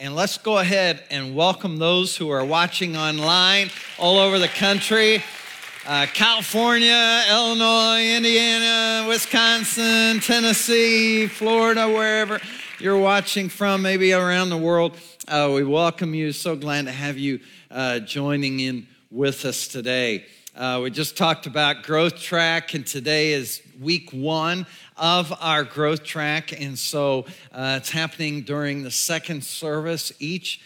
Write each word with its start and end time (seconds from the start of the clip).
And 0.00 0.14
let's 0.14 0.38
go 0.38 0.58
ahead 0.58 1.02
and 1.10 1.34
welcome 1.34 1.78
those 1.78 2.16
who 2.16 2.30
are 2.30 2.44
watching 2.44 2.96
online 2.96 3.68
all 3.98 4.18
over 4.18 4.38
the 4.38 4.46
country. 4.46 5.24
Uh, 5.84 6.06
California, 6.14 7.24
Illinois, 7.28 8.14
Indiana, 8.14 9.08
Wisconsin, 9.08 10.20
Tennessee, 10.20 11.26
Florida, 11.26 11.88
wherever 11.88 12.38
you're 12.78 12.96
watching 12.96 13.48
from, 13.48 13.82
maybe 13.82 14.12
around 14.12 14.50
the 14.50 14.56
world. 14.56 14.96
Uh, 15.26 15.50
we 15.52 15.64
welcome 15.64 16.14
you. 16.14 16.30
So 16.30 16.54
glad 16.54 16.84
to 16.84 16.92
have 16.92 17.18
you 17.18 17.40
uh, 17.68 17.98
joining 17.98 18.60
in 18.60 18.86
with 19.10 19.44
us 19.44 19.66
today. 19.66 20.26
Uh, 20.54 20.78
we 20.80 20.90
just 20.90 21.16
talked 21.16 21.46
about 21.46 21.82
Growth 21.82 22.20
Track, 22.20 22.74
and 22.74 22.86
today 22.86 23.32
is 23.32 23.62
week 23.80 24.12
one 24.12 24.64
of 24.98 25.32
our 25.40 25.64
Growth 25.64 26.04
Track. 26.04 26.58
And 26.60 26.78
so 26.78 27.26
uh, 27.52 27.78
it's 27.80 27.90
happening 27.90 28.42
during 28.42 28.82
the 28.82 28.90
second 28.90 29.44
service 29.44 30.12
each 30.18 30.60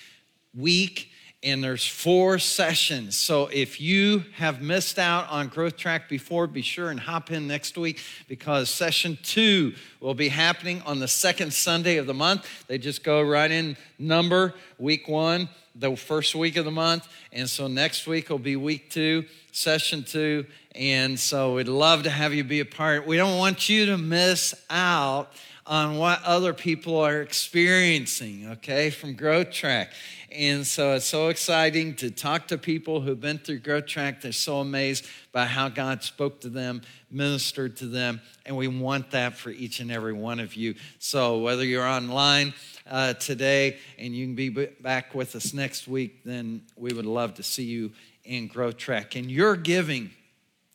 week 0.54 1.12
and 1.44 1.62
there's 1.62 1.86
four 1.86 2.38
sessions. 2.38 3.16
So 3.16 3.48
if 3.48 3.80
you 3.80 4.24
have 4.36 4.62
missed 4.62 4.98
out 4.98 5.28
on 5.28 5.48
Growth 5.48 5.76
Track 5.76 6.08
before, 6.08 6.46
be 6.46 6.62
sure 6.62 6.90
and 6.90 7.00
hop 7.00 7.32
in 7.32 7.48
next 7.48 7.76
week 7.76 8.00
because 8.28 8.70
session 8.70 9.18
two 9.24 9.74
will 10.00 10.14
be 10.14 10.28
happening 10.28 10.82
on 10.86 11.00
the 11.00 11.08
second 11.08 11.52
Sunday 11.52 11.96
of 11.96 12.06
the 12.06 12.14
month. 12.14 12.66
They 12.68 12.78
just 12.78 13.02
go 13.02 13.22
right 13.22 13.50
in 13.50 13.76
number, 13.98 14.54
week 14.78 15.08
one, 15.08 15.48
the 15.74 15.96
first 15.96 16.36
week 16.36 16.56
of 16.56 16.64
the 16.64 16.70
month. 16.70 17.08
And 17.32 17.50
so 17.50 17.66
next 17.66 18.06
week 18.06 18.30
will 18.30 18.38
be 18.38 18.54
week 18.54 18.90
two 18.90 19.24
session 19.50 20.04
two. 20.04 20.46
And 20.74 21.20
so 21.20 21.54
we'd 21.54 21.68
love 21.68 22.04
to 22.04 22.10
have 22.10 22.32
you 22.32 22.44
be 22.44 22.60
a 22.60 22.64
part. 22.64 23.06
We 23.06 23.16
don't 23.16 23.38
want 23.38 23.68
you 23.68 23.86
to 23.86 23.98
miss 23.98 24.54
out 24.70 25.32
on 25.66 25.96
what 25.96 26.22
other 26.24 26.52
people 26.52 26.98
are 26.98 27.20
experiencing, 27.20 28.48
okay, 28.52 28.90
from 28.90 29.14
Growth 29.14 29.50
Track. 29.50 29.92
And 30.30 30.66
so 30.66 30.94
it's 30.94 31.04
so 31.04 31.28
exciting 31.28 31.94
to 31.96 32.10
talk 32.10 32.48
to 32.48 32.58
people 32.58 33.00
who've 33.00 33.20
been 33.20 33.38
through 33.38 33.58
Growth 33.58 33.86
Track. 33.86 34.22
They're 34.22 34.32
so 34.32 34.60
amazed 34.60 35.06
by 35.30 35.44
how 35.44 35.68
God 35.68 36.02
spoke 36.02 36.40
to 36.40 36.48
them, 36.48 36.82
ministered 37.10 37.76
to 37.76 37.86
them, 37.86 38.20
and 38.46 38.56
we 38.56 38.66
want 38.66 39.10
that 39.10 39.36
for 39.36 39.50
each 39.50 39.80
and 39.80 39.92
every 39.92 40.14
one 40.14 40.40
of 40.40 40.54
you. 40.54 40.74
So 40.98 41.38
whether 41.38 41.64
you're 41.64 41.86
online 41.86 42.54
uh, 42.90 43.14
today 43.14 43.76
and 43.98 44.14
you 44.14 44.26
can 44.26 44.34
be 44.34 44.48
back 44.48 45.14
with 45.14 45.36
us 45.36 45.52
next 45.52 45.86
week, 45.86 46.24
then 46.24 46.62
we 46.76 46.92
would 46.92 47.06
love 47.06 47.34
to 47.34 47.42
see 47.42 47.64
you 47.64 47.92
in 48.24 48.48
Growth 48.48 48.78
Track. 48.78 49.14
And 49.16 49.30
your 49.30 49.54
giving 49.54 50.10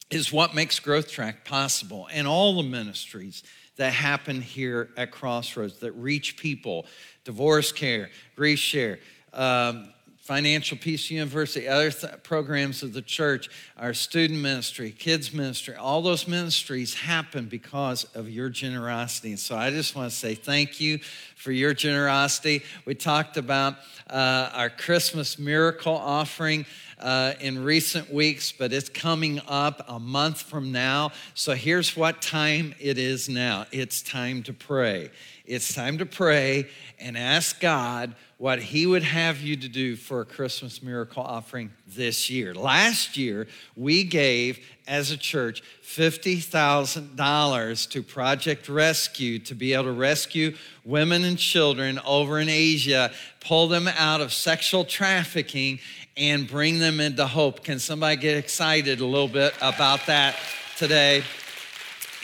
is 0.09 0.31
what 0.31 0.55
makes 0.55 0.79
Growth 0.79 1.09
Track 1.09 1.45
possible 1.45 2.07
and 2.11 2.27
all 2.27 2.55
the 2.55 2.63
ministries 2.63 3.43
that 3.75 3.93
happen 3.93 4.41
here 4.41 4.89
at 4.97 5.11
Crossroads 5.11 5.79
that 5.79 5.91
reach 5.93 6.37
people 6.37 6.85
divorce 7.23 7.71
care, 7.71 8.09
grief 8.35 8.59
share, 8.59 8.99
um, 9.33 9.89
Financial 10.27 10.77
Peace 10.77 11.09
University, 11.09 11.69
other 11.69 11.89
th- 11.89 12.21
programs 12.21 12.83
of 12.83 12.91
the 12.91 13.01
church, 13.01 13.49
our 13.77 13.93
student 13.93 14.41
ministry, 14.41 14.91
kids 14.91 15.31
ministry, 15.31 15.73
all 15.75 16.01
those 16.01 16.27
ministries 16.27 16.93
happen 16.93 17.45
because 17.45 18.03
of 18.13 18.29
your 18.29 18.49
generosity. 18.49 19.29
And 19.29 19.39
so 19.39 19.55
I 19.55 19.69
just 19.69 19.95
want 19.95 20.11
to 20.11 20.15
say 20.15 20.35
thank 20.35 20.81
you 20.81 20.99
for 21.37 21.53
your 21.53 21.73
generosity. 21.73 22.63
We 22.83 22.93
talked 22.93 23.37
about 23.37 23.75
uh, 24.09 24.49
our 24.53 24.69
Christmas 24.69 25.39
miracle 25.39 25.95
offering 25.95 26.65
uh, 26.99 27.33
in 27.39 27.63
recent 27.63 28.11
weeks, 28.11 28.51
but 28.51 28.73
it's 28.73 28.89
coming 28.89 29.39
up 29.47 29.85
a 29.87 29.99
month 29.99 30.41
from 30.41 30.71
now. 30.71 31.11
So 31.33 31.53
here's 31.53 31.95
what 31.95 32.21
time 32.21 32.73
it 32.79 32.97
is 32.97 33.29
now 33.29 33.65
it's 33.71 34.01
time 34.01 34.43
to 34.43 34.53
pray. 34.53 35.11
It's 35.45 35.73
time 35.73 35.99
to 35.99 36.05
pray 36.05 36.67
and 36.99 37.17
ask 37.17 37.61
God 37.61 38.15
what 38.37 38.59
He 38.59 38.85
would 38.85 39.03
have 39.03 39.39
you 39.39 39.55
to 39.55 39.69
do 39.69 39.95
for 39.95 40.19
a 40.19 40.25
Christmas 40.25 40.83
miracle 40.83 41.23
offering 41.23 41.71
this 41.87 42.29
year. 42.29 42.53
Last 42.53 43.15
year, 43.15 43.47
we 43.75 44.03
gave 44.03 44.59
as 44.87 45.11
a 45.11 45.17
church 45.17 45.63
$50,000 45.83 47.89
to 47.91 48.03
Project 48.03 48.67
Rescue 48.67 49.39
to 49.39 49.55
be 49.55 49.73
able 49.73 49.85
to 49.85 49.91
rescue 49.93 50.55
women 50.83 51.23
and 51.23 51.37
children 51.37 51.99
over 52.05 52.39
in 52.39 52.49
Asia, 52.49 53.11
pull 53.39 53.69
them 53.69 53.87
out 53.87 54.19
of 54.19 54.33
sexual 54.33 54.83
trafficking, 54.83 55.79
and 56.17 56.47
bring 56.47 56.79
them 56.79 56.99
into 56.99 57.25
hope. 57.27 57.63
Can 57.63 57.79
somebody 57.79 58.15
get 58.17 58.37
excited 58.37 58.99
a 58.99 59.05
little 59.05 59.27
bit 59.27 59.53
about 59.61 60.05
that 60.07 60.35
today? 60.77 61.23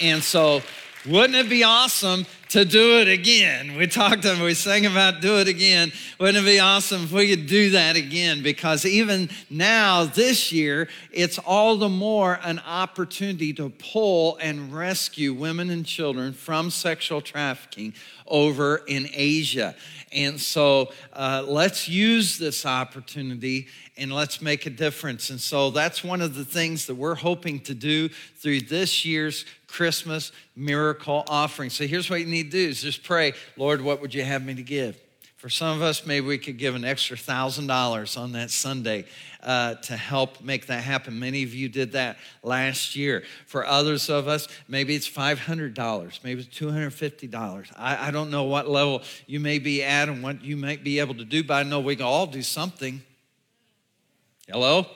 And 0.01 0.23
so, 0.23 0.61
wouldn't 1.05 1.35
it 1.35 1.49
be 1.49 1.63
awesome 1.63 2.25
to 2.49 2.63
do 2.63 2.99
it 2.99 3.09
again? 3.09 3.75
We 3.75 3.87
talked 3.87 4.23
and 4.23 4.41
we 4.41 4.53
sang 4.53 4.85
about 4.85 5.19
do 5.19 5.37
it 5.37 5.49
again. 5.49 5.91
Wouldn't 6.17 6.37
it 6.37 6.49
be 6.49 6.59
awesome 6.59 7.03
if 7.03 7.11
we 7.11 7.35
could 7.35 7.45
do 7.45 7.71
that 7.71 7.97
again? 7.97 8.41
Because 8.41 8.85
even 8.85 9.29
now, 9.49 10.05
this 10.05 10.51
year, 10.51 10.87
it's 11.11 11.37
all 11.39 11.75
the 11.75 11.89
more 11.89 12.39
an 12.43 12.59
opportunity 12.59 13.51
to 13.53 13.69
pull 13.69 14.37
and 14.37 14.73
rescue 14.73 15.33
women 15.33 15.69
and 15.69 15.85
children 15.85 16.31
from 16.31 16.69
sexual 16.69 17.19
trafficking 17.19 17.93
over 18.33 18.81
in 18.87 19.07
Asia. 19.13 19.75
And 20.11 20.41
so 20.41 20.91
uh, 21.13 21.45
let's 21.47 21.87
use 21.87 22.37
this 22.37 22.65
opportunity 22.65 23.67
and 23.95 24.11
let's 24.11 24.41
make 24.41 24.65
a 24.65 24.69
difference. 24.69 25.29
And 25.29 25.39
so 25.39 25.69
that's 25.69 26.03
one 26.03 26.21
of 26.21 26.35
the 26.35 26.43
things 26.43 26.87
that 26.87 26.95
we're 26.95 27.15
hoping 27.15 27.59
to 27.61 27.73
do 27.73 28.09
through 28.09 28.61
this 28.61 29.05
year's 29.05 29.45
Christmas 29.67 30.31
miracle 30.55 31.23
offering. 31.27 31.69
So 31.69 31.87
here's 31.87 32.09
what 32.09 32.19
you 32.19 32.25
need 32.25 32.51
to 32.51 32.57
do 32.57 32.69
is 32.69 32.81
just 32.81 33.03
pray, 33.03 33.33
Lord, 33.55 33.81
what 33.81 34.01
would 34.01 34.13
you 34.13 34.23
have 34.23 34.43
me 34.43 34.55
to 34.55 34.63
give? 34.63 35.02
For 35.43 35.49
some 35.49 35.75
of 35.75 35.81
us, 35.81 36.05
maybe 36.05 36.25
we 36.25 36.37
could 36.37 36.57
give 36.57 36.73
an 36.73 36.85
extra 36.85 37.17
thousand 37.17 37.67
dollars 37.67 38.15
on 38.15 38.31
that 38.31 38.49
Sunday 38.49 39.03
uh, 39.41 39.75
to 39.75 39.97
help 39.97 40.39
make 40.39 40.67
that 40.67 40.81
happen. 40.81 41.19
Many 41.19 41.43
of 41.43 41.53
you 41.53 41.67
did 41.67 41.91
that 41.91 42.15
last 42.43 42.95
year. 42.95 43.25
For 43.45 43.65
others 43.65 44.09
of 44.09 44.29
us, 44.29 44.47
maybe 44.69 44.95
it's 44.95 45.09
$500, 45.09 46.23
maybe 46.23 46.39
it's 46.39 46.57
$250. 46.57 47.73
I, 47.75 48.07
I 48.07 48.11
don't 48.11 48.31
know 48.31 48.45
what 48.45 48.69
level 48.69 49.01
you 49.27 49.41
may 49.41 49.59
be 49.59 49.83
at 49.83 50.07
and 50.07 50.23
what 50.23 50.41
you 50.41 50.55
might 50.55 50.81
be 50.81 50.99
able 50.99 51.15
to 51.15 51.25
do, 51.25 51.43
but 51.43 51.55
I 51.55 51.63
know 51.63 51.81
we 51.81 51.97
can 51.97 52.05
all 52.05 52.25
do 52.25 52.41
something. 52.41 53.03
Hello? 54.47 54.87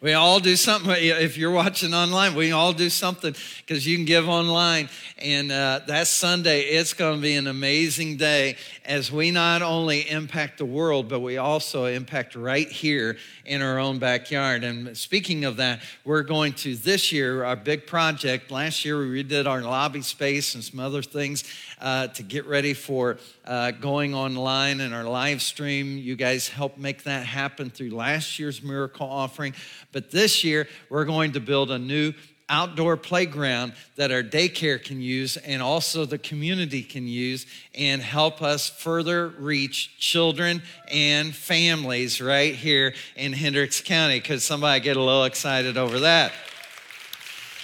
We 0.00 0.12
all 0.12 0.38
do 0.38 0.54
something. 0.54 0.92
If 0.96 1.36
you're 1.36 1.50
watching 1.50 1.92
online, 1.92 2.36
we 2.36 2.52
all 2.52 2.72
do 2.72 2.88
something 2.88 3.34
because 3.66 3.84
you 3.84 3.96
can 3.96 4.04
give 4.04 4.28
online. 4.28 4.88
And 5.18 5.50
uh, 5.50 5.80
that 5.88 6.06
Sunday, 6.06 6.60
it's 6.60 6.92
going 6.92 7.16
to 7.16 7.20
be 7.20 7.34
an 7.34 7.48
amazing 7.48 8.16
day 8.16 8.54
as 8.84 9.10
we 9.10 9.32
not 9.32 9.60
only 9.60 10.08
impact 10.08 10.58
the 10.58 10.64
world, 10.64 11.08
but 11.08 11.18
we 11.18 11.38
also 11.38 11.86
impact 11.86 12.36
right 12.36 12.68
here 12.68 13.16
in 13.44 13.60
our 13.60 13.80
own 13.80 13.98
backyard. 13.98 14.62
And 14.62 14.96
speaking 14.96 15.44
of 15.44 15.56
that, 15.56 15.80
we're 16.04 16.22
going 16.22 16.52
to 16.52 16.76
this 16.76 17.10
year, 17.10 17.42
our 17.42 17.56
big 17.56 17.84
project. 17.84 18.52
Last 18.52 18.84
year, 18.84 19.00
we 19.00 19.24
redid 19.24 19.48
our 19.48 19.62
lobby 19.62 20.02
space 20.02 20.54
and 20.54 20.62
some 20.62 20.78
other 20.78 21.02
things 21.02 21.42
uh, 21.80 22.08
to 22.08 22.22
get 22.22 22.46
ready 22.46 22.74
for 22.74 23.18
uh, 23.44 23.70
going 23.72 24.14
online 24.14 24.80
and 24.80 24.94
our 24.94 25.04
live 25.04 25.42
stream. 25.42 25.98
You 25.98 26.16
guys 26.16 26.48
helped 26.48 26.78
make 26.78 27.04
that 27.04 27.26
happen 27.26 27.70
through 27.70 27.90
last 27.90 28.38
year's 28.38 28.62
miracle 28.62 29.06
offering. 29.06 29.54
But 29.92 30.10
this 30.10 30.44
year, 30.44 30.68
we're 30.90 31.04
going 31.04 31.32
to 31.32 31.40
build 31.40 31.70
a 31.70 31.78
new 31.78 32.12
outdoor 32.48 32.96
playground 32.96 33.74
that 33.96 34.10
our 34.10 34.22
daycare 34.22 34.82
can 34.82 35.00
use 35.00 35.36
and 35.36 35.60
also 35.60 36.04
the 36.06 36.18
community 36.18 36.82
can 36.82 37.06
use 37.06 37.46
and 37.74 38.00
help 38.00 38.40
us 38.40 38.70
further 38.70 39.28
reach 39.28 39.98
children 39.98 40.62
and 40.90 41.34
families 41.34 42.20
right 42.20 42.54
here 42.54 42.94
in 43.16 43.32
Hendricks 43.32 43.82
County. 43.82 44.20
Could 44.20 44.40
somebody 44.40 44.80
get 44.80 44.96
a 44.96 45.02
little 45.02 45.24
excited 45.24 45.76
over 45.76 46.00
that? 46.00 46.32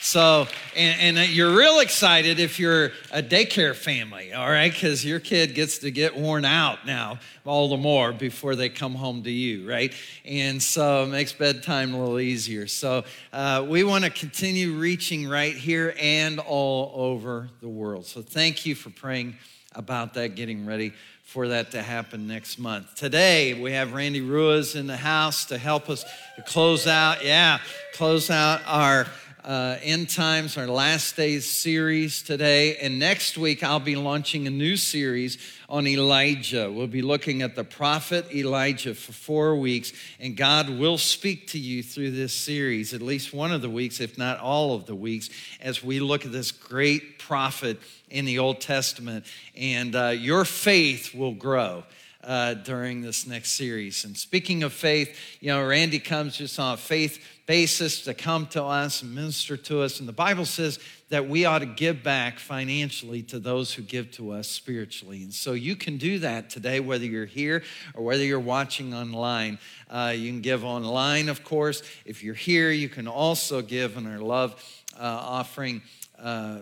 So, 0.04 0.46
and, 0.76 1.16
and, 1.16 1.30
you're 1.30 1.56
real 1.56 1.80
excited 1.80 2.38
if 2.38 2.60
you're 2.60 2.92
a 3.10 3.22
daycare 3.22 3.74
family, 3.74 4.34
all 4.34 4.46
right? 4.46 4.70
Because 4.70 5.02
your 5.02 5.18
kid 5.18 5.54
gets 5.54 5.78
to 5.78 5.90
get 5.90 6.14
worn 6.14 6.44
out 6.44 6.84
now 6.84 7.20
all 7.46 7.70
the 7.70 7.78
more 7.78 8.12
before 8.12 8.54
they 8.54 8.68
come 8.68 8.94
home 8.94 9.22
to 9.22 9.30
you, 9.30 9.66
right? 9.66 9.94
And 10.26 10.62
so 10.62 11.04
it 11.04 11.06
makes 11.06 11.32
bedtime 11.32 11.94
a 11.94 11.98
little 11.98 12.20
easier. 12.20 12.66
So 12.66 13.04
uh, 13.32 13.64
we 13.66 13.82
want 13.82 14.04
to 14.04 14.10
continue 14.10 14.74
reaching 14.74 15.26
right 15.26 15.54
here 15.56 15.94
and 15.98 16.38
all 16.38 16.92
over 16.94 17.48
the 17.62 17.68
world. 17.70 18.04
So 18.04 18.20
thank 18.20 18.66
you 18.66 18.74
for 18.74 18.90
praying 18.90 19.36
about 19.74 20.12
that, 20.14 20.34
getting 20.34 20.66
ready 20.66 20.92
for 21.24 21.48
that 21.48 21.70
to 21.70 21.82
happen 21.82 22.28
next 22.28 22.58
month. 22.58 22.94
Today, 22.94 23.54
we 23.54 23.72
have 23.72 23.94
Randy 23.94 24.20
Ruiz 24.20 24.74
in 24.74 24.86
the 24.86 24.98
house 24.98 25.46
to 25.46 25.56
help 25.56 25.88
us 25.88 26.04
to 26.36 26.42
close 26.42 26.86
out, 26.86 27.24
yeah, 27.24 27.58
close 27.94 28.30
out 28.30 28.60
our 28.66 29.06
uh, 29.44 29.76
End 29.82 30.08
Times, 30.08 30.56
our 30.56 30.66
Last 30.66 31.16
Days 31.16 31.44
series 31.44 32.22
today. 32.22 32.76
And 32.76 32.98
next 32.98 33.36
week, 33.36 33.62
I'll 33.62 33.78
be 33.78 33.96
launching 33.96 34.46
a 34.46 34.50
new 34.50 34.76
series 34.76 35.38
on 35.68 35.86
Elijah. 35.86 36.70
We'll 36.70 36.86
be 36.86 37.02
looking 37.02 37.42
at 37.42 37.54
the 37.54 37.64
prophet 37.64 38.34
Elijah 38.34 38.94
for 38.94 39.12
four 39.12 39.56
weeks, 39.56 39.92
and 40.18 40.36
God 40.36 40.70
will 40.70 40.98
speak 40.98 41.48
to 41.48 41.58
you 41.58 41.82
through 41.82 42.12
this 42.12 42.32
series, 42.32 42.94
at 42.94 43.02
least 43.02 43.34
one 43.34 43.52
of 43.52 43.60
the 43.60 43.70
weeks, 43.70 44.00
if 44.00 44.16
not 44.16 44.38
all 44.38 44.74
of 44.74 44.86
the 44.86 44.94
weeks, 44.94 45.28
as 45.60 45.84
we 45.84 46.00
look 46.00 46.24
at 46.24 46.32
this 46.32 46.50
great 46.50 47.18
prophet 47.18 47.78
in 48.10 48.24
the 48.24 48.38
Old 48.38 48.60
Testament. 48.60 49.26
And 49.56 49.94
uh, 49.94 50.08
your 50.08 50.44
faith 50.44 51.14
will 51.14 51.34
grow 51.34 51.84
uh, 52.24 52.54
during 52.54 53.02
this 53.02 53.26
next 53.26 53.52
series. 53.52 54.04
And 54.04 54.16
speaking 54.16 54.62
of 54.62 54.72
faith, 54.72 55.18
you 55.40 55.48
know, 55.48 55.66
Randy 55.66 55.98
comes 55.98 56.36
just 56.36 56.58
on 56.58 56.74
a 56.74 56.76
faith 56.76 57.22
basis 57.46 58.02
to 58.02 58.14
come 58.14 58.46
to 58.46 58.62
us 58.64 59.02
and 59.02 59.14
minister 59.14 59.56
to 59.56 59.82
us. 59.82 60.00
And 60.00 60.08
the 60.08 60.12
Bible 60.12 60.46
says 60.46 60.78
that 61.10 61.28
we 61.28 61.44
ought 61.44 61.58
to 61.58 61.66
give 61.66 62.02
back 62.02 62.38
financially 62.38 63.22
to 63.24 63.38
those 63.38 63.74
who 63.74 63.82
give 63.82 64.10
to 64.12 64.32
us 64.32 64.48
spiritually. 64.48 65.22
And 65.22 65.34
so 65.34 65.52
you 65.52 65.76
can 65.76 65.98
do 65.98 66.18
that 66.20 66.48
today, 66.48 66.80
whether 66.80 67.04
you're 67.04 67.26
here 67.26 67.62
or 67.94 68.02
whether 68.02 68.24
you're 68.24 68.40
watching 68.40 68.94
online. 68.94 69.58
Uh, 69.90 70.14
you 70.16 70.30
can 70.30 70.40
give 70.40 70.64
online, 70.64 71.28
of 71.28 71.44
course. 71.44 71.82
If 72.06 72.24
you're 72.24 72.34
here, 72.34 72.70
you 72.70 72.88
can 72.88 73.06
also 73.06 73.60
give 73.60 73.98
in 73.98 74.10
our 74.10 74.18
love 74.18 74.54
uh, 74.98 75.02
offering 75.02 75.82
uh, 76.18 76.60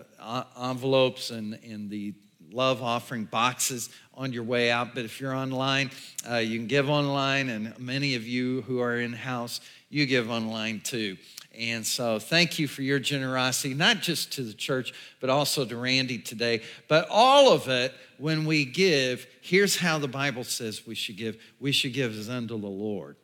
envelopes 0.61 1.31
and, 1.31 1.53
and 1.63 1.89
the 1.89 2.13
love 2.53 2.83
offering 2.83 3.25
boxes 3.25 3.89
on 4.13 4.31
your 4.31 4.43
way 4.43 4.71
out. 4.71 4.93
But 4.93 5.05
if 5.05 5.19
you're 5.19 5.35
online, 5.35 5.89
uh, 6.29 6.37
you 6.37 6.59
can 6.59 6.67
give 6.67 6.89
online, 6.89 7.49
and 7.49 7.77
many 7.79 8.15
of 8.15 8.25
you 8.27 8.61
who 8.61 8.79
are 8.79 8.99
in 8.99 9.13
house, 9.13 9.59
you 9.89 10.05
give 10.05 10.29
online 10.29 10.81
too. 10.81 11.17
And 11.57 11.85
so, 11.85 12.17
thank 12.17 12.57
you 12.57 12.67
for 12.67 12.81
your 12.81 12.97
generosity, 12.97 13.75
not 13.75 14.01
just 14.01 14.33
to 14.33 14.41
the 14.41 14.53
church, 14.53 14.91
but 15.19 15.29
also 15.29 15.65
to 15.65 15.77
Randy 15.77 16.17
today. 16.17 16.61
But 16.87 17.07
all 17.11 17.51
of 17.51 17.67
it, 17.67 17.93
when 18.17 18.45
we 18.45 18.65
give, 18.65 19.27
here's 19.41 19.77
how 19.77 19.99
the 19.99 20.07
Bible 20.07 20.43
says 20.43 20.87
we 20.87 20.95
should 20.95 21.17
give 21.17 21.37
we 21.59 21.71
should 21.71 21.93
give 21.93 22.17
as 22.17 22.27
unto 22.27 22.59
the 22.59 22.67
Lord. 22.67 23.17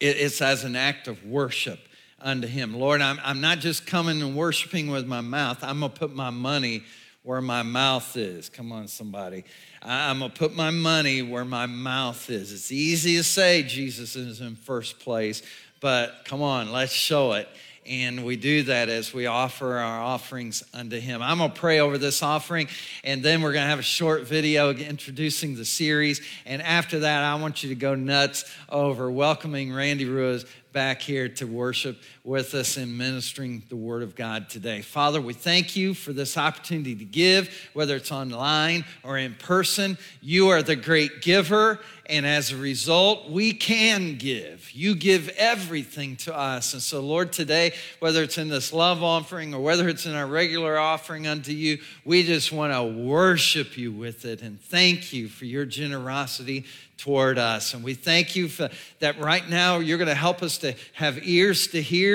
It's 0.00 0.40
as 0.40 0.64
an 0.64 0.76
act 0.76 1.08
of 1.08 1.24
worship 1.24 1.78
unto 2.18 2.48
Him. 2.48 2.74
Lord, 2.74 3.00
I'm, 3.00 3.20
I'm 3.22 3.40
not 3.40 3.58
just 3.58 3.86
coming 3.86 4.22
and 4.22 4.34
worshiping 4.34 4.90
with 4.90 5.06
my 5.06 5.20
mouth, 5.20 5.62
I'm 5.62 5.80
going 5.80 5.92
to 5.92 5.98
put 5.98 6.14
my 6.14 6.30
money 6.30 6.82
where 7.22 7.40
my 7.40 7.62
mouth 7.62 8.16
is. 8.16 8.48
Come 8.48 8.72
on, 8.72 8.88
somebody. 8.88 9.44
I'm 9.82 10.20
going 10.20 10.30
to 10.30 10.38
put 10.38 10.54
my 10.54 10.70
money 10.70 11.22
where 11.22 11.44
my 11.44 11.66
mouth 11.66 12.30
is. 12.30 12.52
It's 12.52 12.72
easy 12.72 13.16
to 13.16 13.24
say 13.24 13.62
Jesus 13.62 14.16
is 14.16 14.40
in 14.40 14.56
first 14.56 15.00
place, 15.00 15.42
but 15.80 16.22
come 16.24 16.42
on, 16.42 16.72
let's 16.72 16.92
show 16.92 17.32
it. 17.32 17.48
And 17.86 18.24
we 18.24 18.36
do 18.36 18.62
that 18.64 18.88
as 18.88 19.14
we 19.14 19.26
offer 19.26 19.78
our 19.78 20.00
offerings 20.00 20.62
unto 20.74 21.00
Him. 21.00 21.22
I'm 21.22 21.38
going 21.38 21.50
to 21.50 21.58
pray 21.58 21.80
over 21.80 21.96
this 21.96 22.22
offering, 22.22 22.68
and 23.04 23.22
then 23.22 23.40
we're 23.40 23.52
going 23.52 23.64
to 23.64 23.70
have 23.70 23.78
a 23.78 23.82
short 23.82 24.22
video 24.22 24.70
introducing 24.70 25.56
the 25.56 25.64
series. 25.64 26.20
And 26.44 26.60
after 26.60 27.00
that, 27.00 27.24
I 27.24 27.34
want 27.36 27.62
you 27.62 27.70
to 27.70 27.74
go 27.74 27.94
nuts 27.94 28.44
over 28.68 29.10
welcoming 29.10 29.72
Randy 29.72 30.04
Ruiz 30.04 30.44
back 30.72 31.00
here 31.00 31.28
to 31.28 31.46
worship 31.46 32.00
with 32.22 32.54
us 32.54 32.76
in 32.76 32.96
ministering 32.96 33.62
the 33.70 33.76
Word 33.76 34.02
of 34.02 34.14
God 34.14 34.50
today. 34.50 34.82
Father, 34.82 35.20
we 35.20 35.32
thank 35.32 35.74
you 35.74 35.94
for 35.94 36.12
this 36.12 36.36
opportunity 36.36 36.94
to 36.94 37.04
give, 37.04 37.70
whether 37.72 37.96
it's 37.96 38.12
online 38.12 38.84
or 39.02 39.16
in 39.16 39.34
person. 39.34 39.96
You 40.20 40.48
are 40.50 40.62
the 40.62 40.76
great 40.76 41.22
giver, 41.22 41.80
and 42.06 42.26
as 42.26 42.52
a 42.52 42.56
result, 42.56 43.30
we 43.30 43.52
can 43.52 44.18
give. 44.18 44.70
You 44.72 44.94
give 44.94 45.28
everything 45.30 46.16
to 46.16 46.36
us. 46.36 46.74
And 46.74 46.82
so, 46.82 47.00
Lord, 47.00 47.32
today, 47.32 47.72
whether 48.00 48.22
it's 48.22 48.36
in 48.36 48.48
this 48.48 48.72
love 48.72 49.02
offering 49.02 49.54
or 49.54 49.60
whether 49.60 49.88
it's 49.88 50.06
in 50.06 50.14
our 50.14 50.26
regular 50.26 50.76
offering 50.76 51.26
unto 51.26 51.52
you, 51.52 51.78
we 52.04 52.24
just 52.24 52.52
want 52.52 52.72
to 52.72 52.82
worship 52.82 53.78
you 53.78 53.92
with 53.92 54.24
it 54.24 54.42
and 54.42 54.60
thank 54.60 55.12
you 55.12 55.28
for 55.28 55.44
your 55.44 55.64
generosity 55.64 56.66
toward 57.00 57.38
us. 57.38 57.72
And 57.72 57.82
we 57.82 57.94
thank 57.94 58.36
you 58.36 58.48
for 58.48 58.68
that 58.98 59.18
right 59.18 59.48
now 59.48 59.78
you're 59.78 59.96
going 59.96 60.08
to 60.08 60.14
help 60.14 60.42
us 60.42 60.58
to 60.58 60.74
have 60.92 61.26
ears 61.26 61.68
to 61.68 61.80
hear 61.80 62.09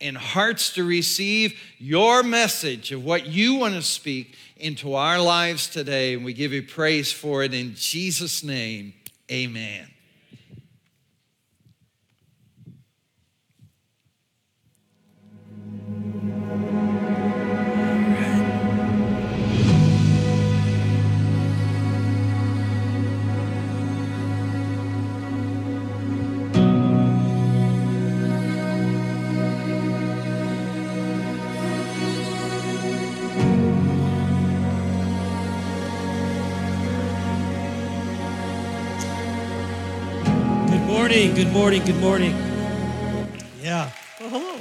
and 0.00 0.16
hearts 0.16 0.74
to 0.74 0.84
receive 0.84 1.58
your 1.78 2.22
message 2.22 2.92
of 2.92 3.04
what 3.04 3.26
you 3.26 3.56
want 3.56 3.74
to 3.74 3.82
speak 3.82 4.34
into 4.56 4.94
our 4.94 5.20
lives 5.20 5.68
today. 5.68 6.14
And 6.14 6.24
we 6.24 6.32
give 6.32 6.52
you 6.52 6.62
praise 6.62 7.12
for 7.12 7.42
it 7.42 7.52
in 7.52 7.74
Jesus' 7.74 8.42
name. 8.42 8.94
Amen. 9.30 9.86
Morning, 41.10 41.34
good 41.34 41.52
morning, 41.52 41.84
good 41.84 41.96
morning. 41.96 42.30
Yeah. 43.60 43.90
Well, 44.20 44.30
hello. 44.30 44.60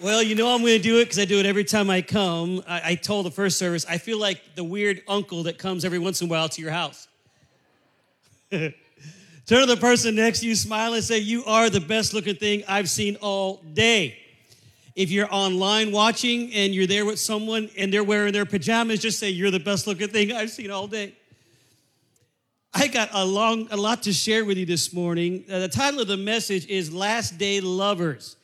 well, 0.00 0.22
you 0.22 0.36
know 0.36 0.54
I'm 0.54 0.60
going 0.60 0.76
to 0.76 0.78
do 0.78 1.00
it 1.00 1.06
because 1.06 1.18
I 1.18 1.24
do 1.24 1.40
it 1.40 1.44
every 1.44 1.64
time 1.64 1.90
I 1.90 2.02
come. 2.02 2.62
I, 2.68 2.92
I 2.92 2.94
told 2.94 3.26
the 3.26 3.32
first 3.32 3.58
service, 3.58 3.84
I 3.88 3.98
feel 3.98 4.20
like 4.20 4.54
the 4.54 4.62
weird 4.62 5.02
uncle 5.08 5.42
that 5.42 5.58
comes 5.58 5.84
every 5.84 5.98
once 5.98 6.20
in 6.20 6.28
a 6.28 6.30
while 6.30 6.48
to 6.50 6.62
your 6.62 6.70
house. 6.70 7.08
Turn 8.52 8.72
to 9.48 9.66
the 9.66 9.76
person 9.76 10.14
next 10.14 10.38
to 10.40 10.46
you, 10.46 10.54
smile, 10.54 10.94
and 10.94 11.02
say, 11.02 11.18
You 11.18 11.44
are 11.46 11.68
the 11.68 11.80
best 11.80 12.14
looking 12.14 12.36
thing 12.36 12.62
I've 12.68 12.88
seen 12.88 13.16
all 13.16 13.60
day. 13.74 14.20
If 14.94 15.10
you're 15.10 15.34
online 15.34 15.90
watching 15.90 16.52
and 16.54 16.72
you're 16.72 16.86
there 16.86 17.04
with 17.04 17.18
someone 17.18 17.70
and 17.76 17.92
they're 17.92 18.04
wearing 18.04 18.32
their 18.32 18.46
pajamas, 18.46 19.00
just 19.00 19.18
say, 19.18 19.30
You're 19.30 19.50
the 19.50 19.58
best 19.58 19.88
looking 19.88 20.06
thing 20.10 20.30
I've 20.30 20.52
seen 20.52 20.70
all 20.70 20.86
day. 20.86 21.14
I 22.78 22.88
got 22.88 23.08
a 23.14 23.24
long, 23.24 23.68
a 23.70 23.76
lot 23.76 24.02
to 24.02 24.12
share 24.12 24.44
with 24.44 24.58
you 24.58 24.66
this 24.66 24.92
morning. 24.92 25.46
Uh, 25.50 25.60
the 25.60 25.68
title 25.68 25.98
of 26.00 26.08
the 26.08 26.18
message 26.18 26.66
is 26.66 26.92
Last 26.92 27.38
Day 27.38 27.58
Lovers. 27.58 28.36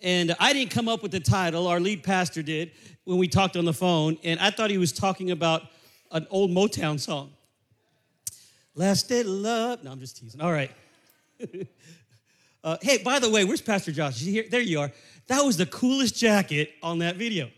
And 0.00 0.36
I 0.38 0.52
didn't 0.52 0.70
come 0.70 0.88
up 0.88 1.02
with 1.02 1.10
the 1.10 1.18
title, 1.18 1.66
our 1.66 1.80
lead 1.80 2.04
pastor 2.04 2.40
did 2.40 2.70
when 3.02 3.18
we 3.18 3.26
talked 3.26 3.56
on 3.56 3.64
the 3.64 3.72
phone. 3.72 4.16
And 4.22 4.38
I 4.38 4.52
thought 4.52 4.70
he 4.70 4.78
was 4.78 4.92
talking 4.92 5.32
about 5.32 5.62
an 6.12 6.24
old 6.30 6.52
Motown 6.52 7.00
song. 7.00 7.32
Last 8.76 9.08
Day 9.08 9.24
Love. 9.24 9.82
No, 9.82 9.90
I'm 9.90 9.98
just 9.98 10.18
teasing. 10.18 10.40
All 10.40 10.52
right. 10.52 10.70
uh, 12.62 12.76
hey, 12.82 12.98
by 12.98 13.18
the 13.18 13.28
way, 13.28 13.44
where's 13.44 13.60
Pastor 13.60 13.90
Josh? 13.90 14.20
There 14.20 14.60
you 14.60 14.78
are. 14.78 14.92
That 15.26 15.44
was 15.44 15.56
the 15.56 15.66
coolest 15.66 16.14
jacket 16.14 16.74
on 16.80 17.00
that 17.00 17.16
video. 17.16 17.50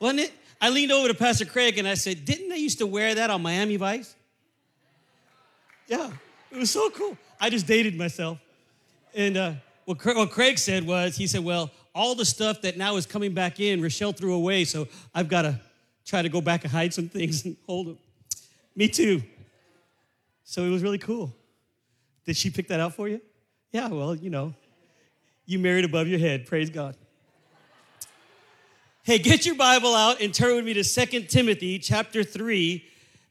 Wasn't 0.00 0.18
it? 0.18 0.32
I 0.60 0.70
leaned 0.70 0.90
over 0.90 1.06
to 1.06 1.14
Pastor 1.14 1.44
Craig 1.44 1.78
and 1.78 1.86
I 1.86 1.94
said, 1.94 2.24
Didn't 2.24 2.48
they 2.48 2.58
used 2.58 2.78
to 2.78 2.86
wear 2.86 3.14
that 3.14 3.30
on 3.30 3.42
Miami 3.42 3.76
Vice? 3.76 4.16
Yeah, 5.86 6.10
it 6.50 6.58
was 6.58 6.70
so 6.70 6.90
cool. 6.90 7.16
I 7.40 7.50
just 7.50 7.66
dated 7.66 7.96
myself. 7.96 8.38
And 9.14 9.36
uh, 9.36 9.52
what, 9.84 9.98
Craig, 9.98 10.16
what 10.16 10.30
Craig 10.30 10.58
said 10.58 10.86
was, 10.86 11.16
he 11.16 11.26
said, 11.26 11.44
well, 11.44 11.70
all 11.94 12.14
the 12.14 12.24
stuff 12.24 12.62
that 12.62 12.76
now 12.76 12.96
is 12.96 13.06
coming 13.06 13.32
back 13.32 13.60
in, 13.60 13.82
Rochelle 13.82 14.12
threw 14.12 14.34
away, 14.34 14.64
so 14.64 14.88
I've 15.14 15.28
got 15.28 15.42
to 15.42 15.60
try 16.04 16.22
to 16.22 16.28
go 16.28 16.40
back 16.40 16.64
and 16.64 16.72
hide 16.72 16.92
some 16.92 17.08
things 17.08 17.44
and 17.44 17.56
hold 17.66 17.88
them. 17.88 17.98
Me 18.74 18.88
too. 18.88 19.22
So 20.42 20.64
it 20.64 20.70
was 20.70 20.82
really 20.82 20.98
cool. 20.98 21.32
Did 22.26 22.36
she 22.36 22.50
pick 22.50 22.68
that 22.68 22.80
out 22.80 22.94
for 22.94 23.08
you? 23.08 23.20
Yeah, 23.72 23.88
well, 23.88 24.14
you 24.14 24.30
know, 24.30 24.54
you 25.46 25.58
married 25.58 25.84
above 25.84 26.08
your 26.08 26.18
head. 26.18 26.46
Praise 26.46 26.70
God. 26.70 26.96
Hey, 29.02 29.18
get 29.18 29.44
your 29.44 29.54
Bible 29.54 29.94
out 29.94 30.20
and 30.22 30.32
turn 30.32 30.56
with 30.56 30.64
me 30.64 30.72
to 30.74 30.84
Second 30.84 31.28
Timothy 31.28 31.78
chapter 31.78 32.24
3 32.24 32.82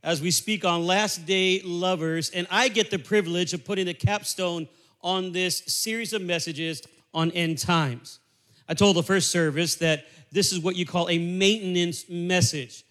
as 0.04 0.22
we 0.22 0.32
speak 0.32 0.66
on 0.66 0.86
last 0.86 1.26
day 1.26 1.62
lovers. 1.64 2.30
And 2.30 2.46
I 2.52 2.68
get 2.68 2.92
the 2.92 3.00
privilege 3.00 3.54
of 3.54 3.64
putting 3.64 3.86
the 3.86 3.94
capstone 3.94 4.68
on 5.02 5.32
this 5.32 5.64
series 5.68 6.14
of 6.14 6.22
messages 6.22 6.84
on 7.14 7.32
end 7.32 7.58
times. 7.58 8.20
I 8.68 8.74
told 8.74 8.96
the 8.96 9.04
first 9.04 9.32
service 9.32 9.76
that 9.76 10.06
this 10.32 10.52
is 10.52 10.60
what 10.60 10.76
you 10.76 10.86
call 10.86 11.10
a 11.10 11.18
maintenance 11.18 12.10
message 12.10 12.84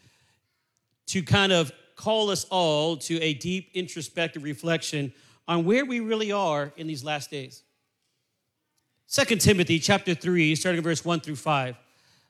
to 1.07 1.23
kind 1.23 1.53
of 1.53 1.73
call 1.97 2.31
us 2.31 2.45
all 2.51 2.97
to 2.97 3.21
a 3.21 3.35
deep 3.35 3.71
introspective 3.75 4.43
reflection 4.43 5.13
on 5.49 5.65
where 5.65 5.85
we 5.85 6.01
really 6.01 6.33
are 6.33 6.73
in 6.77 6.87
these 6.87 7.05
last 7.05 7.31
days. 7.31 7.63
Second 9.07 9.41
Timothy 9.41 9.79
chapter 9.79 10.15
3, 10.15 10.55
starting 10.55 10.79
in 10.79 10.85
verse 10.85 11.05
1 11.05 11.21
through 11.21 11.37
5. 11.37 11.77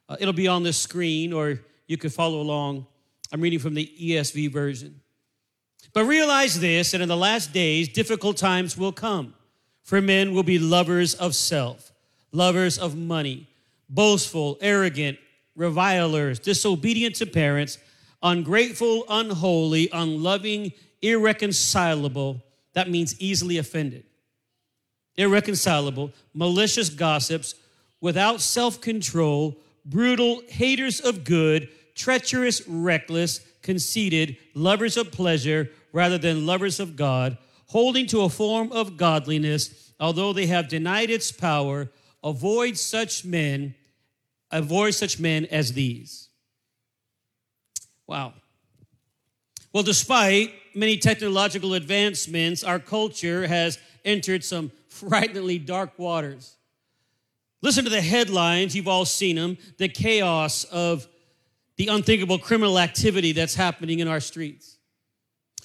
Uh, 0.08 0.16
it'll 0.18 0.32
be 0.32 0.48
on 0.48 0.62
the 0.62 0.72
screen 0.72 1.32
or 1.32 1.60
you 1.86 1.96
can 1.96 2.10
follow 2.10 2.40
along 2.40 2.86
I'm 3.32 3.40
reading 3.40 3.58
from 3.58 3.74
the 3.74 3.90
ESV 3.98 4.52
version. 4.52 5.00
But 5.94 6.04
realize 6.04 6.60
this 6.60 6.90
that 6.90 7.00
in 7.00 7.08
the 7.08 7.16
last 7.16 7.52
days, 7.52 7.88
difficult 7.88 8.36
times 8.36 8.76
will 8.76 8.92
come. 8.92 9.34
For 9.82 10.00
men 10.00 10.32
will 10.32 10.42
be 10.42 10.58
lovers 10.58 11.14
of 11.14 11.34
self, 11.34 11.92
lovers 12.30 12.78
of 12.78 12.96
money, 12.96 13.48
boastful, 13.88 14.58
arrogant, 14.60 15.18
revilers, 15.56 16.38
disobedient 16.38 17.16
to 17.16 17.26
parents, 17.26 17.78
ungrateful, 18.22 19.04
unholy, 19.08 19.88
unloving, 19.92 20.72
irreconcilable. 21.00 22.42
That 22.74 22.88
means 22.88 23.20
easily 23.20 23.58
offended. 23.58 24.04
Irreconcilable, 25.16 26.12
malicious 26.32 26.88
gossips, 26.90 27.54
without 28.00 28.40
self 28.40 28.80
control, 28.80 29.58
brutal, 29.84 30.42
haters 30.48 31.00
of 31.00 31.24
good 31.24 31.68
treacherous, 31.94 32.66
reckless, 32.66 33.40
conceited, 33.62 34.36
lovers 34.54 34.96
of 34.96 35.12
pleasure 35.12 35.70
rather 35.92 36.18
than 36.18 36.46
lovers 36.46 36.80
of 36.80 36.96
God, 36.96 37.38
holding 37.66 38.06
to 38.08 38.22
a 38.22 38.28
form 38.28 38.72
of 38.72 38.96
godliness, 38.96 39.92
although 40.00 40.32
they 40.32 40.46
have 40.46 40.68
denied 40.68 41.10
its 41.10 41.30
power. 41.32 41.90
Avoid 42.24 42.76
such 42.76 43.24
men, 43.24 43.74
avoid 44.50 44.94
such 44.94 45.18
men 45.18 45.46
as 45.46 45.72
these. 45.72 46.28
Wow. 48.06 48.34
Well, 49.72 49.82
despite 49.82 50.52
many 50.74 50.98
technological 50.98 51.74
advancements, 51.74 52.62
our 52.62 52.78
culture 52.78 53.46
has 53.46 53.78
entered 54.04 54.44
some 54.44 54.70
frighteningly 54.88 55.58
dark 55.58 55.98
waters. 55.98 56.56
Listen 57.62 57.84
to 57.84 57.90
the 57.90 58.02
headlines, 58.02 58.74
you've 58.74 58.88
all 58.88 59.04
seen 59.04 59.36
them 59.36 59.56
the 59.78 59.88
chaos 59.88 60.64
of 60.64 61.06
the 61.76 61.88
unthinkable 61.88 62.38
criminal 62.38 62.78
activity 62.78 63.32
that's 63.32 63.54
happening 63.54 64.00
in 64.00 64.08
our 64.08 64.20
streets, 64.20 64.78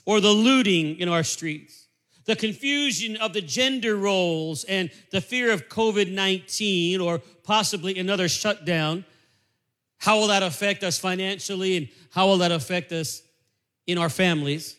or 0.06 0.20
the 0.20 0.32
looting 0.32 0.98
in 1.00 1.10
our 1.10 1.24
streets, 1.24 1.88
the 2.26 2.36
confusion 2.36 3.18
of 3.18 3.34
the 3.34 3.42
gender 3.42 3.96
roles, 3.96 4.64
and 4.66 4.90
the 5.12 5.22
fear 5.22 5.52
of 5.52 5.68
COVID 5.70 6.12
19 6.12 7.02
or 7.02 7.20
possibly 7.44 7.98
another 7.98 8.28
shutdown. 8.28 9.06
How 10.00 10.20
will 10.20 10.28
that 10.28 10.44
affect 10.44 10.84
us 10.84 11.00
financially, 11.00 11.78
and 11.78 11.90
how 12.12 12.28
will 12.28 12.38
that 12.40 12.52
affect 12.52 12.92
us 12.92 13.22
in 13.86 13.98
our 13.98 14.10
families? 14.10 14.76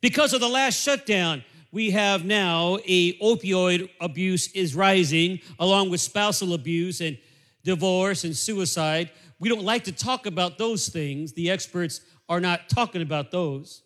Because 0.00 0.32
of 0.32 0.40
the 0.40 0.48
last 0.48 0.82
shutdown, 0.82 1.44
we 1.70 1.90
have 1.92 2.24
now 2.24 2.78
a 2.86 3.18
opioid 3.18 3.88
abuse 4.00 4.48
is 4.52 4.74
rising 4.74 5.40
along 5.58 5.90
with 5.90 6.00
spousal 6.00 6.52
abuse 6.52 7.00
and 7.00 7.16
divorce 7.64 8.24
and 8.24 8.36
suicide. 8.36 9.10
We 9.42 9.48
don't 9.48 9.64
like 9.64 9.82
to 9.84 9.92
talk 9.92 10.26
about 10.26 10.56
those 10.56 10.88
things. 10.88 11.32
The 11.32 11.50
experts 11.50 12.00
are 12.28 12.38
not 12.38 12.68
talking 12.68 13.02
about 13.02 13.32
those, 13.32 13.82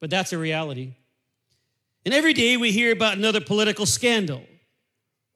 but 0.00 0.10
that's 0.10 0.32
a 0.32 0.38
reality. 0.38 0.94
And 2.04 2.12
every 2.12 2.32
day 2.32 2.56
we 2.56 2.72
hear 2.72 2.90
about 2.90 3.16
another 3.16 3.40
political 3.40 3.86
scandal 3.86 4.42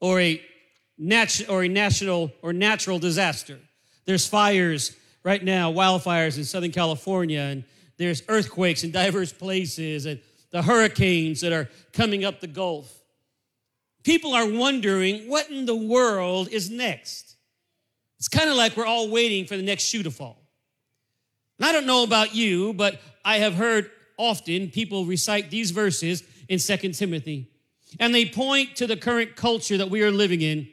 or 0.01 0.19
a 0.19 0.41
nat- 0.97 1.47
or 1.47 1.63
a 1.63 1.69
national 1.69 2.33
or 2.41 2.51
natural 2.51 2.99
disaster. 2.99 3.59
There's 4.03 4.27
fires 4.27 4.93
right 5.23 5.41
now, 5.41 5.71
wildfires 5.71 6.37
in 6.37 6.43
Southern 6.43 6.73
California, 6.73 7.39
and 7.39 7.63
there's 7.95 8.23
earthquakes 8.27 8.83
in 8.83 8.91
diverse 8.91 9.31
places, 9.31 10.05
and 10.05 10.19
the 10.49 10.63
hurricanes 10.63 11.39
that 11.39 11.53
are 11.53 11.69
coming 11.93 12.25
up 12.25 12.41
the 12.41 12.47
Gulf. 12.47 12.93
People 14.03 14.33
are 14.33 14.51
wondering 14.51 15.29
what 15.29 15.49
in 15.49 15.65
the 15.65 15.77
world 15.77 16.49
is 16.49 16.69
next. 16.69 17.30
It's 18.21 18.27
kind 18.27 18.51
of 18.51 18.55
like 18.55 18.77
we're 18.77 18.85
all 18.85 19.09
waiting 19.09 19.47
for 19.47 19.57
the 19.57 19.63
next 19.63 19.85
shoe 19.85 20.03
to 20.03 20.11
fall. 20.11 20.37
And 21.57 21.65
I 21.65 21.71
don't 21.71 21.87
know 21.87 22.03
about 22.03 22.35
you, 22.35 22.71
but 22.71 23.01
I 23.25 23.39
have 23.39 23.55
heard 23.55 23.89
often 24.15 24.69
people 24.69 25.05
recite 25.05 25.49
these 25.49 25.71
verses 25.71 26.21
in 26.47 26.59
Second 26.59 26.91
Timothy. 26.91 27.49
And 27.99 28.13
they 28.13 28.25
point 28.25 28.75
to 28.75 28.85
the 28.85 28.95
current 28.95 29.35
culture 29.35 29.75
that 29.75 29.89
we 29.89 30.03
are 30.03 30.11
living 30.11 30.43
in, 30.43 30.69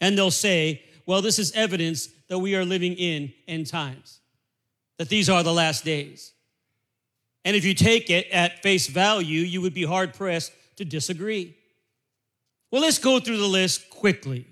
and 0.00 0.16
they'll 0.16 0.30
say, 0.30 0.82
well, 1.04 1.20
this 1.20 1.38
is 1.38 1.52
evidence 1.52 2.08
that 2.28 2.38
we 2.38 2.56
are 2.56 2.64
living 2.64 2.94
in 2.94 3.34
end 3.46 3.66
times, 3.66 4.20
that 4.96 5.10
these 5.10 5.28
are 5.28 5.42
the 5.42 5.52
last 5.52 5.84
days. 5.84 6.32
And 7.44 7.54
if 7.54 7.66
you 7.66 7.74
take 7.74 8.08
it 8.08 8.26
at 8.30 8.62
face 8.62 8.86
value, 8.86 9.42
you 9.42 9.60
would 9.60 9.74
be 9.74 9.84
hard 9.84 10.14
pressed 10.14 10.50
to 10.76 10.86
disagree. 10.86 11.58
Well, 12.70 12.80
let's 12.80 12.98
go 12.98 13.20
through 13.20 13.36
the 13.36 13.46
list 13.46 13.90
quickly 13.90 14.46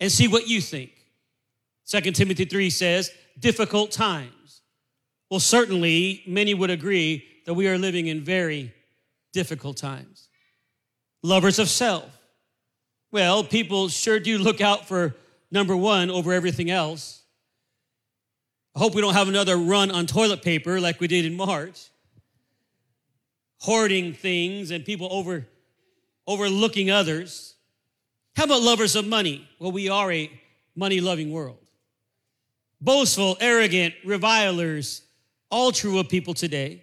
and 0.00 0.10
see 0.10 0.26
what 0.26 0.48
you 0.48 0.60
think. 0.60 0.94
2 1.88 2.00
Timothy 2.12 2.44
3 2.44 2.70
says, 2.70 3.10
difficult 3.38 3.90
times. 3.90 4.62
Well, 5.30 5.40
certainly 5.40 6.22
many 6.26 6.54
would 6.54 6.70
agree 6.70 7.24
that 7.46 7.54
we 7.54 7.68
are 7.68 7.78
living 7.78 8.06
in 8.06 8.22
very 8.22 8.72
difficult 9.32 9.76
times. 9.76 10.28
Lovers 11.22 11.58
of 11.58 11.68
self. 11.68 12.10
Well, 13.12 13.44
people 13.44 13.88
sure 13.88 14.18
do 14.18 14.38
look 14.38 14.60
out 14.60 14.86
for 14.88 15.14
number 15.50 15.76
one 15.76 16.10
over 16.10 16.32
everything 16.32 16.70
else. 16.70 17.22
I 18.74 18.80
hope 18.80 18.94
we 18.94 19.00
don't 19.00 19.14
have 19.14 19.28
another 19.28 19.56
run 19.56 19.90
on 19.90 20.06
toilet 20.06 20.42
paper 20.42 20.80
like 20.80 21.00
we 21.00 21.06
did 21.06 21.24
in 21.24 21.36
March. 21.36 21.88
Hoarding 23.60 24.12
things 24.12 24.70
and 24.70 24.84
people 24.84 25.08
over, 25.10 25.46
overlooking 26.26 26.90
others. 26.90 27.54
How 28.34 28.44
about 28.44 28.62
lovers 28.62 28.94
of 28.96 29.06
money? 29.06 29.48
Well, 29.58 29.72
we 29.72 29.88
are 29.88 30.12
a 30.12 30.30
money 30.74 31.00
loving 31.00 31.32
world. 31.32 31.65
Boastful, 32.80 33.36
arrogant, 33.40 33.94
revilers, 34.04 35.02
all 35.50 35.72
true 35.72 35.98
of 35.98 36.08
people 36.08 36.34
today. 36.34 36.82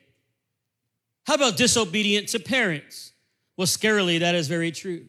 How 1.26 1.36
about 1.36 1.58
disobedient 1.58 2.30
to 2.30 2.40
parents? 2.40 3.14
Well, 3.56 3.68
scarily, 3.68 4.20
that 4.20 4.36
is 4.36 4.48
very 4.48 4.72
true. 4.72 5.08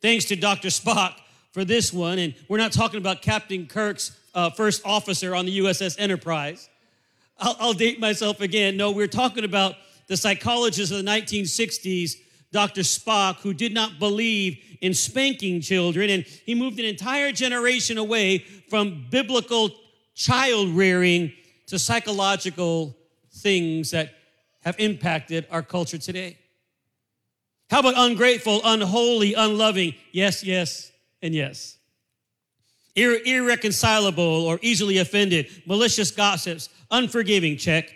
Thanks 0.00 0.26
to 0.26 0.36
Dr. 0.36 0.68
Spock 0.68 1.14
for 1.52 1.64
this 1.64 1.92
one, 1.92 2.18
and 2.18 2.34
we're 2.48 2.58
not 2.58 2.72
talking 2.72 2.98
about 2.98 3.22
Captain 3.22 3.66
Kirk's 3.66 4.16
uh, 4.34 4.50
first 4.50 4.82
officer 4.84 5.34
on 5.34 5.46
the 5.46 5.58
USS 5.58 5.96
Enterprise. 5.98 6.70
I'll, 7.38 7.56
I'll 7.58 7.72
date 7.72 7.98
myself 7.98 8.40
again. 8.40 8.76
No, 8.76 8.92
we're 8.92 9.08
talking 9.08 9.44
about 9.44 9.74
the 10.06 10.16
psychologist 10.16 10.92
of 10.92 10.98
the 10.98 11.10
1960s, 11.10 12.16
Dr. 12.52 12.80
Spock, 12.82 13.36
who 13.36 13.54
did 13.54 13.72
not 13.72 13.98
believe 13.98 14.58
in 14.80 14.94
spanking 14.94 15.60
children, 15.60 16.10
and 16.10 16.24
he 16.24 16.54
moved 16.54 16.78
an 16.78 16.84
entire 16.84 17.32
generation 17.32 17.98
away 17.98 18.38
from 18.68 19.06
biblical 19.10 19.70
child 20.14 20.70
rearing 20.70 21.32
to 21.66 21.78
psychological 21.78 22.96
things 23.32 23.92
that 23.92 24.12
have 24.62 24.74
impacted 24.78 25.46
our 25.50 25.62
culture 25.62 25.98
today. 25.98 26.36
How 27.70 27.80
about 27.80 27.94
ungrateful, 27.96 28.60
unholy, 28.64 29.34
unloving? 29.34 29.94
Yes, 30.10 30.42
yes, 30.42 30.90
and 31.22 31.32
yes. 31.32 31.78
Ir- 32.96 33.22
irreconcilable 33.24 34.24
or 34.24 34.58
easily 34.60 34.98
offended, 34.98 35.46
malicious 35.66 36.10
gossips, 36.10 36.68
unforgiving, 36.90 37.56
check. 37.56 37.94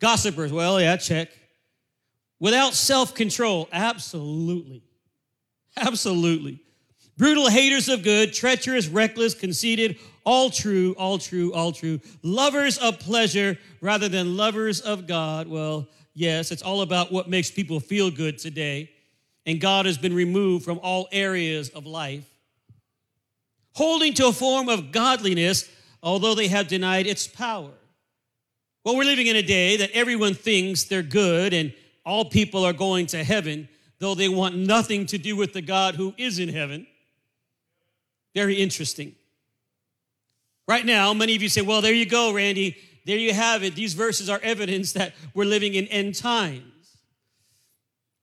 Gossipers, 0.00 0.50
well, 0.50 0.80
yeah, 0.80 0.96
check. 0.96 1.28
Without 2.42 2.74
self 2.74 3.14
control, 3.14 3.68
absolutely. 3.72 4.82
Absolutely. 5.76 6.58
Brutal 7.16 7.48
haters 7.48 7.88
of 7.88 8.02
good, 8.02 8.34
treacherous, 8.34 8.88
reckless, 8.88 9.32
conceited, 9.32 9.96
all 10.24 10.50
true, 10.50 10.92
all 10.98 11.18
true, 11.18 11.54
all 11.54 11.70
true. 11.70 12.00
Lovers 12.24 12.78
of 12.78 12.98
pleasure 12.98 13.56
rather 13.80 14.08
than 14.08 14.36
lovers 14.36 14.80
of 14.80 15.06
God. 15.06 15.46
Well, 15.46 15.86
yes, 16.14 16.50
it's 16.50 16.62
all 16.62 16.80
about 16.82 17.12
what 17.12 17.30
makes 17.30 17.48
people 17.48 17.78
feel 17.78 18.10
good 18.10 18.38
today. 18.38 18.90
And 19.46 19.60
God 19.60 19.86
has 19.86 19.96
been 19.96 20.12
removed 20.12 20.64
from 20.64 20.80
all 20.82 21.06
areas 21.12 21.68
of 21.68 21.86
life 21.86 22.28
holding 23.74 24.14
to 24.14 24.26
a 24.26 24.32
form 24.32 24.68
of 24.68 24.90
godliness, 24.90 25.70
although 26.02 26.34
they 26.34 26.48
have 26.48 26.66
denied 26.66 27.06
its 27.06 27.28
power. 27.28 27.70
Well, 28.84 28.96
we're 28.96 29.04
living 29.04 29.28
in 29.28 29.36
a 29.36 29.42
day 29.42 29.76
that 29.76 29.92
everyone 29.92 30.34
thinks 30.34 30.82
they're 30.84 31.02
good 31.02 31.54
and 31.54 31.72
all 32.04 32.24
people 32.24 32.64
are 32.64 32.72
going 32.72 33.06
to 33.06 33.22
heaven, 33.22 33.68
though 33.98 34.14
they 34.14 34.28
want 34.28 34.56
nothing 34.56 35.06
to 35.06 35.18
do 35.18 35.36
with 35.36 35.52
the 35.52 35.62
God 35.62 35.94
who 35.94 36.14
is 36.18 36.38
in 36.38 36.48
heaven. 36.48 36.86
Very 38.34 38.56
interesting. 38.56 39.14
Right 40.66 40.86
now, 40.86 41.12
many 41.12 41.34
of 41.36 41.42
you 41.42 41.48
say, 41.48 41.62
well, 41.62 41.80
there 41.80 41.92
you 41.92 42.06
go, 42.06 42.32
Randy. 42.32 42.76
There 43.04 43.18
you 43.18 43.34
have 43.34 43.62
it. 43.62 43.74
These 43.74 43.94
verses 43.94 44.30
are 44.30 44.40
evidence 44.42 44.92
that 44.92 45.14
we're 45.34 45.44
living 45.44 45.74
in 45.74 45.86
end 45.88 46.14
times. 46.14 46.62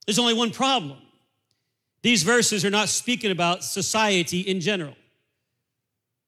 There's 0.06 0.18
only 0.18 0.34
one 0.34 0.50
problem. 0.50 0.98
These 2.02 2.22
verses 2.22 2.64
are 2.64 2.70
not 2.70 2.88
speaking 2.88 3.30
about 3.30 3.62
society 3.62 4.40
in 4.40 4.60
general. 4.60 4.96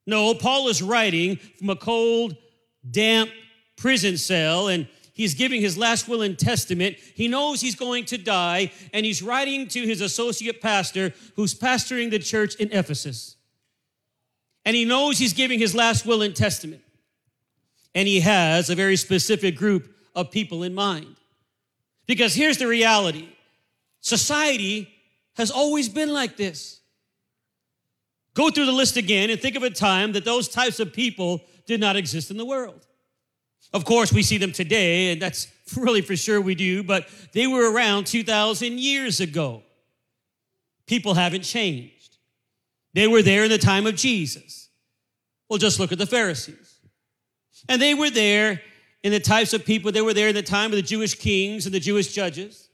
No, 0.07 0.35
Paul 0.35 0.69
is 0.69 0.83
writing 0.83 1.37
from 1.59 1.71
a 1.71 1.77
cold, 1.77 2.37
damp 2.89 3.31
prison 3.77 4.17
cell 4.19 4.69
and 4.69 4.87
he's 5.13 5.35
giving 5.35 5.61
his 5.61 5.79
last 5.79 6.09
will 6.09 6.23
and 6.23 6.39
testament. 6.39 6.97
He 7.15 7.29
knows 7.29 7.61
he's 7.61 7.75
going 7.75 8.05
to 8.07 8.19
die 8.19 8.73
and 8.93 9.05
he's 9.07 9.23
writing 9.23 9.69
to 9.69 9.87
his 9.87 10.01
associate 10.01 10.61
pastor 10.61 11.13
who's 11.37 11.55
pastoring 11.55 12.11
the 12.11 12.19
church 12.19 12.55
in 12.57 12.73
Ephesus. 12.73 13.37
And 14.65 14.77
he 14.77 14.85
knows 14.85 15.19
he's 15.19 15.33
giving 15.33 15.59
his 15.59 15.75
last 15.75 16.07
will 16.07 16.23
and 16.23 16.35
testament. 16.35 16.83
And 17.95 18.09
he 18.09 18.21
has 18.21 18.71
a 18.71 18.75
very 18.75 18.97
specific 18.97 19.57
group 19.57 19.95
of 20.15 20.31
people 20.31 20.63
in 20.63 20.75
mind. 20.75 21.17
Because 22.07 22.35
here's 22.35 22.59
the 22.59 22.67
reality 22.67 23.29
society 24.01 24.89
has 25.35 25.51
always 25.51 25.89
been 25.89 26.13
like 26.13 26.37
this. 26.37 26.81
Go 28.35 28.51
through 28.51 28.67
the 28.67 28.73
list 28.73 28.97
again 28.97 29.31
and 29.31 29.41
think 29.41 29.57
of 29.57 29.63
a 29.63 29.71
time 29.71 30.13
that 30.13 30.25
those 30.25 30.49
types 30.49 30.81
of 30.81 30.93
people 30.93 31.43
did 31.67 31.81
not 31.81 31.97
exist 31.97 32.31
in 32.31 32.37
the 32.37 32.45
world. 32.45 32.87
Of 33.73 33.85
course, 33.85 34.13
we 34.13 34.23
see 34.23 34.39
them 34.39 34.53
today, 34.53 35.13
and 35.13 35.23
that's 35.23 35.49
really 35.77 36.03
for 36.03 36.17
sure 36.17 36.41
we 36.41 36.55
do, 36.55 36.83
but 36.83 37.09
they 37.33 37.47
were 37.47 37.73
around 37.73 38.07
2,000 38.07 38.79
years 38.79 39.21
ago. 39.21 39.63
People 40.87 41.15
haven't 41.15 41.43
changed. 41.43 42.19
They 42.95 43.07
were 43.07 43.23
there 43.23 43.45
in 43.45 43.51
the 43.51 43.59
time 43.59 43.87
of 43.87 43.95
Jesus. 43.95 44.69
Well, 45.49 45.59
just 45.59 45.81
look 45.81 45.93
at 45.93 45.99
the 45.99 46.07
Pharisees. 46.07 46.79
And 47.69 47.81
they 47.81 47.95
were 47.95 48.11
there 48.11 48.61
in 49.03 49.13
the 49.13 49.21
types 49.21 49.53
of 49.53 49.65
people 49.65 49.91
they 49.91 50.03
were 50.03 50.15
there 50.15 50.29
in 50.29 50.35
the 50.35 50.43
time 50.43 50.71
of 50.71 50.77
the 50.77 50.83
Jewish 50.83 51.15
kings 51.15 51.67
and 51.67 51.75
the 51.75 51.81
Jewish 51.81 52.13
judges. 52.13 52.69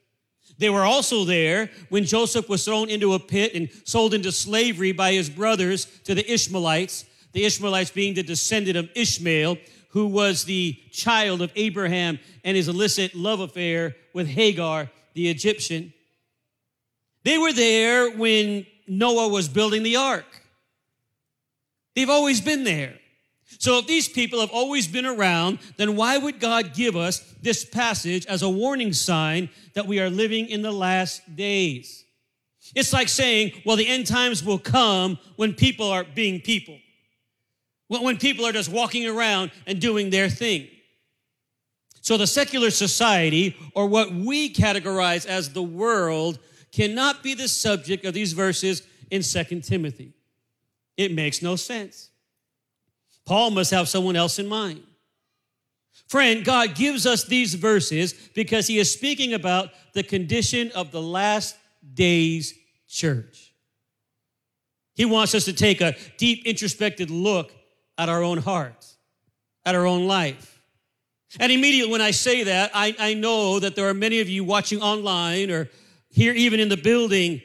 They 0.59 0.71
were 0.71 0.85
also 0.85 1.25
there 1.25 1.71
when 1.88 2.05
Joseph 2.05 2.49
was 2.49 2.64
thrown 2.64 2.90
into 2.90 3.14
a 3.14 3.19
pit 3.19 3.55
and 3.55 3.69
sold 3.85 4.12
into 4.12 4.33
slavery 4.33 4.93
by 4.93 5.12
his 5.12 5.31
brothers 5.31 5.87
to 6.05 6.14
the 6.14 6.31
Ishmaelites, 6.31 7.05
the 7.33 7.45
Ishmaelites 7.45 7.90
being 7.90 8.14
the 8.14 8.25
descendant 8.25 8.76
of 8.76 8.90
Ishmael, 8.95 9.59
who 9.88 10.07
was 10.07 10.45
the 10.45 10.75
child 10.92 11.42
of 11.42 11.52
Abraham 11.57 12.18
and 12.45 12.57
his 12.57 12.68
illicit 12.68 13.14
love 13.14 13.40
affair 13.40 13.97
with 14.12 14.26
Hagar, 14.26 14.90
the 15.14 15.28
Egyptian. 15.28 15.92
They 17.25 17.38
were 17.38 17.52
there 17.52 18.11
when 18.11 18.66
Noah 18.87 19.28
was 19.28 19.49
building 19.49 19.83
the 19.83 19.97
ark. 19.97 20.26
They've 21.95 22.11
always 22.11 22.40
been 22.40 22.64
there. 22.64 22.95
So 23.59 23.78
if 23.78 23.87
these 23.87 24.09
people 24.09 24.40
have 24.40 24.50
always 24.50 24.87
been 24.87 25.07
around, 25.07 25.59
then 25.78 25.97
why 25.97 26.18
would 26.18 26.38
God 26.38 26.75
give 26.75 26.97
us 26.97 27.21
this 27.42 27.64
passage 27.64 28.26
as 28.26 28.42
a 28.42 28.49
warning 28.49 28.92
sign 28.92 29.49
that 29.75 29.87
we 29.87 30.00
are 30.00 30.11
living 30.11 30.49
in 30.49 30.62
the 30.62 30.71
last 30.71 31.35
days? 31.35 32.04
It's 32.75 32.92
like 32.92 33.09
saying, 33.09 33.62
well, 33.64 33.76
the 33.76 33.88
end 33.88 34.07
times 34.07 34.45
will 34.45 34.59
come 34.59 35.18
when 35.37 35.54
people 35.54 35.90
are 35.90 36.04
being 36.04 36.40
people. 36.40 36.78
When 37.88 38.18
people 38.18 38.47
are 38.47 38.52
just 38.52 38.71
walking 38.71 39.07
around 39.07 39.50
and 39.66 39.80
doing 39.80 40.11
their 40.11 40.28
thing. 40.28 40.68
So 42.00 42.16
the 42.16 42.26
secular 42.26 42.71
society, 42.71 43.57
or 43.75 43.87
what 43.87 44.12
we 44.12 44.52
categorize 44.52 45.26
as 45.26 45.52
the 45.52 45.62
world, 45.62 46.38
cannot 46.73 47.23
be 47.23 47.35
the 47.35 47.49
subject 47.49 48.04
of 48.04 48.14
these 48.14 48.33
verses 48.33 48.83
in 49.11 49.23
Second 49.23 49.64
Timothy. 49.64 50.12
It 50.97 51.12
makes 51.12 51.42
no 51.42 51.57
sense. 51.57 52.11
Paul 53.25 53.50
must 53.50 53.71
have 53.73 53.88
someone 53.88 54.16
else 54.16 54.38
in 54.38 54.47
mind. 54.47 54.83
Friend, 56.09 56.45
God 56.45 56.75
gives 56.75 57.07
us 57.07 57.25
these 57.25 57.54
verses 57.54 58.14
because 58.35 58.66
he 58.66 58.78
is 58.78 58.90
speaking 58.90 59.35
about 59.35 59.71
the 59.92 60.02
condition 60.02 60.71
of 60.75 60.90
the 60.90 61.02
last 61.02 61.57
days 61.95 62.54
church. 62.88 63.52
He 64.95 65.04
wants 65.04 65.35
us 65.35 65.45
to 65.45 65.52
take 65.52 65.80
a 65.80 65.95
deep 66.16 66.47
introspective 66.47 67.11
look 67.11 67.52
at 67.99 68.09
our 68.09 68.23
own 68.23 68.38
hearts, 68.38 68.97
at 69.67 69.75
our 69.75 69.87
own 69.87 70.07
life. 70.07 70.62
And 71.38 71.52
immediately 71.52 71.93
when 71.93 72.00
I 72.00 72.12
say 72.12 72.45
that, 72.45 72.71
I, 72.73 72.95
I 72.99 73.14
know 73.14 73.59
that 73.59 73.76
there 73.76 73.88
are 73.88 73.95
many 73.95 74.21
of 74.21 74.28
you 74.28 74.45
watching 74.45 74.81
online 74.81 75.50
or 75.50 75.69
here 76.09 76.33
even 76.33 76.59
in 76.59 76.69
the 76.69 76.76
building, 76.76 77.43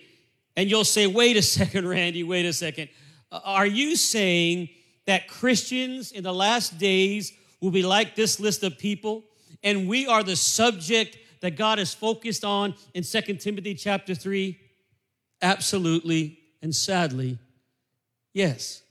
and 0.56 0.70
you'll 0.70 0.86
say, 0.86 1.08
wait 1.08 1.36
a 1.36 1.42
second, 1.42 1.88
Randy, 1.90 2.24
wait 2.24 2.46
a 2.46 2.54
second. 2.54 2.90
Uh, 3.32 3.42
are 3.44 3.66
you 3.66 3.96
saying 3.96 4.70
that 5.06 5.28
Christians 5.28 6.12
in 6.12 6.24
the 6.24 6.34
last 6.34 6.78
days 6.78 7.34
will 7.60 7.72
be 7.72 7.84
like 7.84 8.16
this 8.16 8.40
list 8.40 8.64
of 8.64 8.78
people, 8.78 9.26
and 9.64 9.88
we 9.88 10.08
are 10.08 10.24
the 10.24 10.36
subject 10.36 11.18
that 11.42 11.58
God 11.58 11.78
is 11.78 11.94
focused 11.94 12.46
on 12.46 12.74
in 12.94 13.04
2 13.04 13.22
Timothy 13.36 13.76
chapter 13.76 14.16
3? 14.16 14.58
Absolutely 15.42 16.40
and 16.62 16.74
sadly, 16.74 17.38
yes. 18.34 18.82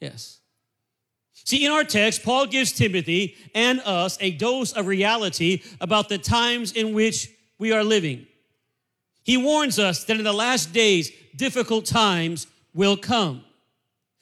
Yes. 0.00 0.37
See, 1.48 1.64
in 1.64 1.72
our 1.72 1.82
text, 1.82 2.24
Paul 2.24 2.44
gives 2.44 2.72
Timothy 2.72 3.34
and 3.54 3.80
us 3.86 4.18
a 4.20 4.32
dose 4.32 4.72
of 4.72 4.86
reality 4.86 5.62
about 5.80 6.10
the 6.10 6.18
times 6.18 6.72
in 6.72 6.92
which 6.92 7.30
we 7.58 7.72
are 7.72 7.82
living. 7.82 8.26
He 9.22 9.38
warns 9.38 9.78
us 9.78 10.04
that 10.04 10.18
in 10.18 10.24
the 10.24 10.32
last 10.34 10.74
days, 10.74 11.10
difficult 11.34 11.86
times 11.86 12.48
will 12.74 12.98
come. 12.98 13.44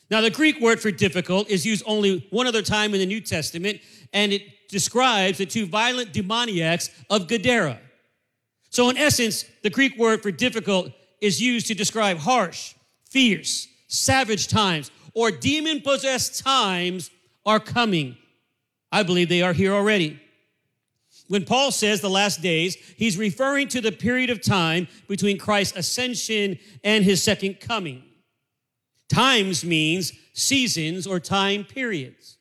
Now, 0.09 0.21
the 0.21 0.30
Greek 0.30 0.61
word 0.61 0.80
for 0.80 0.92
difficult 0.92 1.50
is 1.50 1.66
used 1.66 1.83
only 1.85 2.28
one 2.30 2.47
other 2.47 2.62
time 2.62 2.95
in 2.95 3.00
the 3.00 3.06
New 3.06 3.21
Testament, 3.21 3.80
and 4.12 4.33
it 4.33 4.68
describes 4.68 5.38
the 5.38 5.47
two 5.47 5.66
violent 5.66 6.12
demoniacs 6.12 6.90
of 7.11 7.26
Gadara. 7.26 7.80
So, 8.71 8.88
in 8.88 8.97
essence, 8.97 9.45
the 9.64 9.71
Greek 9.71 9.99
word 9.99 10.23
for 10.23 10.30
difficult 10.30 10.92
is 11.20 11.42
used 11.42 11.66
to 11.66 11.74
describe 11.74 12.18
harsh, 12.18 12.74
fierce, 13.11 13.66
savage 13.88 14.46
times, 14.46 14.92
or 15.12 15.33
demon 15.33 15.81
possessed 15.81 16.44
times 16.44 17.11
are 17.46 17.61
coming. 17.61 18.16
I 18.92 19.04
believe 19.04 19.28
they 19.28 19.42
are 19.42 19.52
here 19.54 19.72
already. 19.72 20.20
When 21.28 21.44
Paul 21.44 21.70
says 21.70 22.00
the 22.00 22.11
last 22.11 22.42
days, 22.42 22.76
he's 22.96 23.16
referring 23.16 23.68
to 23.68 23.80
the 23.80 23.92
period 23.92 24.30
of 24.30 24.42
time 24.42 24.88
between 25.09 25.38
Christ's 25.38 25.78
ascension 25.78 26.59
and 26.85 27.04
his 27.04 27.22
second 27.22 27.61
coming. 27.61 28.02
Times 29.09 29.64
means 29.64 30.12
seasons 30.35 31.06
or 31.06 31.18
time 31.20 31.64
periods. 31.64 32.38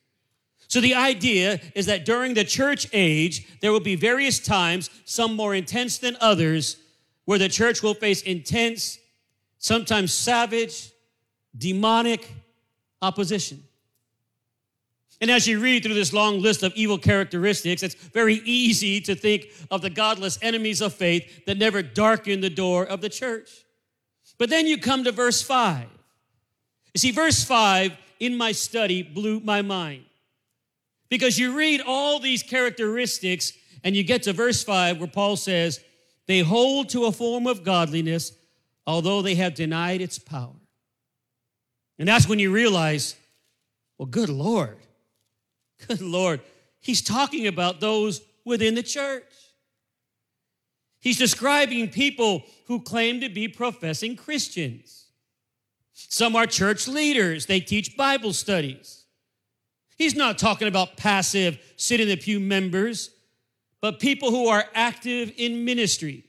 So 0.68 0.80
the 0.80 0.94
idea 0.94 1.60
is 1.74 1.86
that 1.86 2.04
during 2.04 2.34
the 2.34 2.44
church 2.44 2.88
age, 2.92 3.46
there 3.60 3.72
will 3.72 3.80
be 3.80 3.96
various 3.96 4.40
times, 4.40 4.90
some 5.04 5.34
more 5.34 5.54
intense 5.54 5.98
than 5.98 6.16
others, 6.20 6.76
where 7.24 7.38
the 7.38 7.48
church 7.48 7.82
will 7.82 7.94
face 7.94 8.22
intense, 8.22 8.98
sometimes 9.58 10.12
savage, 10.12 10.90
demonic 11.56 12.28
opposition. 13.00 13.62
And 15.20 15.30
as 15.30 15.46
you 15.46 15.60
read 15.60 15.82
through 15.82 15.94
this 15.94 16.12
long 16.12 16.40
list 16.40 16.62
of 16.62 16.74
evil 16.74 16.98
characteristics, 16.98 17.82
it's 17.82 17.94
very 17.94 18.42
easy 18.44 19.00
to 19.02 19.14
think 19.14 19.46
of 19.70 19.80
the 19.80 19.90
godless 19.90 20.38
enemies 20.42 20.80
of 20.80 20.92
faith 20.92 21.46
that 21.46 21.56
never 21.56 21.82
darken 21.82 22.40
the 22.40 22.50
door 22.50 22.84
of 22.84 23.00
the 23.00 23.08
church. 23.08 23.64
But 24.38 24.50
then 24.50 24.66
you 24.66 24.78
come 24.78 25.04
to 25.04 25.12
verse 25.12 25.40
5. 25.40 25.86
You 26.94 26.98
see, 26.98 27.10
verse 27.12 27.44
5 27.44 27.96
in 28.20 28.36
my 28.36 28.52
study 28.52 29.02
blew 29.02 29.40
my 29.40 29.62
mind. 29.62 30.04
Because 31.08 31.38
you 31.38 31.56
read 31.56 31.80
all 31.86 32.18
these 32.18 32.42
characteristics 32.42 33.52
and 33.84 33.94
you 33.94 34.02
get 34.02 34.24
to 34.24 34.32
verse 34.32 34.64
5 34.64 34.98
where 34.98 35.08
Paul 35.08 35.36
says, 35.36 35.82
They 36.26 36.40
hold 36.40 36.88
to 36.90 37.04
a 37.04 37.12
form 37.12 37.46
of 37.46 37.64
godliness, 37.64 38.32
although 38.86 39.22
they 39.22 39.36
have 39.36 39.54
denied 39.54 40.00
its 40.00 40.18
power. 40.18 40.56
And 41.98 42.08
that's 42.08 42.28
when 42.28 42.38
you 42.38 42.52
realize, 42.52 43.16
well, 43.96 44.06
good 44.06 44.28
Lord, 44.28 44.76
good 45.86 46.00
Lord, 46.00 46.40
he's 46.80 47.02
talking 47.02 47.46
about 47.46 47.80
those 47.80 48.20
within 48.44 48.74
the 48.74 48.82
church. 48.82 49.24
He's 51.00 51.18
describing 51.18 51.88
people 51.88 52.42
who 52.66 52.80
claim 52.80 53.20
to 53.20 53.28
be 53.28 53.48
professing 53.48 54.16
Christians. 54.16 55.06
Some 55.92 56.36
are 56.36 56.46
church 56.46 56.88
leaders, 56.88 57.46
they 57.46 57.60
teach 57.60 57.96
Bible 57.96 58.32
studies. 58.32 59.04
He's 59.96 60.14
not 60.14 60.36
talking 60.36 60.68
about 60.68 60.96
passive, 60.96 61.58
sit 61.76 62.00
in 62.00 62.08
the 62.08 62.16
pew 62.16 62.38
members, 62.38 63.10
but 63.80 63.98
people 63.98 64.30
who 64.30 64.48
are 64.48 64.64
active 64.74 65.32
in 65.36 65.64
ministry. 65.64 66.24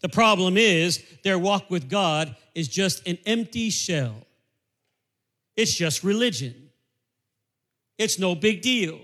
The 0.00 0.08
problem 0.08 0.56
is 0.56 1.04
their 1.24 1.38
walk 1.38 1.70
with 1.70 1.88
God 1.88 2.36
is 2.54 2.68
just 2.68 3.06
an 3.06 3.18
empty 3.26 3.70
shell. 3.70 4.26
It's 5.56 5.74
just 5.74 6.04
religion. 6.04 6.65
It's 7.98 8.18
no 8.18 8.34
big 8.34 8.62
deal. 8.62 9.00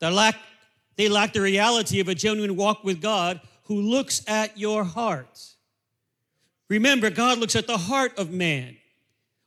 They 0.00 0.10
lack, 0.10 0.36
they 0.96 1.08
lack 1.08 1.32
the 1.32 1.40
reality 1.40 2.00
of 2.00 2.08
a 2.08 2.14
genuine 2.14 2.56
walk 2.56 2.82
with 2.82 3.00
God 3.00 3.40
who 3.64 3.80
looks 3.80 4.22
at 4.26 4.58
your 4.58 4.84
heart. 4.84 5.40
Remember, 6.68 7.10
God 7.10 7.38
looks 7.38 7.54
at 7.54 7.66
the 7.66 7.76
heart 7.76 8.18
of 8.18 8.30
man. 8.30 8.76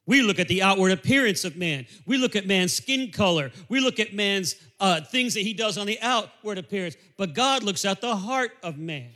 We 0.05 0.21
look 0.21 0.39
at 0.39 0.47
the 0.47 0.61
outward 0.61 0.91
appearance 0.91 1.43
of 1.43 1.57
man. 1.57 1.87
We 2.05 2.17
look 2.17 2.35
at 2.35 2.45
man's 2.45 2.73
skin 2.73 3.11
color. 3.11 3.51
We 3.69 3.79
look 3.79 3.99
at 3.99 4.13
man's 4.13 4.55
uh, 4.79 5.01
things 5.01 5.33
that 5.33 5.41
he 5.41 5.53
does 5.53 5.77
on 5.77 5.87
the 5.87 5.99
outward 6.01 6.57
appearance. 6.57 6.95
But 7.17 7.33
God 7.33 7.63
looks 7.63 7.83
at 7.85 8.01
the 8.01 8.15
heart 8.15 8.51
of 8.61 8.77
man. 8.77 9.11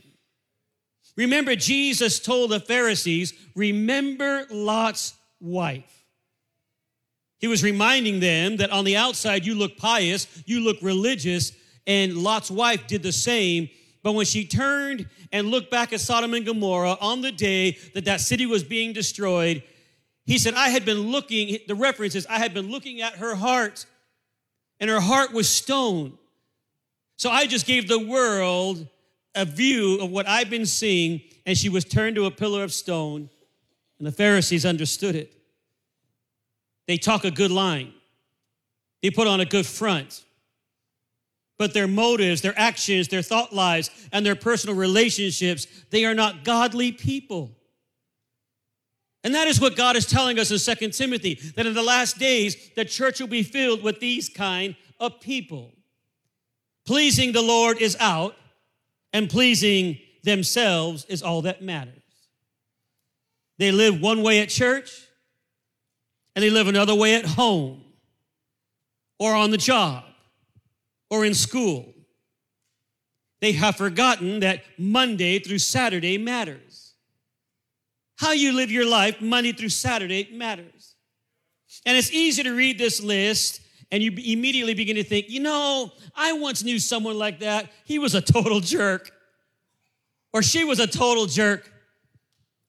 Remember, 1.16 1.54
Jesus 1.54 2.18
told 2.18 2.50
the 2.50 2.60
Pharisees, 2.60 3.34
Remember 3.54 4.46
Lot's 4.50 5.14
wife. 5.40 5.99
He 7.40 7.48
was 7.48 7.64
reminding 7.64 8.20
them 8.20 8.58
that 8.58 8.70
on 8.70 8.84
the 8.84 8.98
outside 8.98 9.46
you 9.46 9.54
look 9.54 9.78
pious, 9.78 10.26
you 10.44 10.60
look 10.60 10.76
religious, 10.82 11.52
and 11.86 12.18
Lot's 12.18 12.50
wife 12.50 12.86
did 12.86 13.02
the 13.02 13.12
same. 13.12 13.70
But 14.02 14.12
when 14.12 14.26
she 14.26 14.46
turned 14.46 15.08
and 15.32 15.48
looked 15.48 15.70
back 15.70 15.94
at 15.94 16.00
Sodom 16.00 16.34
and 16.34 16.44
Gomorrah 16.44 16.98
on 17.00 17.22
the 17.22 17.32
day 17.32 17.78
that 17.94 18.04
that 18.04 18.20
city 18.20 18.44
was 18.44 18.62
being 18.62 18.92
destroyed, 18.92 19.62
he 20.26 20.36
said, 20.36 20.52
I 20.52 20.68
had 20.68 20.84
been 20.84 21.10
looking, 21.10 21.58
the 21.66 21.74
reference 21.74 22.14
is, 22.14 22.26
I 22.26 22.38
had 22.38 22.52
been 22.52 22.70
looking 22.70 23.00
at 23.00 23.14
her 23.14 23.34
heart, 23.34 23.86
and 24.78 24.90
her 24.90 25.00
heart 25.00 25.32
was 25.32 25.48
stone. 25.48 26.18
So 27.16 27.30
I 27.30 27.46
just 27.46 27.66
gave 27.66 27.88
the 27.88 27.98
world 27.98 28.86
a 29.34 29.46
view 29.46 29.98
of 30.00 30.10
what 30.10 30.28
I've 30.28 30.50
been 30.50 30.66
seeing, 30.66 31.22
and 31.46 31.56
she 31.56 31.70
was 31.70 31.86
turned 31.86 32.16
to 32.16 32.26
a 32.26 32.30
pillar 32.30 32.62
of 32.64 32.72
stone, 32.72 33.30
and 33.98 34.06
the 34.06 34.12
Pharisees 34.12 34.66
understood 34.66 35.16
it. 35.16 35.39
They 36.90 36.98
talk 36.98 37.24
a 37.24 37.30
good 37.30 37.52
line, 37.52 37.92
they 39.00 39.10
put 39.10 39.28
on 39.28 39.38
a 39.38 39.44
good 39.44 39.64
front 39.64 40.24
but 41.60 41.74
their 41.74 41.86
motives, 41.86 42.40
their 42.40 42.58
actions, 42.58 43.08
their 43.08 43.20
thought 43.20 43.52
lives, 43.52 43.90
and 44.12 44.24
their 44.24 44.34
personal 44.34 44.74
relationships, 44.74 45.66
they 45.90 46.06
are 46.06 46.14
not 46.14 46.42
godly 46.42 46.90
people. 46.90 47.54
And 49.22 49.34
that 49.34 49.46
is 49.46 49.60
what 49.60 49.76
God 49.76 49.94
is 49.94 50.06
telling 50.06 50.38
us 50.38 50.50
in 50.50 50.76
2 50.78 50.88
Timothy 50.88 51.34
that 51.56 51.66
in 51.66 51.74
the 51.74 51.82
last 51.82 52.16
days, 52.18 52.70
the 52.76 52.86
church 52.86 53.20
will 53.20 53.26
be 53.26 53.42
filled 53.42 53.82
with 53.82 54.00
these 54.00 54.30
kind 54.30 54.74
of 54.98 55.20
people. 55.20 55.74
Pleasing 56.86 57.32
the 57.32 57.42
Lord 57.42 57.76
is 57.76 57.94
out, 58.00 58.36
and 59.12 59.28
pleasing 59.28 59.98
themselves 60.22 61.04
is 61.10 61.22
all 61.22 61.42
that 61.42 61.60
matters. 61.60 62.02
They 63.58 63.70
live 63.70 64.00
one 64.00 64.22
way 64.22 64.40
at 64.40 64.48
church, 64.48 65.08
and 66.34 66.42
they 66.42 66.50
live 66.50 66.68
another 66.68 66.94
way 66.94 67.14
at 67.14 67.24
home, 67.24 67.82
or 69.18 69.34
on 69.34 69.50
the 69.50 69.58
job, 69.58 70.04
or 71.10 71.24
in 71.24 71.34
school. 71.34 71.94
They 73.40 73.52
have 73.52 73.76
forgotten 73.76 74.40
that 74.40 74.62
Monday 74.78 75.38
through 75.38 75.58
Saturday 75.58 76.18
matters. 76.18 76.94
How 78.16 78.32
you 78.32 78.52
live 78.52 78.70
your 78.70 78.86
life 78.86 79.20
Monday 79.20 79.52
through 79.52 79.70
Saturday 79.70 80.28
matters. 80.32 80.94
And 81.86 81.96
it's 81.96 82.12
easy 82.12 82.42
to 82.42 82.54
read 82.54 82.78
this 82.78 83.02
list 83.02 83.62
and 83.92 84.02
you 84.02 84.12
immediately 84.12 84.74
begin 84.74 84.96
to 84.96 85.04
think, 85.04 85.28
you 85.30 85.40
know, 85.40 85.90
I 86.14 86.34
once 86.34 86.62
knew 86.62 86.78
someone 86.78 87.18
like 87.18 87.40
that. 87.40 87.70
He 87.84 87.98
was 87.98 88.14
a 88.14 88.20
total 88.20 88.60
jerk, 88.60 89.10
or 90.32 90.42
she 90.42 90.64
was 90.64 90.78
a 90.78 90.86
total 90.86 91.26
jerk. 91.26 91.70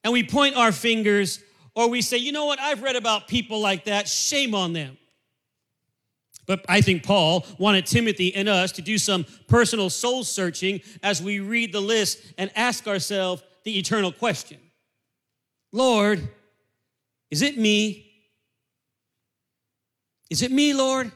And 0.03 0.11
we 0.11 0.23
point 0.23 0.55
our 0.55 0.71
fingers, 0.71 1.39
or 1.75 1.89
we 1.89 2.01
say, 2.01 2.17
you 2.17 2.31
know 2.31 2.45
what, 2.45 2.59
I've 2.59 2.83
read 2.83 2.95
about 2.95 3.27
people 3.27 3.59
like 3.59 3.85
that. 3.85 4.07
Shame 4.07 4.53
on 4.53 4.73
them. 4.73 4.97
But 6.47 6.65
I 6.67 6.81
think 6.81 7.03
Paul 7.03 7.45
wanted 7.57 7.85
Timothy 7.85 8.35
and 8.35 8.49
us 8.49 8.73
to 8.73 8.81
do 8.81 8.97
some 8.97 9.25
personal 9.47 9.89
soul 9.89 10.23
searching 10.23 10.81
as 11.01 11.21
we 11.21 11.39
read 11.39 11.71
the 11.71 11.79
list 11.79 12.33
and 12.37 12.51
ask 12.55 12.87
ourselves 12.87 13.43
the 13.63 13.77
eternal 13.77 14.11
question 14.11 14.57
Lord, 15.71 16.27
is 17.29 17.41
it 17.41 17.57
me? 17.57 18.07
Is 20.29 20.41
it 20.41 20.51
me, 20.51 20.73
Lord? 20.73 21.11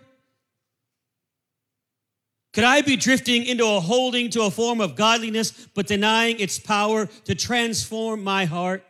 Could 2.54 2.64
I 2.64 2.82
be 2.82 2.96
drifting 2.96 3.46
into 3.46 3.66
a 3.66 3.82
holding 3.82 4.30
to 4.30 4.44
a 4.44 4.52
form 4.52 4.80
of 4.80 4.96
godliness, 4.96 5.68
but 5.76 5.88
denying 5.88 6.40
its 6.40 6.58
power 6.58 7.08
to 7.26 7.36
transform 7.36 8.24
my 8.24 8.46
heart? 8.46 8.85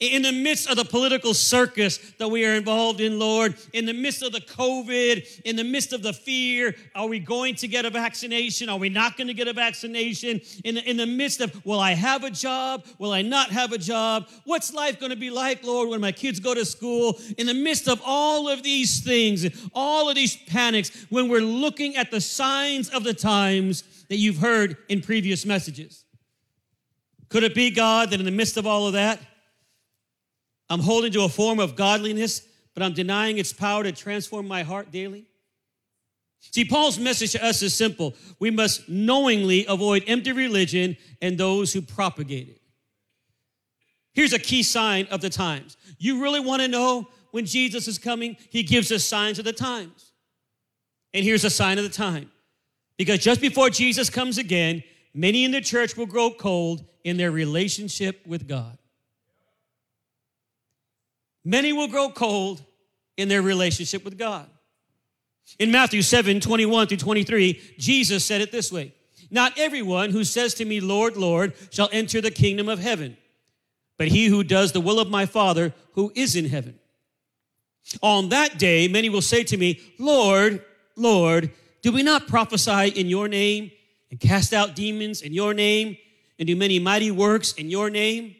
In 0.00 0.22
the 0.22 0.32
midst 0.32 0.68
of 0.68 0.76
the 0.76 0.84
political 0.84 1.34
circus 1.34 1.98
that 2.18 2.28
we 2.28 2.44
are 2.44 2.54
involved 2.54 3.00
in, 3.00 3.18
Lord, 3.18 3.54
in 3.72 3.86
the 3.86 3.92
midst 3.92 4.22
of 4.22 4.32
the 4.32 4.40
COVID, 4.40 5.42
in 5.42 5.56
the 5.56 5.64
midst 5.64 5.92
of 5.92 6.02
the 6.02 6.12
fear, 6.12 6.74
are 6.94 7.06
we 7.06 7.18
going 7.18 7.54
to 7.56 7.68
get 7.68 7.84
a 7.84 7.90
vaccination? 7.90 8.68
Are 8.68 8.78
we 8.78 8.88
not 8.88 9.16
going 9.16 9.28
to 9.28 9.34
get 9.34 9.48
a 9.48 9.52
vaccination? 9.52 10.40
In 10.64 10.76
the, 10.76 10.90
in 10.90 10.96
the 10.96 11.06
midst 11.06 11.40
of, 11.40 11.64
will 11.64 11.80
I 11.80 11.92
have 11.92 12.24
a 12.24 12.30
job? 12.30 12.84
Will 12.98 13.12
I 13.12 13.22
not 13.22 13.50
have 13.50 13.72
a 13.72 13.78
job? 13.78 14.28
What's 14.44 14.72
life 14.74 14.98
going 14.98 15.10
to 15.10 15.16
be 15.16 15.30
like, 15.30 15.64
Lord, 15.64 15.88
when 15.88 16.00
my 16.00 16.12
kids 16.12 16.40
go 16.40 16.54
to 16.54 16.64
school? 16.64 17.18
In 17.38 17.46
the 17.46 17.54
midst 17.54 17.88
of 17.88 18.00
all 18.04 18.48
of 18.48 18.62
these 18.62 19.00
things, 19.00 19.46
all 19.74 20.08
of 20.08 20.14
these 20.14 20.36
panics, 20.36 21.06
when 21.10 21.28
we're 21.28 21.40
looking 21.40 21.96
at 21.96 22.10
the 22.10 22.20
signs 22.20 22.88
of 22.88 23.04
the 23.04 23.14
times 23.14 23.84
that 24.08 24.16
you've 24.16 24.38
heard 24.38 24.76
in 24.88 25.00
previous 25.00 25.46
messages. 25.46 26.04
Could 27.28 27.44
it 27.44 27.54
be, 27.54 27.70
God, 27.70 28.10
that 28.10 28.20
in 28.20 28.26
the 28.26 28.30
midst 28.30 28.58
of 28.58 28.66
all 28.66 28.86
of 28.86 28.92
that, 28.92 29.18
I'm 30.72 30.80
holding 30.80 31.12
to 31.12 31.24
a 31.24 31.28
form 31.28 31.60
of 31.60 31.76
godliness, 31.76 32.40
but 32.72 32.82
I'm 32.82 32.94
denying 32.94 33.36
its 33.36 33.52
power 33.52 33.82
to 33.82 33.92
transform 33.92 34.48
my 34.48 34.62
heart 34.62 34.90
daily. 34.90 35.26
See, 36.40 36.64
Paul's 36.64 36.98
message 36.98 37.32
to 37.32 37.44
us 37.44 37.60
is 37.60 37.74
simple. 37.74 38.14
We 38.38 38.50
must 38.50 38.88
knowingly 38.88 39.66
avoid 39.68 40.04
empty 40.06 40.32
religion 40.32 40.96
and 41.20 41.36
those 41.36 41.74
who 41.74 41.82
propagate 41.82 42.48
it. 42.48 42.62
Here's 44.14 44.32
a 44.32 44.38
key 44.38 44.62
sign 44.62 45.06
of 45.10 45.20
the 45.20 45.28
times. 45.28 45.76
You 45.98 46.22
really 46.22 46.40
want 46.40 46.62
to 46.62 46.68
know 46.68 47.06
when 47.32 47.44
Jesus 47.44 47.86
is 47.86 47.98
coming? 47.98 48.38
He 48.48 48.62
gives 48.62 48.90
us 48.90 49.04
signs 49.04 49.38
of 49.38 49.44
the 49.44 49.52
times. 49.52 50.12
And 51.12 51.22
here's 51.22 51.44
a 51.44 51.50
sign 51.50 51.76
of 51.76 51.84
the 51.84 51.90
time. 51.90 52.30
Because 52.96 53.18
just 53.18 53.42
before 53.42 53.68
Jesus 53.68 54.08
comes 54.08 54.38
again, 54.38 54.82
many 55.12 55.44
in 55.44 55.50
the 55.50 55.60
church 55.60 55.98
will 55.98 56.06
grow 56.06 56.30
cold 56.30 56.82
in 57.04 57.18
their 57.18 57.30
relationship 57.30 58.26
with 58.26 58.48
God. 58.48 58.78
Many 61.44 61.72
will 61.72 61.88
grow 61.88 62.08
cold 62.08 62.62
in 63.16 63.28
their 63.28 63.42
relationship 63.42 64.04
with 64.04 64.18
God. 64.18 64.48
In 65.58 65.70
Matthew 65.70 66.02
7 66.02 66.40
21 66.40 66.86
through 66.86 66.96
23, 66.98 67.60
Jesus 67.78 68.24
said 68.24 68.40
it 68.40 68.52
this 68.52 68.72
way 68.72 68.94
Not 69.30 69.58
everyone 69.58 70.10
who 70.10 70.24
says 70.24 70.54
to 70.54 70.64
me, 70.64 70.80
Lord, 70.80 71.16
Lord, 71.16 71.54
shall 71.70 71.88
enter 71.92 72.20
the 72.20 72.30
kingdom 72.30 72.68
of 72.68 72.78
heaven, 72.78 73.16
but 73.98 74.08
he 74.08 74.26
who 74.26 74.44
does 74.44 74.72
the 74.72 74.80
will 74.80 75.00
of 75.00 75.10
my 75.10 75.26
Father 75.26 75.74
who 75.92 76.12
is 76.14 76.36
in 76.36 76.46
heaven. 76.46 76.78
On 78.00 78.28
that 78.28 78.58
day, 78.58 78.88
many 78.88 79.08
will 79.08 79.22
say 79.22 79.42
to 79.44 79.56
me, 79.56 79.80
Lord, 79.98 80.64
Lord, 80.96 81.50
do 81.82 81.92
we 81.92 82.02
not 82.02 82.28
prophesy 82.28 82.88
in 82.88 83.08
your 83.08 83.26
name 83.26 83.72
and 84.10 84.20
cast 84.20 84.52
out 84.52 84.76
demons 84.76 85.20
in 85.20 85.32
your 85.32 85.52
name 85.52 85.96
and 86.38 86.46
do 86.46 86.54
many 86.54 86.78
mighty 86.78 87.10
works 87.10 87.52
in 87.54 87.70
your 87.70 87.90
name? 87.90 88.36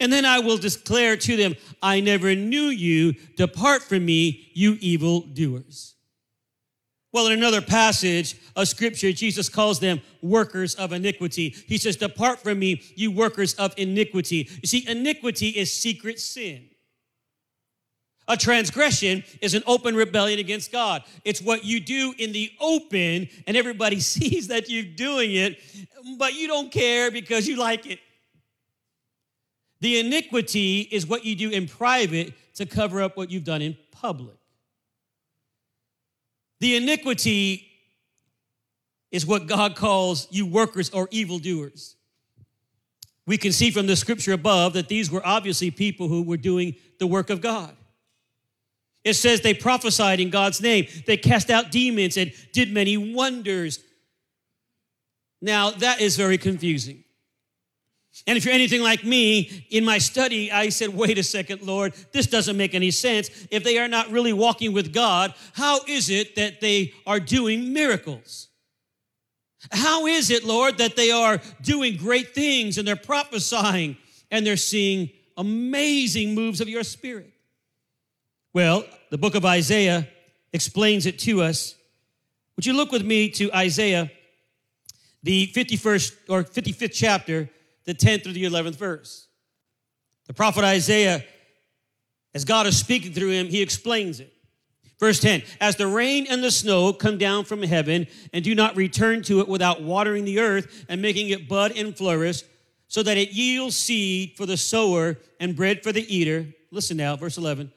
And 0.00 0.12
then 0.12 0.24
I 0.24 0.40
will 0.40 0.58
declare 0.58 1.16
to 1.16 1.36
them, 1.36 1.54
I 1.82 2.00
never 2.00 2.34
knew 2.34 2.66
you. 2.66 3.14
Depart 3.36 3.82
from 3.82 4.04
me, 4.04 4.50
you 4.52 4.76
evil 4.80 5.20
doers. 5.20 5.94
Well, 7.12 7.28
in 7.28 7.32
another 7.32 7.62
passage 7.62 8.36
of 8.56 8.68
scripture, 8.68 9.10
Jesus 9.12 9.48
calls 9.48 9.80
them 9.80 10.02
workers 10.20 10.74
of 10.74 10.92
iniquity. 10.92 11.54
He 11.66 11.78
says, 11.78 11.96
Depart 11.96 12.40
from 12.40 12.58
me, 12.58 12.82
you 12.94 13.10
workers 13.10 13.54
of 13.54 13.72
iniquity. 13.78 14.48
You 14.62 14.66
see, 14.66 14.86
iniquity 14.86 15.48
is 15.48 15.72
secret 15.72 16.20
sin. 16.20 16.68
A 18.28 18.36
transgression 18.36 19.22
is 19.40 19.54
an 19.54 19.62
open 19.66 19.94
rebellion 19.94 20.40
against 20.40 20.72
God. 20.72 21.04
It's 21.24 21.40
what 21.40 21.64
you 21.64 21.78
do 21.80 22.12
in 22.18 22.32
the 22.32 22.50
open, 22.60 23.28
and 23.46 23.56
everybody 23.56 24.00
sees 24.00 24.48
that 24.48 24.68
you're 24.68 24.82
doing 24.82 25.34
it, 25.34 25.58
but 26.18 26.34
you 26.34 26.48
don't 26.48 26.72
care 26.72 27.10
because 27.10 27.46
you 27.46 27.56
like 27.56 27.86
it. 27.86 28.00
The 29.80 30.00
iniquity 30.00 30.80
is 30.80 31.06
what 31.06 31.24
you 31.24 31.34
do 31.34 31.50
in 31.50 31.68
private 31.68 32.32
to 32.54 32.66
cover 32.66 33.02
up 33.02 33.16
what 33.16 33.30
you've 33.30 33.44
done 33.44 33.62
in 33.62 33.76
public. 33.90 34.36
The 36.60 36.76
iniquity 36.76 37.66
is 39.10 39.26
what 39.26 39.46
God 39.46 39.76
calls 39.76 40.26
you 40.30 40.46
workers 40.46 40.90
or 40.90 41.08
evildoers. 41.10 41.96
We 43.26 43.36
can 43.36 43.52
see 43.52 43.70
from 43.70 43.86
the 43.86 43.96
scripture 43.96 44.32
above 44.32 44.74
that 44.74 44.88
these 44.88 45.10
were 45.10 45.26
obviously 45.26 45.70
people 45.70 46.08
who 46.08 46.22
were 46.22 46.36
doing 46.36 46.76
the 46.98 47.06
work 47.06 47.28
of 47.28 47.40
God. 47.40 47.74
It 49.04 49.14
says 49.14 49.40
they 49.40 49.54
prophesied 49.54 50.20
in 50.20 50.30
God's 50.30 50.60
name, 50.60 50.86
they 51.06 51.16
cast 51.16 51.50
out 51.50 51.70
demons 51.70 52.16
and 52.16 52.32
did 52.52 52.72
many 52.72 52.96
wonders. 52.96 53.80
Now, 55.40 55.70
that 55.70 56.00
is 56.00 56.16
very 56.16 56.38
confusing. 56.38 57.04
And 58.26 58.36
if 58.36 58.44
you're 58.44 58.54
anything 58.54 58.82
like 58.82 59.04
me, 59.04 59.66
in 59.70 59.84
my 59.84 59.98
study, 59.98 60.50
I 60.50 60.70
said, 60.70 60.90
wait 60.90 61.18
a 61.18 61.22
second, 61.22 61.62
Lord, 61.62 61.92
this 62.12 62.26
doesn't 62.26 62.56
make 62.56 62.74
any 62.74 62.90
sense. 62.90 63.30
If 63.50 63.62
they 63.62 63.78
are 63.78 63.88
not 63.88 64.10
really 64.10 64.32
walking 64.32 64.72
with 64.72 64.92
God, 64.92 65.34
how 65.52 65.80
is 65.86 66.10
it 66.10 66.36
that 66.36 66.60
they 66.60 66.94
are 67.06 67.20
doing 67.20 67.72
miracles? 67.72 68.48
How 69.70 70.06
is 70.06 70.30
it, 70.30 70.44
Lord, 70.44 70.78
that 70.78 70.96
they 70.96 71.10
are 71.10 71.40
doing 71.60 71.96
great 71.96 72.34
things 72.34 72.78
and 72.78 72.86
they're 72.86 72.96
prophesying 72.96 73.96
and 74.30 74.46
they're 74.46 74.56
seeing 74.56 75.10
amazing 75.36 76.34
moves 76.34 76.60
of 76.60 76.68
your 76.68 76.84
spirit? 76.84 77.32
Well, 78.52 78.84
the 79.10 79.18
book 79.18 79.34
of 79.34 79.44
Isaiah 79.44 80.08
explains 80.52 81.06
it 81.06 81.18
to 81.20 81.42
us. 81.42 81.74
Would 82.56 82.64
you 82.64 82.72
look 82.72 82.90
with 82.90 83.04
me 83.04 83.28
to 83.30 83.52
Isaiah, 83.54 84.10
the 85.22 85.48
51st 85.48 86.16
or 86.28 86.44
55th 86.44 86.92
chapter, 86.94 87.50
the 87.86 87.94
10th 87.94 88.24
through 88.24 88.34
the 88.34 88.44
11th 88.44 88.76
verse. 88.76 89.28
The 90.26 90.34
prophet 90.34 90.64
Isaiah, 90.64 91.24
as 92.34 92.44
God 92.44 92.66
is 92.66 92.76
speaking 92.76 93.12
through 93.12 93.30
him, 93.30 93.46
he 93.46 93.62
explains 93.62 94.20
it. 94.20 94.32
Verse 94.98 95.20
10 95.20 95.42
As 95.60 95.76
the 95.76 95.86
rain 95.86 96.26
and 96.28 96.42
the 96.42 96.50
snow 96.50 96.92
come 96.92 97.18
down 97.18 97.44
from 97.44 97.62
heaven 97.62 98.06
and 98.32 98.44
do 98.44 98.54
not 98.54 98.76
return 98.76 99.22
to 99.22 99.40
it 99.40 99.48
without 99.48 99.82
watering 99.82 100.24
the 100.24 100.40
earth 100.40 100.84
and 100.88 101.00
making 101.00 101.30
it 101.30 101.48
bud 101.48 101.72
and 101.76 101.96
flourish, 101.96 102.42
so 102.88 103.02
that 103.02 103.16
it 103.16 103.32
yields 103.32 103.76
seed 103.76 104.34
for 104.36 104.46
the 104.46 104.56
sower 104.56 105.16
and 105.40 105.56
bread 105.56 105.82
for 105.82 105.92
the 105.92 106.14
eater. 106.14 106.46
Listen 106.70 106.96
now, 106.96 107.16
verse 107.16 107.36
11. 107.36 107.72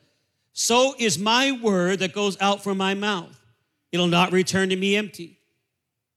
So 0.53 0.93
is 0.97 1.17
my 1.17 1.51
word 1.51 1.99
that 1.99 2.13
goes 2.13 2.39
out 2.41 2.63
from 2.63 2.77
my 2.77 2.93
mouth. 2.93 3.39
It'll 3.91 4.07
not 4.07 4.31
return 4.31 4.69
to 4.69 4.75
me 4.75 4.95
empty, 4.95 5.39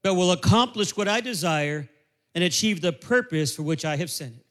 but 0.03 0.15
will 0.15 0.33
accomplish 0.33 0.97
what 0.97 1.09
I 1.09 1.21
desire 1.21 1.89
and 2.35 2.45
achieve 2.45 2.81
the 2.81 2.93
purpose 2.93 3.55
for 3.55 3.63
which 3.63 3.85
I 3.85 3.97
have 3.97 4.11
sent 4.11 4.35
it. 4.37 4.47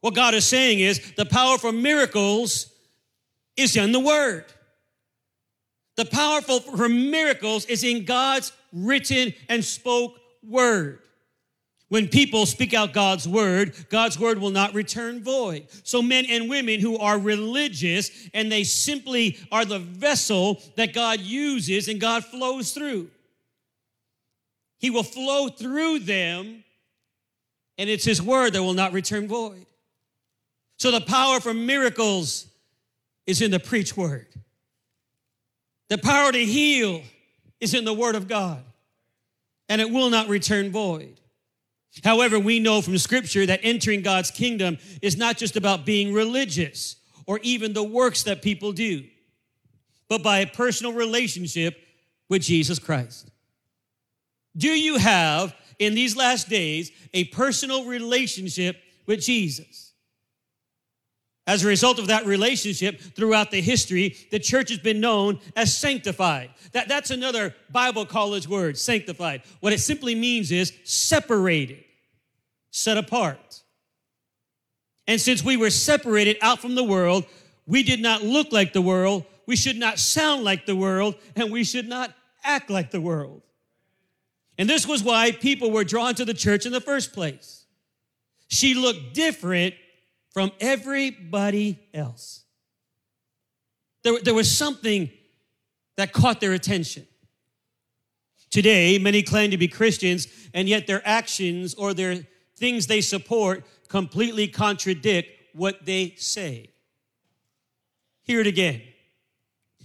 What 0.00 0.14
God 0.14 0.34
is 0.34 0.46
saying 0.46 0.80
is 0.80 1.12
the 1.16 1.26
power 1.26 1.58
for 1.58 1.72
miracles 1.72 2.72
is 3.56 3.76
in 3.76 3.92
the 3.92 4.00
Word. 4.00 4.46
The 5.96 6.06
powerful 6.06 6.60
for 6.60 6.88
miracles 6.88 7.66
is 7.66 7.84
in 7.84 8.04
God's 8.04 8.52
written 8.72 9.34
and 9.48 9.64
spoke 9.64 10.18
Word. 10.42 11.00
When 11.90 12.06
people 12.06 12.46
speak 12.46 12.72
out 12.72 12.92
God's 12.92 13.26
word, 13.26 13.74
God's 13.88 14.16
word 14.16 14.38
will 14.38 14.50
not 14.50 14.74
return 14.74 15.24
void. 15.24 15.66
So, 15.82 16.00
men 16.00 16.24
and 16.28 16.48
women 16.48 16.78
who 16.78 16.96
are 16.98 17.18
religious 17.18 18.28
and 18.32 18.50
they 18.50 18.62
simply 18.62 19.36
are 19.50 19.64
the 19.64 19.80
vessel 19.80 20.62
that 20.76 20.94
God 20.94 21.18
uses 21.18 21.88
and 21.88 22.00
God 22.00 22.24
flows 22.24 22.70
through. 22.70 23.10
He 24.80 24.88
will 24.88 25.02
flow 25.02 25.48
through 25.48 26.00
them, 26.00 26.64
and 27.76 27.90
it's 27.90 28.04
His 28.04 28.20
word 28.20 28.54
that 28.54 28.62
will 28.62 28.74
not 28.74 28.92
return 28.92 29.28
void. 29.28 29.66
So, 30.78 30.90
the 30.90 31.02
power 31.02 31.38
for 31.38 31.52
miracles 31.52 32.46
is 33.26 33.42
in 33.42 33.50
the 33.50 33.60
preach 33.60 33.96
word, 33.96 34.26
the 35.88 35.98
power 35.98 36.32
to 36.32 36.44
heal 36.44 37.02
is 37.60 37.74
in 37.74 37.84
the 37.84 37.92
word 37.92 38.14
of 38.14 38.26
God, 38.26 38.64
and 39.68 39.82
it 39.82 39.90
will 39.90 40.08
not 40.08 40.28
return 40.28 40.72
void. 40.72 41.20
However, 42.02 42.38
we 42.38 42.58
know 42.58 42.80
from 42.80 42.96
scripture 42.96 43.44
that 43.44 43.60
entering 43.62 44.00
God's 44.00 44.30
kingdom 44.30 44.78
is 45.02 45.18
not 45.18 45.36
just 45.36 45.56
about 45.56 45.84
being 45.84 46.14
religious 46.14 46.96
or 47.26 47.40
even 47.42 47.74
the 47.74 47.82
works 47.82 48.22
that 48.22 48.40
people 48.40 48.72
do, 48.72 49.04
but 50.08 50.22
by 50.22 50.38
a 50.38 50.46
personal 50.46 50.92
relationship 50.92 51.76
with 52.28 52.42
Jesus 52.42 52.78
Christ. 52.78 53.30
Do 54.56 54.68
you 54.68 54.96
have 54.98 55.54
in 55.78 55.94
these 55.94 56.16
last 56.16 56.48
days 56.48 56.90
a 57.14 57.24
personal 57.24 57.84
relationship 57.84 58.76
with 59.06 59.20
Jesus? 59.20 59.92
As 61.46 61.64
a 61.64 61.68
result 61.68 61.98
of 61.98 62.08
that 62.08 62.26
relationship 62.26 63.00
throughout 63.00 63.50
the 63.50 63.60
history, 63.60 64.16
the 64.30 64.38
church 64.38 64.68
has 64.68 64.78
been 64.78 65.00
known 65.00 65.40
as 65.56 65.76
sanctified. 65.76 66.50
That, 66.72 66.88
that's 66.88 67.10
another 67.10 67.54
Bible 67.70 68.06
college 68.06 68.46
word, 68.46 68.78
sanctified. 68.78 69.42
What 69.58 69.72
it 69.72 69.80
simply 69.80 70.14
means 70.14 70.52
is 70.52 70.72
separated, 70.84 71.82
set 72.70 72.98
apart. 72.98 73.62
And 75.08 75.20
since 75.20 75.42
we 75.42 75.56
were 75.56 75.70
separated 75.70 76.36
out 76.40 76.60
from 76.60 76.76
the 76.76 76.84
world, 76.84 77.24
we 77.66 77.82
did 77.82 78.00
not 78.00 78.22
look 78.22 78.52
like 78.52 78.72
the 78.72 78.82
world, 78.82 79.24
we 79.46 79.56
should 79.56 79.76
not 79.76 79.98
sound 79.98 80.44
like 80.44 80.66
the 80.66 80.76
world, 80.76 81.16
and 81.34 81.50
we 81.50 81.64
should 81.64 81.88
not 81.88 82.14
act 82.44 82.70
like 82.70 82.92
the 82.92 83.00
world. 83.00 83.42
And 84.60 84.68
this 84.68 84.86
was 84.86 85.02
why 85.02 85.32
people 85.32 85.70
were 85.70 85.84
drawn 85.84 86.14
to 86.16 86.24
the 86.26 86.34
church 86.34 86.66
in 86.66 86.72
the 86.72 86.82
first 86.82 87.14
place. 87.14 87.64
She 88.48 88.74
looked 88.74 89.14
different 89.14 89.74
from 90.34 90.52
everybody 90.60 91.78
else. 91.94 92.44
There, 94.02 94.20
there 94.20 94.34
was 94.34 94.54
something 94.54 95.10
that 95.96 96.12
caught 96.12 96.42
their 96.42 96.52
attention. 96.52 97.06
Today, 98.50 98.98
many 98.98 99.22
claim 99.22 99.50
to 99.52 99.56
be 99.56 99.66
Christians, 99.66 100.28
and 100.52 100.68
yet 100.68 100.86
their 100.86 101.00
actions 101.08 101.72
or 101.72 101.94
their 101.94 102.16
things 102.58 102.86
they 102.86 103.00
support 103.00 103.64
completely 103.88 104.46
contradict 104.46 105.54
what 105.54 105.86
they 105.86 106.12
say. 106.18 106.68
Hear 108.24 108.40
it 108.40 108.46
again. 108.46 108.82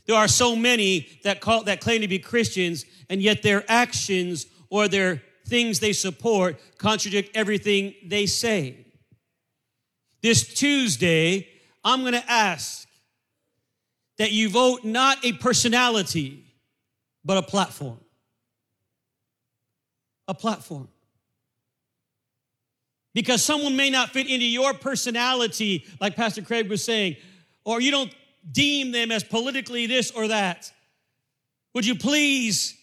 There 0.05 0.17
are 0.17 0.27
so 0.27 0.53
many 0.53 1.07
that 1.23 1.39
call 1.39 1.63
that 1.63 1.79
claim 1.79 2.01
to 2.01 2.09
be 2.09 2.19
Christians, 2.19 2.83
and 3.09 3.21
yet 3.21 3.41
their 3.41 3.63
actions 3.69 4.47
or 4.69 4.87
their 4.87 5.21
things 5.47 5.79
they 5.79 5.93
support 5.93 6.59
contradict 6.77 7.35
everything 7.35 7.93
they 8.05 8.25
say. 8.25 8.85
This 10.21 10.53
Tuesday, 10.53 11.47
I'm 11.83 12.01
going 12.01 12.13
to 12.13 12.31
ask 12.31 12.87
that 14.17 14.31
you 14.31 14.49
vote 14.49 14.83
not 14.83 15.23
a 15.23 15.33
personality, 15.33 16.45
but 17.23 17.37
a 17.37 17.43
platform. 17.43 17.99
A 20.27 20.33
platform. 20.33 20.87
Because 23.13 23.43
someone 23.43 23.75
may 23.75 23.89
not 23.89 24.09
fit 24.09 24.27
into 24.27 24.45
your 24.45 24.73
personality, 24.73 25.85
like 26.01 26.15
Pastor 26.15 26.41
Craig 26.41 26.69
was 26.69 26.83
saying, 26.83 27.17
or 27.63 27.79
you 27.79 27.91
don't 27.91 28.13
deem 28.51 28.91
them 28.91 29.11
as 29.11 29.23
politically 29.23 29.87
this 29.87 30.11
or 30.11 30.27
that. 30.27 30.71
Would 31.73 31.85
you 31.85 31.95
please 31.95 32.75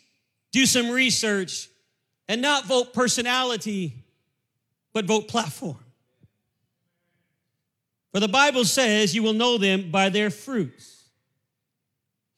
do 0.53 0.66
some 0.66 0.90
research 0.90 1.68
and 2.29 2.41
not 2.41 2.67
vote 2.67 2.93
personality, 2.93 4.05
but 4.93 5.05
vote 5.05 5.29
platform? 5.29 5.79
For 8.13 8.21
the 8.21 8.29
Bible 8.29 8.65
says 8.65 9.15
you 9.15 9.23
will 9.23 9.33
know 9.33 9.59
them 9.59 9.91
by 9.91 10.09
their 10.11 10.31
fruits. 10.31 11.03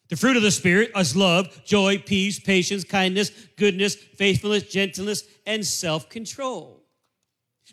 The 0.09 0.16
fruit 0.16 0.37
of 0.37 0.42
the 0.42 0.51
Spirit 0.51 0.92
is 0.97 1.16
love, 1.16 1.64
joy, 1.64 1.99
peace, 1.99 2.38
patience, 2.38 2.85
kindness, 2.85 3.31
goodness, 3.57 3.97
faithfulness, 3.97 4.64
gentleness, 4.64 5.25
and 5.47 5.66
self 5.66 6.09
control. 6.09 6.83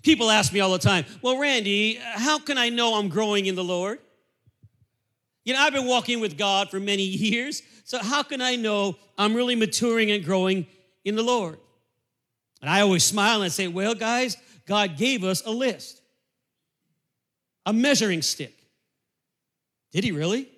People 0.01 0.31
ask 0.31 0.51
me 0.51 0.59
all 0.61 0.71
the 0.71 0.79
time, 0.79 1.05
Well, 1.21 1.39
Randy, 1.39 1.95
how 1.95 2.39
can 2.39 2.57
I 2.57 2.69
know 2.69 2.95
I'm 2.95 3.09
growing 3.09 3.45
in 3.45 3.55
the 3.55 3.63
Lord? 3.63 3.99
You 5.43 5.53
know, 5.53 5.59
I've 5.59 5.73
been 5.73 5.87
walking 5.87 6.19
with 6.19 6.37
God 6.37 6.69
for 6.69 6.79
many 6.79 7.03
years, 7.03 7.61
so 7.83 7.99
how 7.99 8.23
can 8.23 8.41
I 8.41 8.55
know 8.55 8.97
I'm 9.17 9.35
really 9.35 9.55
maturing 9.55 10.09
and 10.11 10.23
growing 10.23 10.65
in 11.03 11.15
the 11.15 11.23
Lord? 11.23 11.59
And 12.61 12.69
I 12.69 12.81
always 12.81 13.03
smile 13.03 13.41
and 13.41 13.51
say, 13.51 13.67
Well, 13.67 13.95
guys, 13.95 14.37
God 14.65 14.97
gave 14.97 15.23
us 15.23 15.43
a 15.45 15.51
list 15.51 16.01
a 17.65 17.73
measuring 17.73 18.21
stick. 18.21 18.55
Did 19.91 20.03
he 20.03 20.11
really? 20.11 20.49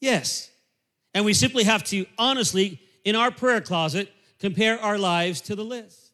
Yes. 0.00 0.50
And 1.14 1.24
we 1.24 1.34
simply 1.34 1.64
have 1.64 1.84
to 1.84 2.06
honestly, 2.18 2.80
in 3.04 3.16
our 3.16 3.30
prayer 3.30 3.60
closet, 3.60 4.10
compare 4.38 4.80
our 4.80 4.96
lives 4.96 5.40
to 5.42 5.56
the 5.56 5.64
list. 5.64 6.12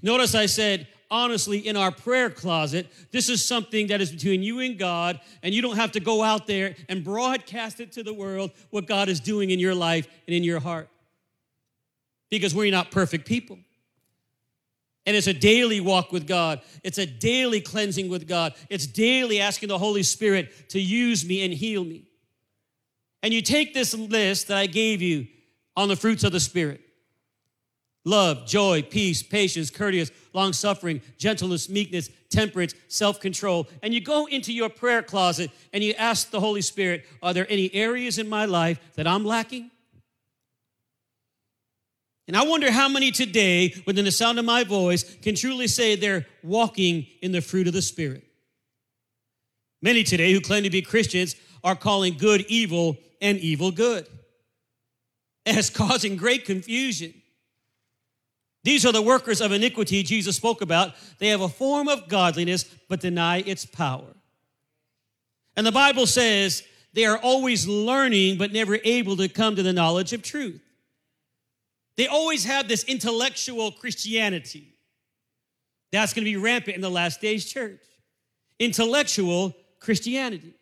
Notice 0.00 0.34
I 0.34 0.46
said, 0.46 0.88
honestly, 1.10 1.58
in 1.58 1.76
our 1.76 1.90
prayer 1.90 2.30
closet, 2.30 2.90
this 3.10 3.28
is 3.28 3.44
something 3.44 3.88
that 3.88 4.00
is 4.00 4.10
between 4.10 4.42
you 4.42 4.60
and 4.60 4.78
God, 4.78 5.20
and 5.42 5.52
you 5.52 5.60
don't 5.60 5.76
have 5.76 5.92
to 5.92 6.00
go 6.00 6.22
out 6.22 6.46
there 6.46 6.74
and 6.88 7.04
broadcast 7.04 7.80
it 7.80 7.92
to 7.92 8.02
the 8.02 8.14
world 8.14 8.52
what 8.70 8.86
God 8.86 9.08
is 9.08 9.20
doing 9.20 9.50
in 9.50 9.58
your 9.58 9.74
life 9.74 10.08
and 10.26 10.34
in 10.34 10.44
your 10.44 10.60
heart. 10.60 10.88
Because 12.30 12.54
we're 12.54 12.70
not 12.70 12.90
perfect 12.90 13.26
people. 13.26 13.58
And 15.04 15.16
it's 15.16 15.26
a 15.26 15.34
daily 15.34 15.80
walk 15.80 16.12
with 16.12 16.26
God. 16.26 16.60
It's 16.84 16.98
a 16.98 17.06
daily 17.06 17.60
cleansing 17.60 18.08
with 18.08 18.28
God. 18.28 18.54
It's 18.70 18.86
daily 18.86 19.40
asking 19.40 19.68
the 19.68 19.78
Holy 19.78 20.02
Spirit 20.02 20.68
to 20.70 20.80
use 20.80 21.24
me 21.24 21.44
and 21.44 21.52
heal 21.52 21.84
me. 21.84 22.04
And 23.22 23.32
you 23.32 23.42
take 23.42 23.74
this 23.74 23.94
list 23.94 24.48
that 24.48 24.58
I 24.58 24.66
gave 24.66 25.02
you 25.02 25.26
on 25.76 25.88
the 25.88 25.96
fruits 25.96 26.24
of 26.24 26.32
the 26.32 26.40
Spirit 26.40 26.80
love, 28.04 28.46
joy, 28.46 28.82
peace, 28.82 29.22
patience, 29.22 29.70
courteous, 29.70 30.10
long 30.32 30.52
suffering, 30.52 31.00
gentleness, 31.18 31.68
meekness, 31.68 32.10
temperance, 32.30 32.74
self 32.88 33.20
control. 33.20 33.68
And 33.82 33.94
you 33.94 34.00
go 34.00 34.26
into 34.26 34.52
your 34.52 34.68
prayer 34.68 35.02
closet 35.02 35.50
and 35.72 35.82
you 35.84 35.94
ask 35.94 36.30
the 36.30 36.40
Holy 36.40 36.62
Spirit, 36.62 37.04
Are 37.22 37.32
there 37.32 37.46
any 37.48 37.72
areas 37.74 38.18
in 38.18 38.28
my 38.28 38.44
life 38.44 38.80
that 38.94 39.06
I'm 39.06 39.24
lacking? 39.24 39.70
And 42.28 42.36
I 42.36 42.44
wonder 42.44 42.70
how 42.70 42.88
many 42.88 43.10
today, 43.10 43.74
within 43.86 44.04
the 44.04 44.12
sound 44.12 44.38
of 44.38 44.44
my 44.44 44.64
voice, 44.64 45.02
can 45.18 45.34
truly 45.34 45.66
say 45.66 45.96
they're 45.96 46.26
walking 46.42 47.06
in 47.20 47.32
the 47.32 47.40
fruit 47.40 47.66
of 47.66 47.72
the 47.72 47.82
Spirit. 47.82 48.24
Many 49.80 50.04
today 50.04 50.32
who 50.32 50.40
claim 50.40 50.62
to 50.62 50.70
be 50.70 50.82
Christians 50.82 51.34
are 51.64 51.74
calling 51.74 52.16
good 52.16 52.42
evil 52.42 52.96
and 53.20 53.38
evil 53.38 53.72
good. 53.72 54.06
And 55.44 55.56
it's 55.56 55.70
causing 55.84 56.16
great 56.16 56.44
confusion. 56.44 57.14
These 58.64 58.86
are 58.86 58.92
the 58.92 59.02
workers 59.02 59.40
of 59.40 59.50
iniquity 59.50 60.04
Jesus 60.04 60.36
spoke 60.36 60.62
about. 60.62 60.92
They 61.18 61.28
have 61.28 61.40
a 61.40 61.48
form 61.48 61.88
of 61.88 62.08
godliness, 62.08 62.64
but 62.88 63.00
deny 63.00 63.38
its 63.38 63.66
power. 63.66 64.14
And 65.56 65.66
the 65.66 65.72
Bible 65.72 66.06
says 66.06 66.62
they 66.92 67.04
are 67.04 67.18
always 67.18 67.66
learning, 67.66 68.38
but 68.38 68.52
never 68.52 68.78
able 68.84 69.16
to 69.16 69.28
come 69.28 69.56
to 69.56 69.62
the 69.64 69.72
knowledge 69.72 70.12
of 70.12 70.22
truth. 70.22 70.62
They 71.96 72.06
always 72.06 72.44
have 72.44 72.68
this 72.68 72.84
intellectual 72.84 73.72
Christianity. 73.72 74.74
That's 75.90 76.14
going 76.14 76.24
to 76.24 76.30
be 76.30 76.36
rampant 76.36 76.74
in 76.74 76.80
the 76.80 76.90
last 76.90 77.20
days 77.20 77.44
church. 77.44 77.82
Intellectual 78.58 79.54
Christianity, 79.80 80.54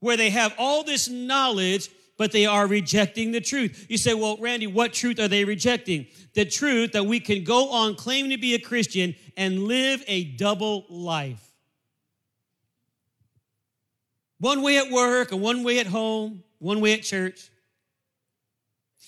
where 0.00 0.16
they 0.16 0.30
have 0.30 0.54
all 0.58 0.84
this 0.84 1.08
knowledge, 1.08 1.90
but 2.16 2.32
they 2.32 2.46
are 2.46 2.66
rejecting 2.66 3.32
the 3.32 3.40
truth. 3.40 3.86
You 3.88 3.98
say, 3.98 4.14
well, 4.14 4.36
Randy, 4.38 4.66
what 4.66 4.92
truth 4.92 5.18
are 5.18 5.28
they 5.28 5.44
rejecting? 5.44 6.06
The 6.34 6.44
truth 6.44 6.92
that 6.92 7.04
we 7.06 7.20
can 7.20 7.44
go 7.44 7.70
on 7.70 7.96
claiming 7.96 8.30
to 8.30 8.38
be 8.38 8.54
a 8.54 8.58
Christian 8.58 9.14
and 9.36 9.64
live 9.64 10.02
a 10.06 10.24
double 10.24 10.86
life. 10.88 11.44
One 14.40 14.62
way 14.62 14.78
at 14.78 14.90
work 14.90 15.32
and 15.32 15.40
one 15.42 15.64
way 15.64 15.80
at 15.80 15.86
home, 15.86 16.44
one 16.58 16.80
way 16.80 16.94
at 16.94 17.02
church. 17.02 17.50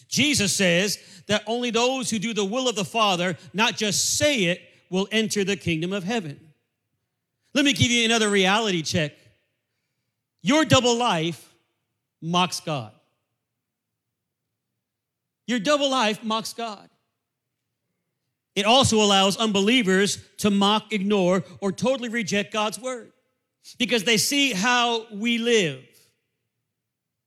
Jesus 0.09 0.53
says 0.53 0.99
that 1.27 1.43
only 1.47 1.71
those 1.71 2.11
who 2.11 2.19
do 2.19 2.35
the 2.35 2.45
will 2.45 2.69
of 2.69 2.77
the 2.77 2.85
Father, 2.85 3.37
not 3.53 3.77
just 3.77 4.17
say 4.17 4.45
it, 4.45 4.61
will 4.91 5.09
enter 5.13 5.45
the 5.45 5.57
kingdom 5.57 5.93
of 5.93 6.05
heaven. 6.05 6.39
Let 7.55 7.65
me 7.65 7.73
give 7.73 7.91
you 7.91 8.05
another 8.05 8.29
reality 8.29 8.83
check. 8.83 9.13
Your 10.43 10.65
double 10.65 10.97
life 10.97 11.53
mocks 12.21 12.61
God. 12.61 12.93
Your 15.47 15.59
double 15.59 15.91
life 15.91 16.23
mocks 16.23 16.53
God. 16.53 16.89
It 18.55 18.67
also 18.67 19.01
allows 19.01 19.37
unbelievers 19.37 20.19
to 20.39 20.51
mock, 20.51 20.93
ignore, 20.93 21.45
or 21.61 21.73
totally 21.73 22.09
reject 22.09 22.53
God's 22.53 22.79
word 22.79 23.13
because 23.79 24.05
they 24.05 24.17
see 24.17 24.53
how 24.53 25.07
we 25.13 25.39
live. 25.39 25.83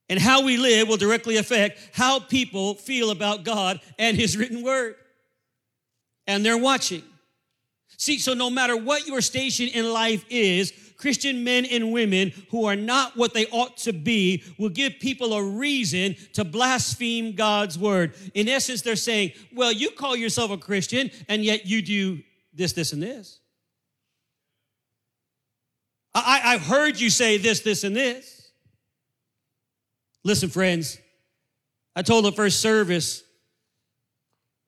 And 0.08 0.20
how 0.20 0.42
we 0.42 0.56
live 0.56 0.88
will 0.88 0.96
directly 0.96 1.36
affect 1.36 1.78
how 1.92 2.20
people 2.20 2.74
feel 2.74 3.10
about 3.10 3.44
God 3.44 3.80
and 3.98 4.16
His 4.16 4.36
written 4.36 4.62
word. 4.62 4.96
And 6.26 6.44
they're 6.44 6.58
watching. 6.58 7.02
See, 7.96 8.18
so 8.18 8.34
no 8.34 8.50
matter 8.50 8.76
what 8.76 9.06
your 9.06 9.20
station 9.20 9.68
in 9.68 9.92
life 9.92 10.24
is, 10.28 10.72
Christian 10.96 11.44
men 11.44 11.64
and 11.66 11.92
women 11.92 12.32
who 12.50 12.66
are 12.66 12.76
not 12.76 13.16
what 13.16 13.34
they 13.34 13.46
ought 13.46 13.76
to 13.78 13.92
be 13.92 14.42
will 14.58 14.68
give 14.68 15.00
people 15.00 15.34
a 15.34 15.42
reason 15.42 16.16
to 16.34 16.44
blaspheme 16.44 17.34
God's 17.34 17.78
word. 17.78 18.14
In 18.34 18.48
essence, 18.48 18.82
they're 18.82 18.96
saying, 18.96 19.32
well, 19.54 19.72
you 19.72 19.90
call 19.90 20.16
yourself 20.16 20.50
a 20.50 20.56
Christian 20.56 21.10
and 21.28 21.44
yet 21.44 21.66
you 21.66 21.82
do 21.82 22.22
this, 22.52 22.72
this, 22.72 22.92
and 22.92 23.02
this. 23.02 23.40
I, 26.14 26.40
I've 26.44 26.62
heard 26.62 27.00
you 27.00 27.10
say 27.10 27.38
this, 27.38 27.60
this, 27.60 27.84
and 27.84 27.94
this. 27.94 28.33
Listen, 30.24 30.48
friends, 30.48 30.98
I 31.94 32.02
told 32.02 32.24
the 32.24 32.32
first 32.32 32.60
service, 32.60 33.22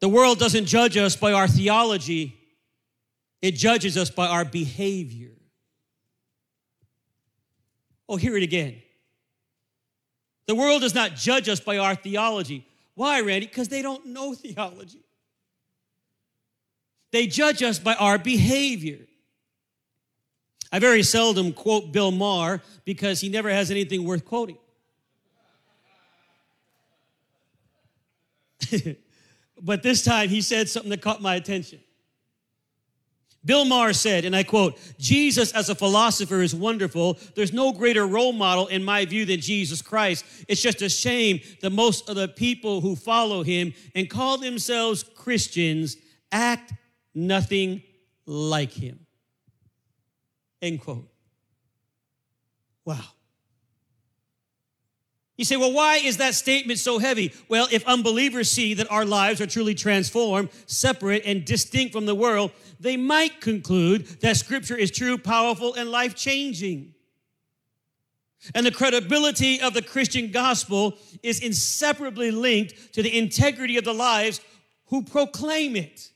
the 0.01 0.09
world 0.09 0.39
doesn't 0.39 0.67
judge 0.67 0.97
us 0.97 1.17
by 1.17 1.33
our 1.33 1.49
theology, 1.49 2.37
it 3.41 3.53
judges 3.53 3.97
us 3.97 4.11
by 4.11 4.27
our 4.27 4.45
behavior. 4.45 5.33
Oh, 8.09 8.17
hear 8.17 8.37
it 8.37 8.43
again. 8.43 8.77
The 10.47 10.55
world 10.55 10.83
does 10.83 10.95
not 10.95 11.17
judge 11.17 11.49
us 11.49 11.59
by 11.59 11.79
our 11.79 11.97
theology. 11.97 12.67
Why, 12.95 13.21
Randy? 13.21 13.47
Because 13.47 13.69
they 13.69 13.83
don't 13.83 14.07
know 14.07 14.33
theology. 14.35 15.01
They 17.11 17.27
judge 17.27 17.63
us 17.63 17.79
by 17.79 17.95
our 17.95 18.19
behavior. 18.19 18.99
I 20.71 20.79
very 20.79 21.03
seldom 21.03 21.53
quote 21.53 21.93
Bill 21.93 22.11
Maher 22.11 22.61
because 22.85 23.21
he 23.21 23.29
never 23.29 23.49
has 23.49 23.71
anything 23.71 24.05
worth 24.05 24.25
quoting. 24.25 24.59
But 29.63 29.83
this 29.83 30.03
time 30.03 30.29
he 30.29 30.41
said 30.41 30.69
something 30.69 30.91
that 30.91 31.03
caught 31.03 31.23
my 31.23 31.35
attention. 31.35 31.81
Bill 33.47 33.65
Maher 33.65 33.93
said, 33.93 34.25
and 34.25 34.35
I 34.35 34.43
quote, 34.43 34.77
Jesus 34.99 35.53
as 35.53 35.69
a 35.69 35.75
philosopher 35.77 36.43
is 36.43 36.53
wonderful. 36.53 37.17
There's 37.37 37.53
no 37.53 37.73
greater 37.73 38.05
role 38.05 38.33
model 38.33 38.67
in 38.67 38.83
my 38.83 39.05
view 39.05 39.25
than 39.25 39.41
Jesus 39.41 39.81
Christ. 39.81 40.25
It's 40.49 40.61
just 40.61 40.83
a 40.83 40.89
shame 40.89 41.41
that 41.63 41.71
most 41.71 42.09
of 42.09 42.17
the 42.17 42.27
people 42.27 42.81
who 42.81 42.97
follow 42.97 43.45
him 43.45 43.73
and 43.95 44.11
call 44.11 44.37
themselves 44.37 45.05
Christians 45.05 45.97
act 46.33 46.73
nothing 47.15 47.83
like 48.27 48.73
him. 48.73 48.99
End 50.61 50.81
quote. 50.81 51.09
Wow. 52.85 52.99
You 55.37 55.45
say, 55.45 55.57
well, 55.57 55.73
why 55.73 55.97
is 55.97 56.17
that 56.17 56.35
statement 56.35 56.79
so 56.79 56.99
heavy? 56.99 57.33
Well, 57.49 57.69
if 57.71 57.87
unbelievers 57.87 58.51
see 58.51 58.73
that 58.75 58.91
our 58.91 59.05
lives 59.05 59.41
are 59.41 59.47
truly 59.47 59.75
transformed, 59.75 60.49
separate, 60.67 61.23
and 61.27 61.45
distinct 61.45 61.93
from 61.93 62.07
the 62.07 62.15
world, 62.15 62.53
they 62.81 62.97
might 62.97 63.41
conclude 63.43 64.07
that 64.21 64.39
Scripture 64.39 64.77
is 64.77 64.91
true, 64.91 65.19
powerful, 65.19 65.75
and 65.75 65.91
life 65.91 66.15
changing. 66.15 66.95
And 68.55 68.65
the 68.65 68.71
credibility 68.71 69.61
of 69.61 69.75
the 69.75 69.83
Christian 69.83 70.31
gospel 70.31 70.97
is 71.23 71.41
inseparably 71.41 72.31
linked 72.31 72.95
to 72.95 73.03
the 73.03 73.19
integrity 73.19 73.77
of 73.77 73.85
the 73.85 73.95
lives 73.95 74.41
who 74.87 75.03
proclaim 75.03 75.77
it. 75.77 76.11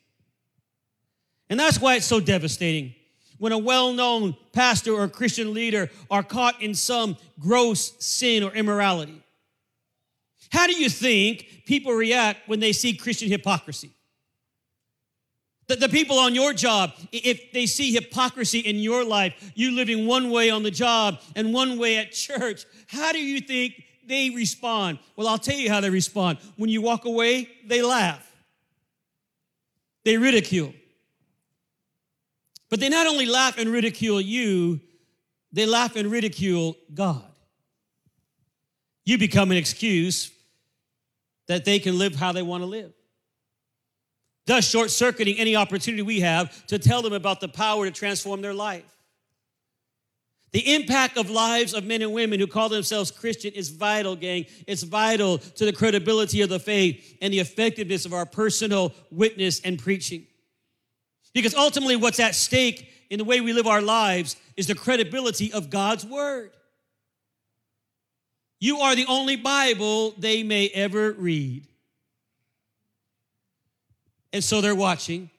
And 1.51 1.59
that's 1.59 1.81
why 1.81 1.97
it's 1.97 2.07
so 2.07 2.21
devastating 2.21 2.95
when 3.41 3.53
a 3.53 3.59
well 3.59 3.93
known 3.93 4.37
pastor 4.53 4.93
or 4.93 5.09
Christian 5.09 5.53
leader 5.53 5.91
are 6.11 6.23
caught 6.23 6.63
in 6.63 6.75
some 6.75 7.17
gross 7.41 7.93
sin 7.99 8.45
or 8.45 8.53
immorality? 8.53 9.21
How 10.53 10.67
do 10.67 10.75
you 10.75 10.89
think 10.89 11.65
people 11.65 11.93
react 11.93 12.49
when 12.49 12.61
they 12.61 12.73
see 12.73 12.95
Christian 12.95 13.29
hypocrisy? 13.29 13.91
The, 15.69 15.77
the 15.77 15.89
people 15.89 16.19
on 16.19 16.35
your 16.35 16.53
job, 16.53 16.93
if 17.13 17.53
they 17.53 17.65
see 17.65 17.93
hypocrisy 17.93 18.59
in 18.59 18.77
your 18.77 19.05
life, 19.05 19.53
you 19.55 19.71
living 19.71 20.07
one 20.07 20.31
way 20.31 20.51
on 20.51 20.63
the 20.63 20.71
job 20.71 21.21
and 21.35 21.55
one 21.55 21.79
way 21.79 21.97
at 21.97 22.13
church, 22.13 22.67
how 22.89 23.13
do 23.13 23.21
you 23.21 23.41
think 23.41 23.75
they 24.07 24.31
respond? 24.31 24.99
Well, 25.17 25.29
I'll 25.29 25.39
tell 25.39 25.57
you 25.57 25.71
how 25.71 25.81
they 25.81 25.91
respond. 25.91 26.39
When 26.57 26.69
you 26.69 26.83
walk 26.83 27.05
away, 27.07 27.49
they 27.65 27.81
laugh, 27.83 28.27
they 30.05 30.19
ridicule. 30.19 30.75
But 32.71 32.81
they 32.81 32.89
not 32.89 33.07
only 33.07 33.27
laugh 33.27 33.59
and 33.59 33.69
ridicule 33.69 34.21
you, 34.21 34.81
they 35.53 35.67
laugh 35.67 35.97
and 35.97 36.11
ridicule 36.11 36.77
God. 36.95 37.25
You 39.05 39.19
become 39.19 39.51
an 39.51 39.57
excuse 39.57 40.31
that 41.49 41.65
they 41.65 41.81
can 41.81 41.99
live 41.99 42.15
how 42.15 42.31
they 42.31 42.43
want 42.43 42.63
to 42.63 42.67
live. 42.67 42.93
Thus, 44.47 44.69
short 44.69 44.91
circuiting 44.91 45.37
any 45.39 45.57
opportunity 45.57 46.03
we 46.03 46.21
have 46.21 46.67
to 46.69 46.79
tell 46.79 47.03
them 47.03 47.13
about 47.13 47.41
the 47.41 47.49
power 47.49 47.87
to 47.87 47.91
transform 47.91 48.41
their 48.41 48.55
life. 48.55 48.85
The 50.53 50.75
impact 50.75 51.17
of 51.17 51.31
lives 51.31 51.75
of 51.75 51.85
men 51.85 52.03
and 52.03 52.13
women 52.13 52.41
who 52.41 52.47
call 52.47 52.69
themselves 52.69 53.11
Christian 53.11 53.53
is 53.53 53.69
vital, 53.69 54.17
gang. 54.17 54.47
It's 54.67 54.83
vital 54.83 55.39
to 55.39 55.65
the 55.65 55.73
credibility 55.73 56.43
of 56.43 56.49
the 56.49 56.59
faith 56.59 57.19
and 57.23 57.33
the 57.33 57.39
effectiveness 57.39 58.05
of 58.05 58.13
our 58.13 58.27
personal 58.27 58.93
witness 59.11 59.61
and 59.61 59.79
preaching. 59.79 60.27
Because 61.33 61.55
ultimately, 61.55 61.97
what's 61.97 62.21
at 62.21 62.35
stake 62.35 62.91
in 63.09 63.19
the 63.19 63.25
way 63.25 63.41
we 63.41 63.53
live 63.53 63.67
our 63.67 63.83
lives 63.83 64.37
is 64.57 64.67
the 64.67 64.75
credibility 64.75 65.53
of 65.53 65.71
God's 65.71 66.05
word. 66.05 66.51
You 68.61 68.79
are 68.79 68.95
the 68.95 69.07
only 69.07 69.37
Bible 69.37 70.13
they 70.19 70.43
may 70.43 70.69
ever 70.69 71.13
read. 71.13 71.67
And 74.33 74.45
so 74.45 74.61
they're 74.61 74.75
watching. 74.75 75.31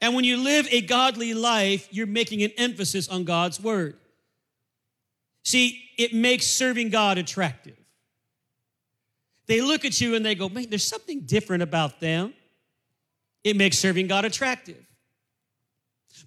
And 0.00 0.14
when 0.14 0.24
you 0.24 0.36
live 0.36 0.68
a 0.70 0.80
godly 0.80 1.34
life, 1.34 1.88
you're 1.90 2.06
making 2.06 2.42
an 2.42 2.52
emphasis 2.56 3.08
on 3.08 3.24
God's 3.24 3.60
word. 3.60 3.96
See, 5.44 5.82
it 5.96 6.14
makes 6.14 6.46
serving 6.46 6.90
God 6.90 7.18
attractive. 7.18 7.76
They 9.46 9.60
look 9.60 9.84
at 9.84 10.00
you 10.00 10.14
and 10.14 10.24
they 10.24 10.34
go, 10.34 10.48
man, 10.48 10.66
there's 10.68 10.86
something 10.86 11.20
different 11.22 11.62
about 11.62 11.98
them. 11.98 12.34
It 13.44 13.56
makes 13.56 13.78
serving 13.78 14.06
God 14.06 14.24
attractive. 14.24 14.86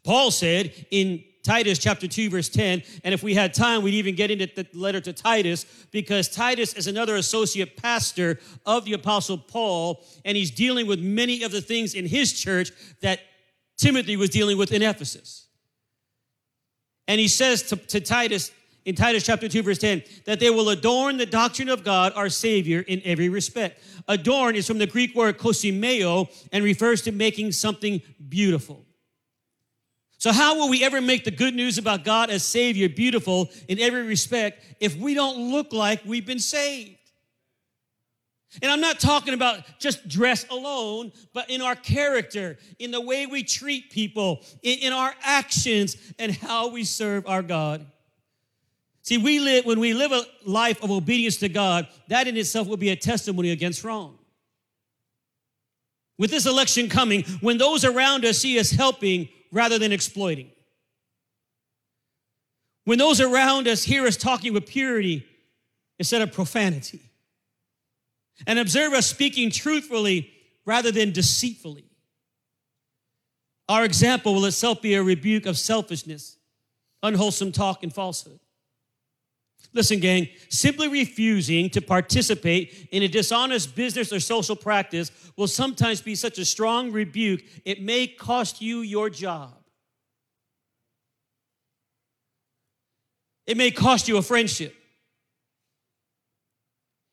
Paul 0.03 0.31
said 0.31 0.73
in 0.91 1.23
Titus 1.43 1.77
chapter 1.77 2.07
2, 2.07 2.29
verse 2.29 2.47
10, 2.49 2.83
and 3.03 3.13
if 3.13 3.21
we 3.21 3.33
had 3.33 3.53
time, 3.53 3.83
we'd 3.83 3.95
even 3.95 4.15
get 4.15 4.31
into 4.31 4.47
the 4.47 4.65
letter 4.73 5.01
to 5.01 5.11
Titus 5.11 5.65
because 5.91 6.29
Titus 6.29 6.73
is 6.73 6.87
another 6.87 7.17
associate 7.17 7.75
pastor 7.75 8.39
of 8.65 8.85
the 8.85 8.93
Apostle 8.93 9.37
Paul, 9.37 10.03
and 10.23 10.37
he's 10.37 10.51
dealing 10.51 10.87
with 10.87 11.01
many 11.01 11.43
of 11.43 11.51
the 11.51 11.61
things 11.61 11.95
in 11.95 12.05
his 12.05 12.33
church 12.39 12.71
that 13.01 13.19
Timothy 13.77 14.15
was 14.15 14.29
dealing 14.29 14.57
with 14.57 14.71
in 14.71 14.81
Ephesus. 14.81 15.47
And 17.09 17.19
he 17.19 17.27
says 17.27 17.63
to, 17.63 17.75
to 17.75 17.99
Titus, 17.99 18.51
in 18.85 18.95
Titus 18.95 19.25
chapter 19.25 19.47
2, 19.47 19.63
verse 19.63 19.77
10, 19.77 20.03
that 20.25 20.39
they 20.39 20.49
will 20.49 20.69
adorn 20.69 21.17
the 21.17 21.25
doctrine 21.25 21.69
of 21.69 21.83
God, 21.83 22.13
our 22.15 22.29
Savior, 22.29 22.81
in 22.81 23.01
every 23.05 23.29
respect. 23.29 23.81
Adorn 24.07 24.55
is 24.55 24.67
from 24.67 24.77
the 24.77 24.87
Greek 24.87 25.15
word 25.15 25.37
kosimeo 25.37 26.27
and 26.51 26.63
refers 26.63 27.01
to 27.03 27.11
making 27.11 27.51
something 27.53 28.01
beautiful. 28.29 28.85
So, 30.17 30.31
how 30.31 30.57
will 30.57 30.69
we 30.69 30.83
ever 30.83 31.01
make 31.01 31.25
the 31.25 31.31
good 31.31 31.53
news 31.53 31.77
about 31.77 32.05
God 32.05 32.29
as 32.29 32.45
Savior 32.45 32.87
beautiful 32.87 33.49
in 33.67 33.79
every 33.79 34.03
respect 34.03 34.63
if 34.79 34.95
we 34.95 35.13
don't 35.13 35.51
look 35.51 35.73
like 35.73 36.01
we've 36.05 36.25
been 36.25 36.39
saved? 36.39 36.97
And 38.61 38.71
I'm 38.71 38.81
not 38.81 38.99
talking 38.99 39.33
about 39.33 39.79
just 39.79 40.07
dress 40.07 40.45
alone, 40.49 41.11
but 41.33 41.49
in 41.49 41.61
our 41.61 41.75
character, 41.75 42.57
in 42.77 42.91
the 42.91 43.01
way 43.01 43.25
we 43.25 43.43
treat 43.43 43.89
people, 43.89 44.45
in, 44.61 44.79
in 44.79 44.93
our 44.93 45.13
actions, 45.23 45.97
and 46.19 46.31
how 46.31 46.69
we 46.69 46.83
serve 46.83 47.27
our 47.27 47.41
God. 47.41 47.85
See, 49.03 49.17
we 49.17 49.39
live, 49.39 49.65
when 49.65 49.81
we 49.81 49.93
live 49.93 50.13
a 50.13 50.23
life 50.45 50.81
of 50.81 50.89
obedience 50.89 51.37
to 51.37 51.49
God, 51.49 51.87
that 52.07 52.27
in 52.27 52.37
itself 52.37 52.67
will 52.67 52.77
be 52.77 52.89
a 52.89 52.95
testimony 52.95 53.51
against 53.51 53.83
wrong. 53.83 54.17
With 56.17 56.31
this 56.31 56.45
election 56.45 56.87
coming, 56.87 57.23
when 57.41 57.57
those 57.57 57.83
around 57.83 58.23
us 58.23 58.37
see 58.37 58.57
us 58.57 58.71
helping 58.71 59.27
rather 59.51 59.77
than 59.77 59.91
exploiting, 59.91 60.49
when 62.85 62.97
those 62.97 63.19
around 63.19 63.67
us 63.67 63.83
hear 63.83 64.05
us 64.05 64.15
talking 64.15 64.53
with 64.53 64.67
purity 64.67 65.25
instead 65.99 66.21
of 66.21 66.31
profanity, 66.31 67.01
and 68.47 68.57
observe 68.57 68.93
us 68.93 69.05
speaking 69.05 69.51
truthfully 69.51 70.31
rather 70.65 70.91
than 70.91 71.11
deceitfully, 71.11 71.85
our 73.67 73.83
example 73.83 74.33
will 74.33 74.45
itself 74.45 74.81
be 74.81 74.93
a 74.93 75.03
rebuke 75.03 75.45
of 75.45 75.57
selfishness, 75.57 76.37
unwholesome 77.01 77.51
talk, 77.51 77.83
and 77.83 77.93
falsehood. 77.93 78.39
Listen, 79.73 79.99
gang, 79.99 80.27
simply 80.49 80.87
refusing 80.87 81.69
to 81.71 81.81
participate 81.81 82.87
in 82.91 83.01
a 83.01 83.07
dishonest 83.07 83.75
business 83.75 84.13
or 84.13 84.19
social 84.19 84.55
practice 84.55 85.11
will 85.35 85.47
sometimes 85.47 85.99
be 85.99 86.13
such 86.13 86.37
a 86.37 86.45
strong 86.45 86.91
rebuke, 86.91 87.41
it 87.65 87.81
may 87.81 88.05
cost 88.05 88.61
you 88.61 88.81
your 88.81 89.09
job. 89.09 89.51
It 93.47 93.57
may 93.57 93.71
cost 93.71 94.07
you 94.07 94.17
a 94.17 94.21
friendship. 94.21 94.75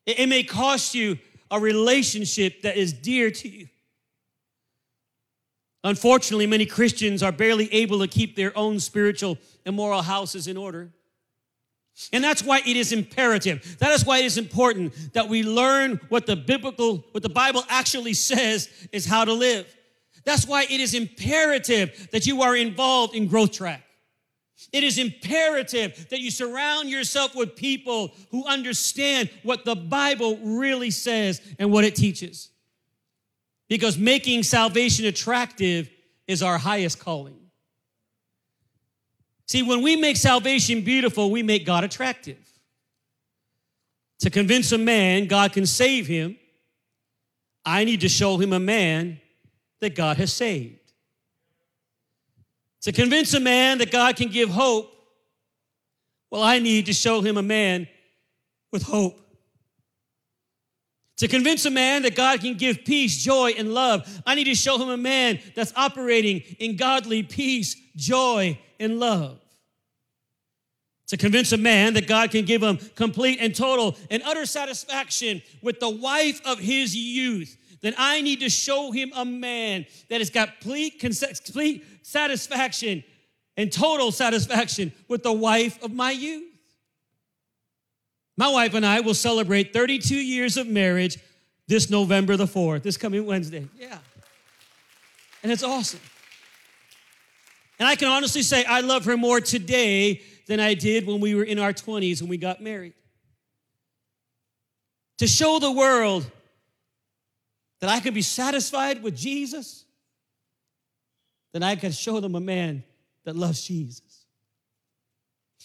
It 0.05 0.29
may 0.29 0.43
cost 0.43 0.93
you 0.95 1.17
a 1.49 1.59
relationship 1.59 2.61
that 2.61 2.77
is 2.77 2.93
dear 2.93 3.31
to 3.31 3.49
you. 3.49 3.67
Unfortunately, 5.83 6.45
many 6.45 6.65
Christians 6.65 7.23
are 7.23 7.31
barely 7.31 7.71
able 7.73 7.99
to 7.99 8.07
keep 8.07 8.35
their 8.35 8.55
own 8.55 8.79
spiritual 8.79 9.37
and 9.65 9.75
moral 9.75 10.03
houses 10.03 10.47
in 10.47 10.55
order. 10.55 10.91
And 12.13 12.23
that's 12.23 12.43
why 12.43 12.59
it 12.65 12.77
is 12.77 12.91
imperative. 12.91 13.77
That 13.79 13.91
is 13.91 14.05
why 14.05 14.19
it 14.19 14.25
is 14.25 14.37
important 14.37 14.93
that 15.13 15.29
we 15.29 15.43
learn 15.43 15.99
what 16.09 16.25
the 16.25 16.35
biblical, 16.35 17.05
what 17.11 17.21
the 17.21 17.29
Bible 17.29 17.63
actually 17.69 18.13
says 18.13 18.69
is 18.91 19.05
how 19.05 19.25
to 19.25 19.33
live. 19.33 19.67
That's 20.23 20.47
why 20.47 20.63
it 20.63 20.79
is 20.79 20.93
imperative 20.93 22.09
that 22.11 22.25
you 22.25 22.41
are 22.41 22.55
involved 22.55 23.15
in 23.15 23.27
growth 23.27 23.51
track. 23.51 23.83
It 24.71 24.83
is 24.83 24.97
imperative 24.97 26.07
that 26.09 26.19
you 26.19 26.31
surround 26.31 26.89
yourself 26.89 27.35
with 27.35 27.55
people 27.55 28.11
who 28.29 28.45
understand 28.45 29.29
what 29.43 29.65
the 29.65 29.75
Bible 29.75 30.37
really 30.37 30.91
says 30.91 31.41
and 31.57 31.71
what 31.71 31.83
it 31.83 31.95
teaches. 31.95 32.49
Because 33.67 33.97
making 33.97 34.43
salvation 34.43 35.05
attractive 35.05 35.89
is 36.27 36.43
our 36.43 36.57
highest 36.57 36.99
calling. 36.99 37.40
See, 39.51 39.63
when 39.63 39.81
we 39.81 39.97
make 39.97 40.15
salvation 40.15 40.79
beautiful, 40.79 41.29
we 41.29 41.43
make 41.43 41.65
God 41.65 41.83
attractive. 41.83 42.37
To 44.19 44.29
convince 44.29 44.71
a 44.71 44.77
man 44.77 45.27
God 45.27 45.51
can 45.51 45.65
save 45.65 46.07
him, 46.07 46.37
I 47.65 47.83
need 47.83 47.99
to 47.99 48.07
show 48.07 48.37
him 48.37 48.53
a 48.53 48.61
man 48.61 49.19
that 49.81 49.93
God 49.93 50.15
has 50.15 50.31
saved. 50.31 50.93
To 52.83 52.93
convince 52.93 53.33
a 53.33 53.41
man 53.41 53.79
that 53.79 53.91
God 53.91 54.15
can 54.15 54.29
give 54.29 54.49
hope, 54.49 54.89
well, 56.29 56.43
I 56.43 56.59
need 56.59 56.85
to 56.85 56.93
show 56.93 57.19
him 57.19 57.35
a 57.35 57.43
man 57.43 57.89
with 58.71 58.83
hope. 58.83 59.19
To 61.17 61.27
convince 61.27 61.65
a 61.65 61.71
man 61.71 62.03
that 62.03 62.15
God 62.15 62.39
can 62.39 62.55
give 62.55 62.85
peace, 62.85 63.21
joy, 63.21 63.51
and 63.57 63.73
love, 63.73 64.07
I 64.25 64.33
need 64.35 64.45
to 64.45 64.55
show 64.55 64.77
him 64.77 64.87
a 64.87 64.95
man 64.95 65.41
that's 65.55 65.73
operating 65.75 66.39
in 66.57 66.77
godly 66.77 67.21
peace, 67.21 67.75
joy, 67.97 68.57
and 68.79 68.97
love. 68.97 69.40
To 71.11 71.17
convince 71.17 71.51
a 71.51 71.57
man 71.57 71.95
that 71.95 72.07
God 72.07 72.31
can 72.31 72.45
give 72.45 72.63
him 72.63 72.77
complete 72.95 73.39
and 73.41 73.53
total 73.53 73.97
and 74.09 74.23
utter 74.23 74.45
satisfaction 74.45 75.41
with 75.61 75.81
the 75.81 75.89
wife 75.89 76.39
of 76.45 76.57
his 76.57 76.95
youth, 76.95 77.57
then 77.81 77.93
I 77.97 78.21
need 78.21 78.39
to 78.39 78.49
show 78.49 78.93
him 78.93 79.11
a 79.13 79.25
man 79.25 79.85
that 80.07 80.21
has 80.21 80.29
got 80.29 80.61
complete, 80.61 81.01
complete 81.01 81.83
satisfaction 82.01 83.03
and 83.57 83.69
total 83.69 84.13
satisfaction 84.13 84.93
with 85.09 85.21
the 85.21 85.33
wife 85.33 85.83
of 85.83 85.91
my 85.91 86.11
youth. 86.11 86.47
My 88.37 88.47
wife 88.47 88.73
and 88.73 88.85
I 88.85 89.01
will 89.01 89.13
celebrate 89.13 89.73
32 89.73 90.15
years 90.15 90.55
of 90.55 90.67
marriage 90.67 91.17
this 91.67 91.89
November 91.89 92.37
the 92.37 92.45
4th, 92.45 92.83
this 92.83 92.95
coming 92.95 93.25
Wednesday. 93.25 93.67
Yeah. 93.77 93.97
And 95.43 95.51
it's 95.51 95.63
awesome. 95.63 95.99
And 97.79 97.89
I 97.89 97.97
can 97.97 98.07
honestly 98.07 98.43
say 98.43 98.63
I 98.63 98.79
love 98.79 99.03
her 99.03 99.17
more 99.17 99.41
today 99.41 100.21
than 100.51 100.59
I 100.59 100.73
did 100.73 101.07
when 101.07 101.21
we 101.21 101.33
were 101.33 101.45
in 101.45 101.59
our 101.59 101.71
20s 101.71 102.19
when 102.19 102.29
we 102.29 102.35
got 102.35 102.61
married. 102.61 102.91
To 105.19 105.27
show 105.27 105.59
the 105.59 105.71
world 105.71 106.29
that 107.79 107.89
I 107.89 108.01
could 108.01 108.13
be 108.13 108.21
satisfied 108.21 109.01
with 109.01 109.15
Jesus, 109.15 109.85
then 111.53 111.63
I 111.63 111.77
could 111.77 111.95
show 111.95 112.19
them 112.19 112.35
a 112.35 112.41
man 112.41 112.83
that 113.23 113.37
loves 113.37 113.65
Jesus. 113.65 114.25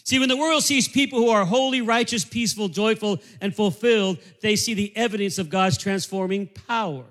See, 0.05 0.21
when 0.21 0.29
the 0.29 0.37
world 0.37 0.63
sees 0.63 0.87
people 0.87 1.19
who 1.19 1.31
are 1.31 1.45
holy, 1.45 1.81
righteous, 1.81 2.25
peaceful, 2.25 2.69
joyful, 2.69 3.19
and 3.41 3.53
fulfilled, 3.53 4.19
they 4.41 4.55
see 4.55 4.75
the 4.75 4.97
evidence 4.97 5.37
of 5.39 5.51
God's 5.51 5.79
transforming 5.79 6.47
power. 6.47 7.07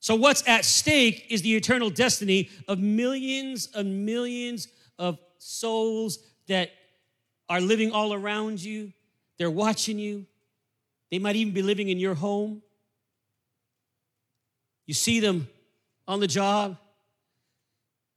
So, 0.00 0.14
what's 0.14 0.42
at 0.48 0.64
stake 0.64 1.26
is 1.28 1.42
the 1.42 1.54
eternal 1.54 1.90
destiny 1.90 2.48
of 2.66 2.78
millions 2.78 3.68
and 3.74 4.06
millions 4.06 4.68
of 4.98 5.18
souls 5.38 6.18
that 6.46 6.70
are 7.48 7.60
living 7.60 7.92
all 7.92 8.12
around 8.12 8.62
you. 8.62 8.92
They're 9.38 9.50
watching 9.50 9.98
you. 9.98 10.26
They 11.10 11.18
might 11.18 11.36
even 11.36 11.54
be 11.54 11.62
living 11.62 11.88
in 11.88 11.98
your 11.98 12.14
home. 12.14 12.62
You 14.86 14.94
see 14.94 15.20
them 15.20 15.48
on 16.06 16.20
the 16.20 16.26
job. 16.26 16.76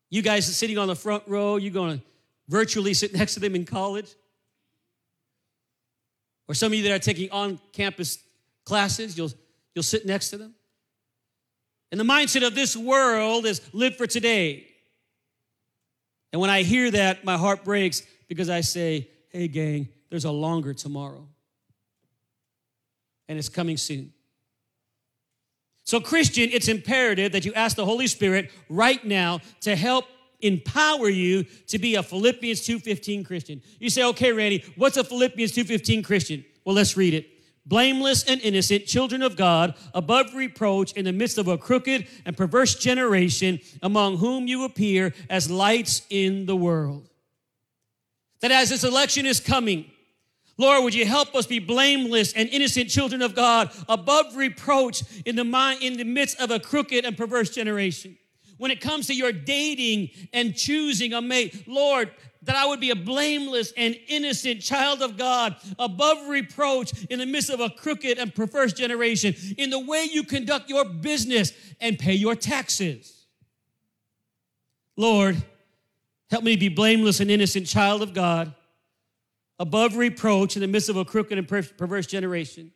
You 0.10 0.22
guys 0.22 0.50
are 0.50 0.54
sitting 0.54 0.78
on 0.78 0.88
the 0.88 0.96
front 0.96 1.24
row, 1.28 1.58
you're 1.58 1.72
going 1.72 2.00
to 2.00 2.06
virtually 2.48 2.94
sit 2.94 3.14
next 3.16 3.36
to 3.36 3.40
them 3.40 3.56
in 3.56 3.66
college. 3.66 4.14
Or 6.48 6.54
some 6.54 6.72
of 6.72 6.78
you 6.78 6.84
that 6.84 6.92
are 6.92 7.00
taking 7.00 7.32
on 7.32 7.60
campus 7.72 8.20
classes, 8.66 9.18
you'll, 9.18 9.32
you'll 9.74 9.84
sit 9.84 10.06
next 10.06 10.32
to 10.32 10.38
them. 10.38 10.54
And 11.92 12.00
the 12.00 12.06
mindset 12.06 12.46
of 12.46 12.56
this 12.56 12.76
world 12.76 13.46
is 13.46 13.62
live 13.74 13.96
for 13.96 14.08
today. 14.08 14.68
And 16.32 16.40
when 16.40 16.50
I 16.50 16.64
hear 16.64 16.90
that, 16.92 17.26
my 17.26 17.38
heart 17.38 17.64
breaks 17.64 18.04
because 18.28 18.50
I 18.50 18.62
say, 18.62 19.10
hey, 19.30 19.48
gang, 19.48 19.90
there's 20.10 20.26
a 20.26 20.32
longer 20.32 20.74
tomorrow. 20.74 21.28
And 23.28 23.38
it's 23.38 23.50
coming 23.50 23.78
soon. 23.78 24.14
So, 25.84 26.00
Christian, 26.00 26.50
it's 26.52 26.68
imperative 26.68 27.32
that 27.34 27.44
you 27.44 27.54
ask 27.54 27.76
the 27.76 27.86
Holy 27.86 28.08
Spirit 28.08 28.52
right 28.70 29.04
now 29.04 29.40
to 29.62 29.76
help 29.76 30.06
empower 30.40 31.10
you 31.10 31.44
to 31.68 31.80
be 31.80 31.96
a 31.96 32.04
Philippians 32.04 32.62
2:15 32.62 33.24
Christian. 33.24 33.62
You 33.80 33.90
say, 33.90 34.04
"Okay, 34.04 34.32
Randy, 34.32 34.64
what's 34.76 34.98
a 34.98 35.04
Philippians 35.04 35.52
2:15 35.52 36.04
Christian?" 36.04 36.46
Well, 36.64 36.76
let's 36.76 36.96
read 36.96 37.14
it. 37.14 37.31
Blameless 37.66 38.24
and 38.24 38.42
innocent, 38.42 38.88
children 38.88 39.22
of 39.22 39.36
God, 39.36 39.76
above 39.94 40.34
reproach 40.34 40.94
in 40.94 41.06
the 41.06 41.12
midst 41.12 41.38
of 41.38 41.48
a 41.48 41.58
crooked 41.58 42.08
and 42.26 42.36
perverse 42.36 42.76
generation, 42.76 43.60
among 43.84 44.18
whom 44.18 44.48
you 44.48 44.64
appear 44.64 45.14
as 45.30 45.50
lights 45.50 46.02
in 46.10 46.48
the 46.48 46.56
world. 46.56 47.08
That 48.42 48.52
as 48.52 48.70
this 48.70 48.84
election 48.84 49.28
is 49.28 49.40
coming, 49.40 49.86
Lord, 50.58 50.84
would 50.84 50.94
you 50.94 51.06
help 51.06 51.36
us 51.36 51.46
be 51.46 51.60
blameless 51.60 52.34
and 52.34 52.50
innocent 52.50 52.90
children 52.90 53.22
of 53.22 53.36
God, 53.36 53.72
above 53.88 54.36
reproach 54.36 55.04
in 55.26 55.36
the, 55.36 55.44
mind, 55.44 55.82
in 55.82 55.98
the 55.98 56.04
midst 56.04 56.40
of 56.40 56.52
a 56.52 56.60
crooked 56.60 57.06
and 57.06 57.16
perverse 57.16 57.52
generation? 57.52 58.18
When 58.58 58.70
it 58.70 58.82
comes 58.82 59.08
to 59.08 59.16
your 59.16 59.32
dating 59.32 60.10
and 60.34 60.56
choosing 60.56 61.14
a 61.14 61.22
mate, 61.22 61.68
Lord, 61.68 62.12
that 62.44 62.56
I 62.56 62.66
would 62.66 62.80
be 62.80 62.90
a 62.90 62.96
blameless 62.96 63.72
and 63.78 63.96
innocent 64.08 64.62
child 64.62 65.02
of 65.02 65.18
God, 65.18 65.56
above 65.78 66.28
reproach 66.28 66.92
in 67.06 67.20
the 67.20 67.26
midst 67.26 67.50
of 67.50 67.60
a 67.60 67.70
crooked 67.70 68.18
and 68.18 68.34
perverse 68.34 68.74
generation, 68.74 69.36
in 69.58 69.70
the 69.70 69.80
way 69.80 70.08
you 70.12 70.24
conduct 70.24 70.70
your 70.70 70.86
business 70.86 71.54
and 71.80 72.00
pay 72.00 72.14
your 72.14 72.36
taxes. 72.36 73.26
Lord, 74.98 75.42
help 76.30 76.44
me 76.44 76.56
be 76.56 76.70
blameless 76.70 77.20
and 77.20 77.30
innocent 77.30 77.68
child 77.68 78.02
of 78.02 78.14
God 78.14 78.54
above 79.60 79.96
reproach 79.96 80.56
in 80.56 80.62
the 80.62 80.68
midst 80.68 80.90
of 80.90 80.98
a 80.98 81.06
crooked 81.06 81.38
and 81.38 81.48
perverse 81.48 82.08
generation. 82.08 82.72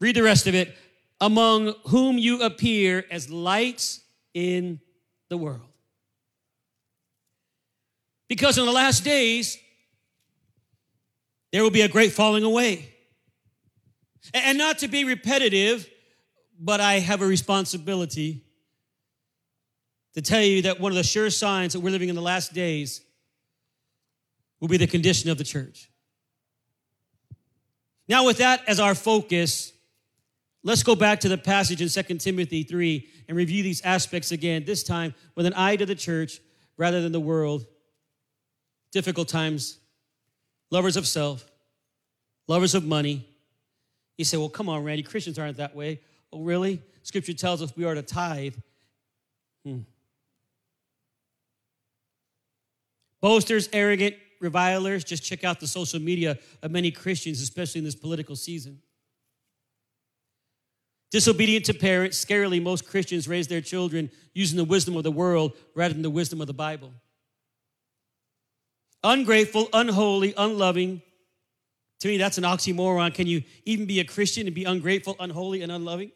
Read 0.00 0.16
the 0.16 0.22
rest 0.22 0.46
of 0.46 0.54
it. 0.54 0.74
Among 1.20 1.74
whom 1.88 2.16
you 2.16 2.42
appear 2.42 3.04
as 3.10 3.28
lights 3.28 4.00
in 4.32 4.80
the 5.28 5.36
world. 5.36 5.67
Because 8.28 8.58
in 8.58 8.66
the 8.66 8.72
last 8.72 9.04
days, 9.04 9.58
there 11.52 11.62
will 11.62 11.70
be 11.70 11.80
a 11.80 11.88
great 11.88 12.12
falling 12.12 12.44
away. 12.44 12.94
And 14.34 14.58
not 14.58 14.78
to 14.80 14.88
be 14.88 15.04
repetitive, 15.04 15.88
but 16.60 16.80
I 16.80 16.98
have 16.98 17.22
a 17.22 17.26
responsibility 17.26 18.44
to 20.14 20.22
tell 20.22 20.42
you 20.42 20.62
that 20.62 20.80
one 20.80 20.92
of 20.92 20.96
the 20.96 21.02
sure 21.02 21.30
signs 21.30 21.72
that 21.72 21.80
we're 21.80 21.90
living 21.90 22.08
in 22.08 22.14
the 22.14 22.22
last 22.22 22.52
days 22.52 23.00
will 24.60 24.68
be 24.68 24.76
the 24.76 24.86
condition 24.86 25.30
of 25.30 25.38
the 25.38 25.44
church. 25.44 25.90
Now, 28.08 28.26
with 28.26 28.38
that 28.38 28.62
as 28.66 28.80
our 28.80 28.94
focus, 28.94 29.72
let's 30.64 30.82
go 30.82 30.94
back 30.94 31.20
to 31.20 31.28
the 31.28 31.38
passage 31.38 31.80
in 31.80 31.88
2 31.88 32.18
Timothy 32.18 32.62
3 32.62 33.08
and 33.28 33.36
review 33.36 33.62
these 33.62 33.80
aspects 33.82 34.32
again, 34.32 34.64
this 34.64 34.82
time 34.82 35.14
with 35.34 35.46
an 35.46 35.54
eye 35.54 35.76
to 35.76 35.86
the 35.86 35.94
church 35.94 36.40
rather 36.76 37.00
than 37.00 37.12
the 37.12 37.20
world. 37.20 37.66
Difficult 38.92 39.28
times, 39.28 39.78
lovers 40.70 40.96
of 40.96 41.06
self, 41.06 41.44
lovers 42.46 42.74
of 42.74 42.84
money. 42.84 43.26
You 44.16 44.24
say, 44.24 44.36
well, 44.36 44.48
come 44.48 44.68
on, 44.68 44.82
Randy, 44.84 45.02
Christians 45.02 45.38
aren't 45.38 45.58
that 45.58 45.76
way. 45.76 46.00
Oh, 46.32 46.42
really? 46.42 46.82
Scripture 47.02 47.34
tells 47.34 47.62
us 47.62 47.76
we 47.76 47.84
are 47.84 47.94
to 47.94 48.02
tithe. 48.02 48.54
Hmm. 49.64 49.80
Boasters, 53.20 53.68
arrogant, 53.72 54.14
revilers, 54.40 55.04
just 55.04 55.24
check 55.24 55.44
out 55.44 55.60
the 55.60 55.66
social 55.66 56.00
media 56.00 56.38
of 56.62 56.70
many 56.70 56.90
Christians, 56.90 57.40
especially 57.40 57.80
in 57.80 57.84
this 57.84 57.94
political 57.94 58.36
season. 58.36 58.80
Disobedient 61.10 61.64
to 61.66 61.74
parents, 61.74 62.22
scarily, 62.22 62.62
most 62.62 62.86
Christians 62.86 63.26
raise 63.26 63.48
their 63.48 63.62
children 63.62 64.10
using 64.34 64.58
the 64.58 64.64
wisdom 64.64 64.96
of 64.96 65.04
the 65.04 65.10
world 65.10 65.56
rather 65.74 65.94
than 65.94 66.02
the 66.02 66.10
wisdom 66.10 66.40
of 66.40 66.46
the 66.46 66.52
Bible. 66.52 66.92
Ungrateful, 69.04 69.68
unholy, 69.72 70.34
unloving. 70.36 71.02
To 72.00 72.08
me, 72.08 72.16
that's 72.16 72.38
an 72.38 72.44
oxymoron. 72.44 73.14
Can 73.14 73.26
you 73.26 73.42
even 73.64 73.86
be 73.86 74.00
a 74.00 74.04
Christian 74.04 74.46
and 74.46 74.54
be 74.54 74.64
ungrateful, 74.64 75.16
unholy, 75.20 75.62
and 75.62 75.70
unloving? 75.70 76.12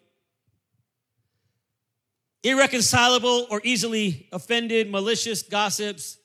Irreconcilable 2.44 3.46
or 3.50 3.60
easily 3.64 4.28
offended, 4.32 4.90
malicious, 4.90 5.42
gossips. 5.42 6.18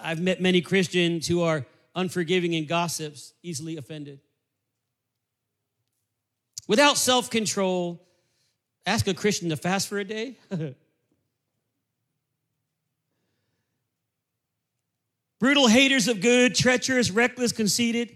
I've 0.00 0.20
met 0.20 0.40
many 0.40 0.60
Christians 0.60 1.26
who 1.26 1.42
are 1.42 1.66
unforgiving 1.94 2.54
and 2.54 2.66
gossips, 2.66 3.32
easily 3.42 3.76
offended. 3.76 4.20
Without 6.66 6.98
self 6.98 7.30
control, 7.30 8.06
ask 8.86 9.06
a 9.08 9.14
Christian 9.14 9.48
to 9.48 9.56
fast 9.56 9.88
for 9.88 9.98
a 9.98 10.04
day. 10.04 10.36
Brutal 15.40 15.68
haters 15.68 16.08
of 16.08 16.20
good, 16.20 16.54
treacherous, 16.54 17.10
reckless, 17.10 17.52
conceited. 17.52 18.14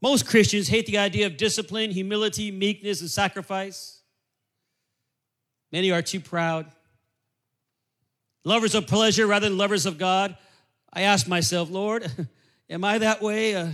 Most 0.00 0.26
Christians 0.26 0.68
hate 0.68 0.86
the 0.86 0.98
idea 0.98 1.26
of 1.26 1.36
discipline, 1.36 1.90
humility, 1.90 2.50
meekness, 2.50 3.00
and 3.00 3.10
sacrifice. 3.10 4.00
Many 5.72 5.90
are 5.90 6.02
too 6.02 6.20
proud. 6.20 6.66
Lovers 8.44 8.74
of 8.76 8.86
pleasure 8.86 9.26
rather 9.26 9.48
than 9.48 9.58
lovers 9.58 9.86
of 9.86 9.98
God. 9.98 10.36
I 10.92 11.02
ask 11.02 11.26
myself, 11.26 11.70
Lord, 11.70 12.10
am 12.70 12.84
I 12.84 12.98
that 12.98 13.20
way? 13.20 13.56
Uh, 13.56 13.70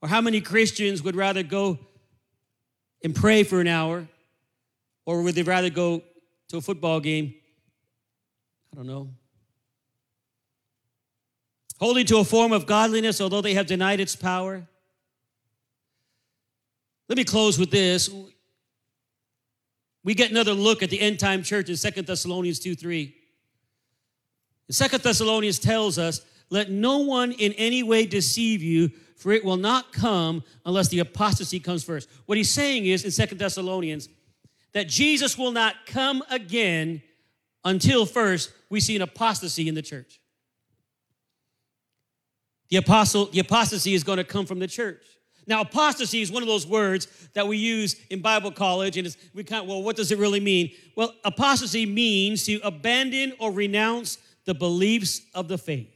or 0.00 0.08
how 0.08 0.22
many 0.22 0.40
Christians 0.40 1.02
would 1.02 1.16
rather 1.16 1.42
go 1.42 1.78
and 3.02 3.14
pray 3.14 3.42
for 3.42 3.60
an 3.60 3.68
hour? 3.68 4.08
Or 5.04 5.22
would 5.22 5.34
they 5.34 5.42
rather 5.42 5.68
go 5.68 6.02
to 6.48 6.56
a 6.56 6.60
football 6.62 7.00
game? 7.00 7.34
I 8.72 8.76
don't 8.76 8.86
know. 8.86 9.10
Holding 11.80 12.06
to 12.06 12.18
a 12.18 12.24
form 12.24 12.52
of 12.52 12.66
godliness, 12.66 13.20
although 13.20 13.40
they 13.40 13.54
have 13.54 13.66
denied 13.66 14.00
its 14.00 14.14
power. 14.14 14.66
Let 17.08 17.18
me 17.18 17.24
close 17.24 17.58
with 17.58 17.70
this. 17.70 18.08
We 20.04 20.14
get 20.14 20.30
another 20.30 20.52
look 20.52 20.82
at 20.82 20.90
the 20.90 21.00
end 21.00 21.18
time 21.18 21.42
church 21.42 21.68
in 21.68 21.76
Second 21.76 22.06
Thessalonians 22.06 22.58
2 22.58 22.74
3. 22.74 23.14
Second 24.70 25.02
Thessalonians 25.02 25.58
tells 25.58 25.98
us, 25.98 26.20
Let 26.50 26.70
no 26.70 26.98
one 26.98 27.32
in 27.32 27.52
any 27.54 27.82
way 27.82 28.06
deceive 28.06 28.62
you, 28.62 28.90
for 29.16 29.32
it 29.32 29.44
will 29.44 29.56
not 29.56 29.92
come 29.92 30.42
unless 30.64 30.88
the 30.88 31.00
apostasy 31.00 31.60
comes 31.60 31.84
first. 31.84 32.08
What 32.26 32.38
he's 32.38 32.50
saying 32.50 32.86
is 32.86 33.04
in 33.04 33.10
Second 33.10 33.38
Thessalonians 33.38 34.08
that 34.72 34.88
Jesus 34.88 35.38
will 35.38 35.52
not 35.52 35.74
come 35.86 36.22
again 36.30 37.02
until 37.64 38.06
first 38.06 38.52
we 38.70 38.80
see 38.80 38.96
an 38.96 39.02
apostasy 39.02 39.68
in 39.68 39.74
the 39.74 39.82
church. 39.82 40.20
The 42.70 42.76
apostle, 42.76 43.26
the 43.26 43.40
apostasy 43.40 43.94
is 43.94 44.04
going 44.04 44.18
to 44.18 44.24
come 44.24 44.46
from 44.46 44.58
the 44.58 44.66
church. 44.66 45.02
Now, 45.46 45.60
apostasy 45.60 46.22
is 46.22 46.32
one 46.32 46.42
of 46.42 46.48
those 46.48 46.66
words 46.66 47.06
that 47.34 47.46
we 47.46 47.58
use 47.58 47.96
in 48.08 48.20
Bible 48.20 48.50
college, 48.50 48.96
and 48.96 49.14
we 49.34 49.44
kind 49.44 49.62
of, 49.62 49.68
well, 49.68 49.82
what 49.82 49.96
does 49.96 50.10
it 50.10 50.18
really 50.18 50.40
mean? 50.40 50.72
Well, 50.96 51.14
apostasy 51.24 51.84
means 51.84 52.44
to 52.44 52.60
abandon 52.64 53.34
or 53.38 53.52
renounce 53.52 54.18
the 54.46 54.54
beliefs 54.54 55.20
of 55.34 55.48
the 55.48 55.58
faith. 55.58 55.90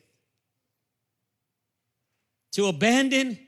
To 2.52 2.66
abandon 2.66 3.38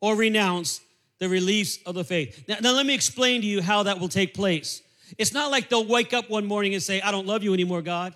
or 0.00 0.16
renounce 0.16 0.80
the 1.18 1.28
beliefs 1.28 1.78
of 1.86 1.94
the 1.94 2.04
faith. 2.04 2.44
Now, 2.48 2.56
now, 2.60 2.72
let 2.72 2.86
me 2.86 2.94
explain 2.94 3.40
to 3.40 3.46
you 3.46 3.62
how 3.62 3.84
that 3.84 4.00
will 4.00 4.08
take 4.08 4.34
place. 4.34 4.82
It's 5.18 5.32
not 5.32 5.50
like 5.50 5.68
they'll 5.68 5.86
wake 5.86 6.12
up 6.12 6.28
one 6.28 6.46
morning 6.46 6.74
and 6.74 6.82
say, 6.82 7.00
I 7.00 7.12
don't 7.12 7.26
love 7.26 7.44
you 7.44 7.54
anymore, 7.54 7.82
God. 7.82 8.14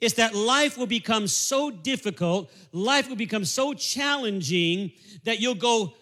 It's 0.00 0.14
that 0.14 0.34
life 0.34 0.78
will 0.78 0.86
become 0.86 1.26
so 1.26 1.70
difficult, 1.70 2.50
life 2.72 3.08
will 3.08 3.16
become 3.16 3.44
so 3.44 3.74
challenging 3.74 4.92
that 5.24 5.40
you'll 5.40 5.54
go 5.54 5.94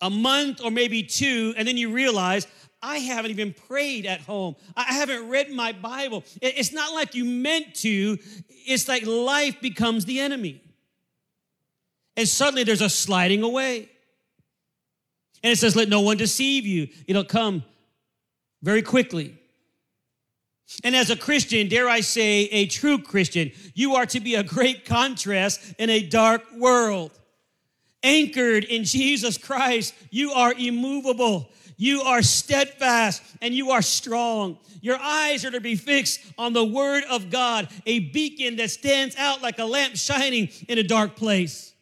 a 0.00 0.10
month 0.10 0.62
or 0.62 0.70
maybe 0.70 1.02
two, 1.02 1.54
and 1.56 1.66
then 1.66 1.76
you 1.76 1.92
realize, 1.92 2.46
I 2.82 2.98
haven't 2.98 3.30
even 3.30 3.54
prayed 3.54 4.04
at 4.04 4.20
home. 4.20 4.56
I 4.76 4.92
haven't 4.92 5.30
read 5.30 5.50
my 5.50 5.72
Bible. 5.72 6.22
It's 6.42 6.72
not 6.72 6.92
like 6.92 7.14
you 7.14 7.24
meant 7.24 7.74
to, 7.76 8.18
it's 8.66 8.88
like 8.88 9.06
life 9.06 9.60
becomes 9.60 10.04
the 10.04 10.20
enemy. 10.20 10.60
And 12.16 12.28
suddenly 12.28 12.64
there's 12.64 12.82
a 12.82 12.90
sliding 12.90 13.42
away. 13.42 13.88
And 15.42 15.52
it 15.52 15.56
says, 15.56 15.74
Let 15.74 15.88
no 15.88 16.00
one 16.00 16.16
deceive 16.16 16.66
you. 16.66 16.88
It'll 17.06 17.24
come 17.24 17.64
very 18.62 18.82
quickly. 18.82 19.38
And 20.82 20.96
as 20.96 21.10
a 21.10 21.16
Christian, 21.16 21.68
dare 21.68 21.88
I 21.88 22.00
say, 22.00 22.44
a 22.44 22.66
true 22.66 22.98
Christian, 22.98 23.52
you 23.74 23.94
are 23.94 24.06
to 24.06 24.20
be 24.20 24.34
a 24.34 24.42
great 24.42 24.84
contrast 24.84 25.74
in 25.78 25.90
a 25.90 26.02
dark 26.02 26.42
world. 26.56 27.12
Anchored 28.02 28.64
in 28.64 28.84
Jesus 28.84 29.38
Christ, 29.38 29.94
you 30.10 30.32
are 30.32 30.52
immovable. 30.52 31.50
You 31.76 32.02
are 32.02 32.22
steadfast 32.22 33.22
and 33.42 33.54
you 33.54 33.70
are 33.70 33.82
strong. 33.82 34.58
Your 34.80 34.98
eyes 34.98 35.44
are 35.44 35.50
to 35.50 35.60
be 35.60 35.76
fixed 35.76 36.20
on 36.38 36.52
the 36.52 36.64
word 36.64 37.04
of 37.10 37.30
God, 37.30 37.68
a 37.86 38.00
beacon 38.00 38.56
that 38.56 38.70
stands 38.70 39.16
out 39.16 39.42
like 39.42 39.58
a 39.58 39.64
lamp 39.64 39.96
shining 39.96 40.50
in 40.68 40.78
a 40.78 40.82
dark 40.82 41.16
place. 41.16 41.72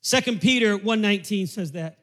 Second 0.00 0.40
Peter 0.40 0.76
1:19 0.78 1.46
says 1.46 1.72
that. 1.72 1.97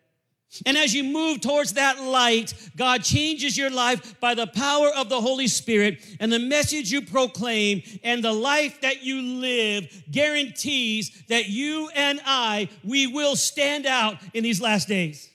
And 0.65 0.77
as 0.77 0.93
you 0.93 1.03
move 1.03 1.41
towards 1.41 1.73
that 1.73 1.99
light, 2.01 2.53
God 2.75 3.03
changes 3.03 3.57
your 3.57 3.69
life 3.69 4.19
by 4.19 4.35
the 4.35 4.47
power 4.47 4.89
of 4.95 5.09
the 5.09 5.19
Holy 5.19 5.47
Spirit, 5.47 6.05
and 6.19 6.31
the 6.31 6.39
message 6.39 6.91
you 6.91 7.01
proclaim 7.01 7.81
and 8.03 8.23
the 8.23 8.31
life 8.31 8.81
that 8.81 9.03
you 9.03 9.21
live 9.21 10.03
guarantees 10.11 11.23
that 11.29 11.47
you 11.49 11.89
and 11.95 12.21
I, 12.25 12.69
we 12.83 13.07
will 13.07 13.35
stand 13.35 13.85
out 13.85 14.17
in 14.33 14.43
these 14.43 14.61
last 14.61 14.87
days. 14.87 15.29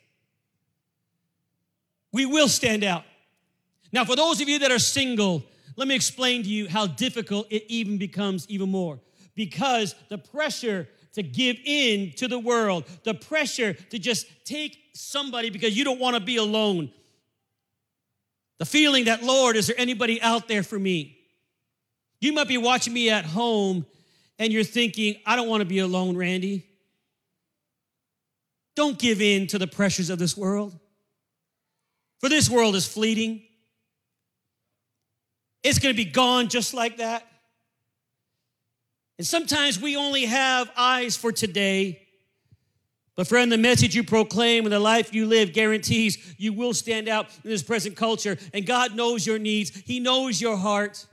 We 2.13 2.27
will 2.27 2.49
stand 2.49 2.85
out. 2.85 3.05
Now, 3.93 4.05
for 4.05 4.17
those 4.17 4.41
of 4.41 4.49
you 4.49 4.61
that 4.61 4.71
are 4.71 4.79
single, 4.79 5.45
let 5.77 5.89
me 5.89 5.95
explain 5.95 6.43
to 6.43 6.49
you 6.49 6.69
how 6.69 6.87
difficult 6.87 7.47
it 7.51 7.65
even 7.69 7.99
becomes 7.99 8.47
even 8.49 8.69
more. 8.69 9.01
Because 9.35 9.95
the 10.09 10.19
pressure 10.19 10.89
to 11.15 11.23
give 11.23 11.57
in 11.65 12.13
to 12.17 12.29
the 12.29 12.39
world, 12.39 12.85
the 13.05 13.15
pressure 13.15 13.73
to 13.73 13.99
just 13.99 14.27
take 14.45 14.79
somebody 14.95 15.51
because 15.51 15.77
you 15.77 15.85
don't 15.85 16.01
want 16.01 16.15
to 16.15 16.21
be 16.21 16.37
alone. 16.37 16.91
The 18.59 18.67
feeling 18.67 19.07
that, 19.07 19.23
Lord, 19.23 19.57
is 19.57 19.67
there 19.67 19.77
anybody 19.79 20.21
out 20.21 20.47
there 20.47 20.63
for 20.63 20.79
me? 20.79 21.19
You 22.21 22.33
might 22.33 22.49
be 22.49 22.59
watching 22.59 22.93
me 22.93 23.11
at 23.11 23.25
home 23.25 23.87
and 24.39 24.53
you're 24.53 24.65
thinking, 24.65 25.17
I 25.25 25.37
don't 25.37 25.49
want 25.49 25.63
to 25.63 25.67
be 25.67 25.79
alone, 25.79 26.17
Randy. 26.17 26.67
Don't 28.77 28.99
give 28.99 29.21
in 29.21 29.47
to 29.49 29.59
the 29.59 29.67
pressures 29.67 30.11
of 30.11 30.19
this 30.19 30.37
world. 30.37 30.79
For 32.21 32.29
this 32.29 32.49
world 32.49 32.77
is 32.77 32.87
fleeting. 32.87 33.43
It's 35.63 35.79
going 35.79 35.95
to 35.95 35.97
be 35.97 36.11
gone 36.11 36.49
just 36.49 36.73
like 36.75 36.99
that. 36.99 37.27
And 39.21 39.27
sometimes 39.27 39.79
we 39.79 39.99
only 39.99 40.25
have 40.25 40.73
eyes 40.79 41.15
for 41.15 41.31
today. 41.31 42.01
But, 43.17 43.27
friend, 43.27 43.53
the 43.53 43.59
message 43.59 43.95
you 43.95 44.03
proclaim 44.03 44.65
and 44.65 44.73
the 44.73 44.81
life 44.81 45.13
you 45.13 45.27
live 45.27 45.53
guarantees 45.53 46.37
you 46.39 46.55
will 46.55 46.73
stand 46.73 47.07
out 47.07 47.27
in 47.45 47.51
this 47.51 47.63
present 47.63 47.97
culture. 47.97 48.39
And 48.55 48.65
God 48.65 48.97
knows 48.97 49.27
your 49.27 49.39
needs, 49.39 49.79
He 49.85 50.01
knows 50.01 50.41
your 50.41 50.57
heart. 50.57 51.07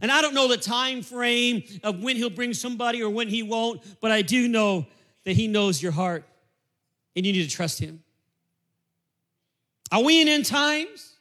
And 0.00 0.12
I 0.12 0.22
don't 0.22 0.34
know 0.34 0.46
the 0.46 0.56
time 0.56 1.02
frame 1.02 1.64
of 1.82 2.00
when 2.00 2.14
He'll 2.14 2.30
bring 2.30 2.54
somebody 2.54 3.02
or 3.02 3.10
when 3.10 3.26
He 3.26 3.42
won't, 3.42 3.82
but 4.00 4.12
I 4.12 4.22
do 4.22 4.46
know 4.46 4.86
that 5.24 5.32
He 5.32 5.48
knows 5.48 5.82
your 5.82 5.90
heart 5.90 6.24
and 7.16 7.26
you 7.26 7.32
need 7.32 7.42
to 7.42 7.50
trust 7.50 7.80
Him. 7.80 8.04
Are 9.90 10.04
we 10.04 10.22
in 10.22 10.28
end 10.28 10.46
times? 10.46 11.14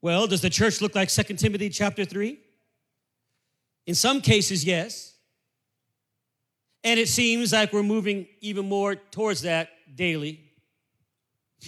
Well, 0.00 0.26
does 0.26 0.40
the 0.40 0.50
church 0.50 0.80
look 0.80 0.96
like 0.96 1.08
2 1.08 1.22
Timothy 1.36 1.68
chapter 1.68 2.04
3? 2.04 2.36
In 3.86 3.94
some 3.94 4.20
cases, 4.20 4.64
yes. 4.64 5.14
And 6.84 6.98
it 6.98 7.08
seems 7.08 7.52
like 7.52 7.72
we're 7.72 7.82
moving 7.82 8.26
even 8.40 8.68
more 8.68 8.96
towards 8.96 9.42
that 9.42 9.70
daily. 9.94 10.40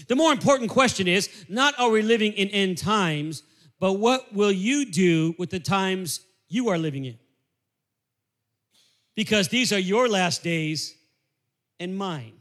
The 0.08 0.16
more 0.16 0.32
important 0.32 0.70
question 0.70 1.06
is 1.06 1.28
not 1.48 1.78
are 1.78 1.90
we 1.90 2.02
living 2.02 2.32
in 2.32 2.48
end 2.48 2.78
times, 2.78 3.42
but 3.78 3.94
what 3.94 4.32
will 4.32 4.52
you 4.52 4.90
do 4.90 5.34
with 5.38 5.50
the 5.50 5.60
times 5.60 6.20
you 6.48 6.68
are 6.68 6.78
living 6.78 7.04
in? 7.04 7.18
Because 9.14 9.48
these 9.48 9.72
are 9.72 9.78
your 9.78 10.08
last 10.08 10.42
days 10.42 10.96
and 11.78 11.96
mine. 11.96 12.32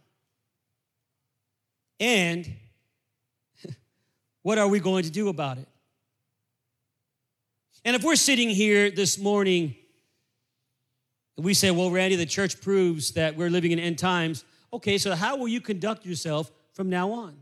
And 1.99 2.51
what 4.41 4.57
are 4.57 4.67
we 4.67 4.79
going 4.79 5.03
to 5.03 5.11
do 5.11 5.29
about 5.29 5.59
it? 5.59 5.67
And 7.85 7.95
if 7.95 8.03
we're 8.03 8.15
sitting 8.15 8.49
here 8.49 8.89
this 8.89 9.17
morning 9.17 9.75
and 11.35 11.45
We 11.45 11.53
say, 11.53 11.71
well, 11.71 11.89
Randy, 11.89 12.15
the 12.15 12.25
church 12.25 12.61
proves 12.61 13.11
that 13.11 13.35
we're 13.35 13.49
living 13.49 13.71
in 13.71 13.79
end 13.79 13.97
times. 13.97 14.45
Okay, 14.71 14.97
so 14.97 15.15
how 15.15 15.35
will 15.35 15.47
you 15.47 15.61
conduct 15.61 16.05
yourself 16.05 16.51
from 16.73 16.89
now 16.89 17.11
on? 17.11 17.37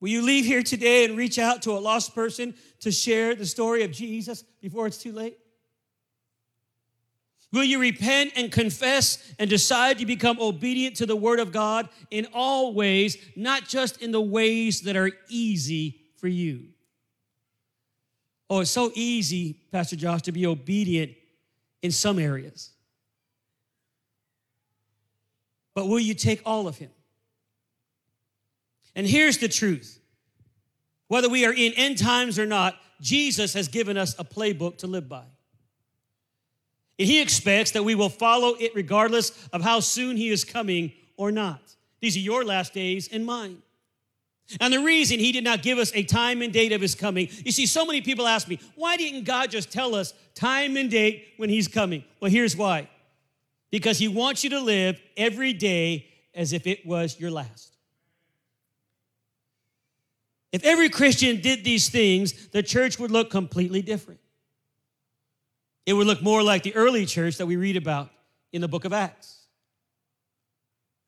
Will 0.00 0.08
you 0.08 0.22
leave 0.22 0.44
here 0.44 0.62
today 0.62 1.04
and 1.04 1.16
reach 1.16 1.38
out 1.38 1.62
to 1.62 1.72
a 1.72 1.80
lost 1.80 2.14
person 2.14 2.54
to 2.80 2.90
share 2.90 3.34
the 3.34 3.46
story 3.46 3.82
of 3.82 3.90
Jesus 3.90 4.42
before 4.60 4.86
it's 4.86 4.98
too 4.98 5.12
late? 5.12 5.38
Will 7.52 7.64
you 7.64 7.80
repent 7.80 8.32
and 8.36 8.52
confess 8.52 9.18
and 9.38 9.48
decide 9.48 9.98
to 9.98 10.06
become 10.06 10.38
obedient 10.40 10.96
to 10.96 11.06
the 11.06 11.16
Word 11.16 11.40
of 11.40 11.50
God 11.50 11.88
in 12.10 12.26
all 12.32 12.74
ways, 12.74 13.16
not 13.36 13.66
just 13.66 14.00
in 14.02 14.12
the 14.12 14.20
ways 14.20 14.82
that 14.82 14.96
are 14.96 15.10
easy 15.28 16.00
for 16.16 16.28
you? 16.28 16.68
Oh, 18.50 18.60
it's 18.60 18.70
so 18.70 18.90
easy, 18.94 19.60
Pastor 19.70 19.96
Josh, 19.96 20.22
to 20.22 20.32
be 20.32 20.46
obedient 20.46 21.12
in 21.82 21.90
some 21.90 22.18
areas. 22.18 22.70
But 25.74 25.86
will 25.86 26.00
you 26.00 26.14
take 26.14 26.42
all 26.44 26.66
of 26.66 26.78
Him? 26.78 26.90
And 28.94 29.06
here's 29.06 29.38
the 29.38 29.48
truth 29.48 30.00
whether 31.08 31.28
we 31.28 31.46
are 31.46 31.52
in 31.52 31.72
end 31.74 31.98
times 31.98 32.38
or 32.38 32.46
not, 32.46 32.76
Jesus 33.00 33.54
has 33.54 33.68
given 33.68 33.96
us 33.96 34.14
a 34.18 34.24
playbook 34.24 34.78
to 34.78 34.86
live 34.86 35.08
by. 35.08 35.24
And 36.98 37.08
he 37.08 37.22
expects 37.22 37.70
that 37.72 37.84
we 37.84 37.94
will 37.94 38.08
follow 38.08 38.54
it 38.54 38.72
regardless 38.74 39.48
of 39.52 39.62
how 39.62 39.80
soon 39.80 40.16
he 40.16 40.30
is 40.30 40.44
coming 40.44 40.92
or 41.16 41.30
not. 41.30 41.60
These 42.00 42.16
are 42.16 42.20
your 42.20 42.44
last 42.44 42.74
days 42.74 43.08
and 43.10 43.24
mine. 43.24 43.62
And 44.60 44.72
the 44.72 44.80
reason 44.80 45.18
he 45.18 45.32
did 45.32 45.44
not 45.44 45.62
give 45.62 45.78
us 45.78 45.92
a 45.94 46.02
time 46.02 46.40
and 46.40 46.52
date 46.52 46.72
of 46.72 46.80
his 46.80 46.94
coming, 46.94 47.28
you 47.44 47.52
see, 47.52 47.66
so 47.66 47.84
many 47.84 48.00
people 48.00 48.26
ask 48.26 48.48
me, 48.48 48.58
why 48.76 48.96
didn't 48.96 49.24
God 49.24 49.50
just 49.50 49.70
tell 49.70 49.94
us 49.94 50.14
time 50.34 50.76
and 50.76 50.90
date 50.90 51.26
when 51.36 51.50
he's 51.50 51.68
coming? 51.68 52.04
Well, 52.20 52.30
here's 52.30 52.56
why 52.56 52.88
because 53.70 53.98
he 53.98 54.08
wants 54.08 54.44
you 54.44 54.50
to 54.50 54.60
live 54.60 55.00
every 55.16 55.52
day 55.52 56.06
as 56.34 56.52
if 56.52 56.66
it 56.66 56.86
was 56.86 57.20
your 57.20 57.30
last. 57.30 57.76
If 60.52 60.64
every 60.64 60.88
Christian 60.88 61.40
did 61.40 61.64
these 61.64 61.88
things, 61.90 62.48
the 62.48 62.62
church 62.62 62.98
would 62.98 63.10
look 63.10 63.30
completely 63.30 63.82
different. 63.82 64.20
It 65.84 65.92
would 65.92 66.06
look 66.06 66.22
more 66.22 66.42
like 66.42 66.62
the 66.62 66.74
early 66.74 67.04
church 67.06 67.36
that 67.38 67.46
we 67.46 67.56
read 67.56 67.76
about 67.76 68.10
in 68.52 68.60
the 68.60 68.68
book 68.68 68.84
of 68.84 68.92
Acts. 68.92 69.46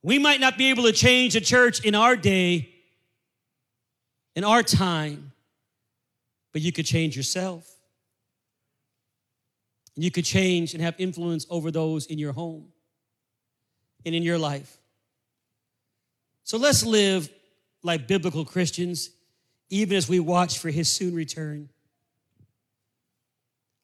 We 0.03 0.19
might 0.19 0.41
not 0.41 0.59
be 0.59 0.71
able 0.71 0.85
to 0.85 0.93
change 0.93 1.35
the 1.35 1.41
church 1.41 1.85
in 1.85 1.95
our 1.95 2.17
day, 2.17 2.71
in 4.35 4.45
our 4.45 4.63
time, 4.63 5.33
but 6.53 6.63
you 6.63 6.73
could 6.73 6.87
change 6.87 7.17
yourself. 7.17 7.69
You 9.97 10.11
could 10.11 10.25
change 10.25 10.73
and 10.73 10.83
have 10.83 10.95
influence 10.99 11.47
over 11.51 11.71
those 11.71 12.07
in 12.07 12.19
your 12.19 12.33
home 12.33 12.69
and 14.07 14.15
in 14.15 14.23
your 14.23 14.39
life. 14.39 14.79
So 16.45 16.57
let's 16.57 16.85
live 16.85 17.29
like 17.83 18.09
biblical 18.09 18.45
Christians, 18.45 19.11
even 19.69 19.97
as 19.97 20.09
we 20.09 20.19
watch 20.21 20.59
for 20.59 20.71
his 20.71 20.89
soon 20.89 21.15
return. 21.15 21.69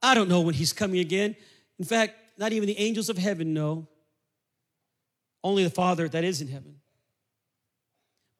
I 0.02 0.14
don't 0.14 0.28
know 0.28 0.40
when 0.40 0.54
he's 0.54 0.72
coming 0.72 1.00
again. 1.00 1.36
In 1.78 1.84
fact, 1.84 2.14
not 2.38 2.52
even 2.52 2.66
the 2.66 2.78
angels 2.78 3.08
of 3.08 3.18
heaven 3.18 3.52
know. 3.54 3.88
Only 5.42 5.64
the 5.64 5.70
Father 5.70 6.08
that 6.08 6.24
is 6.24 6.40
in 6.40 6.48
heaven. 6.48 6.76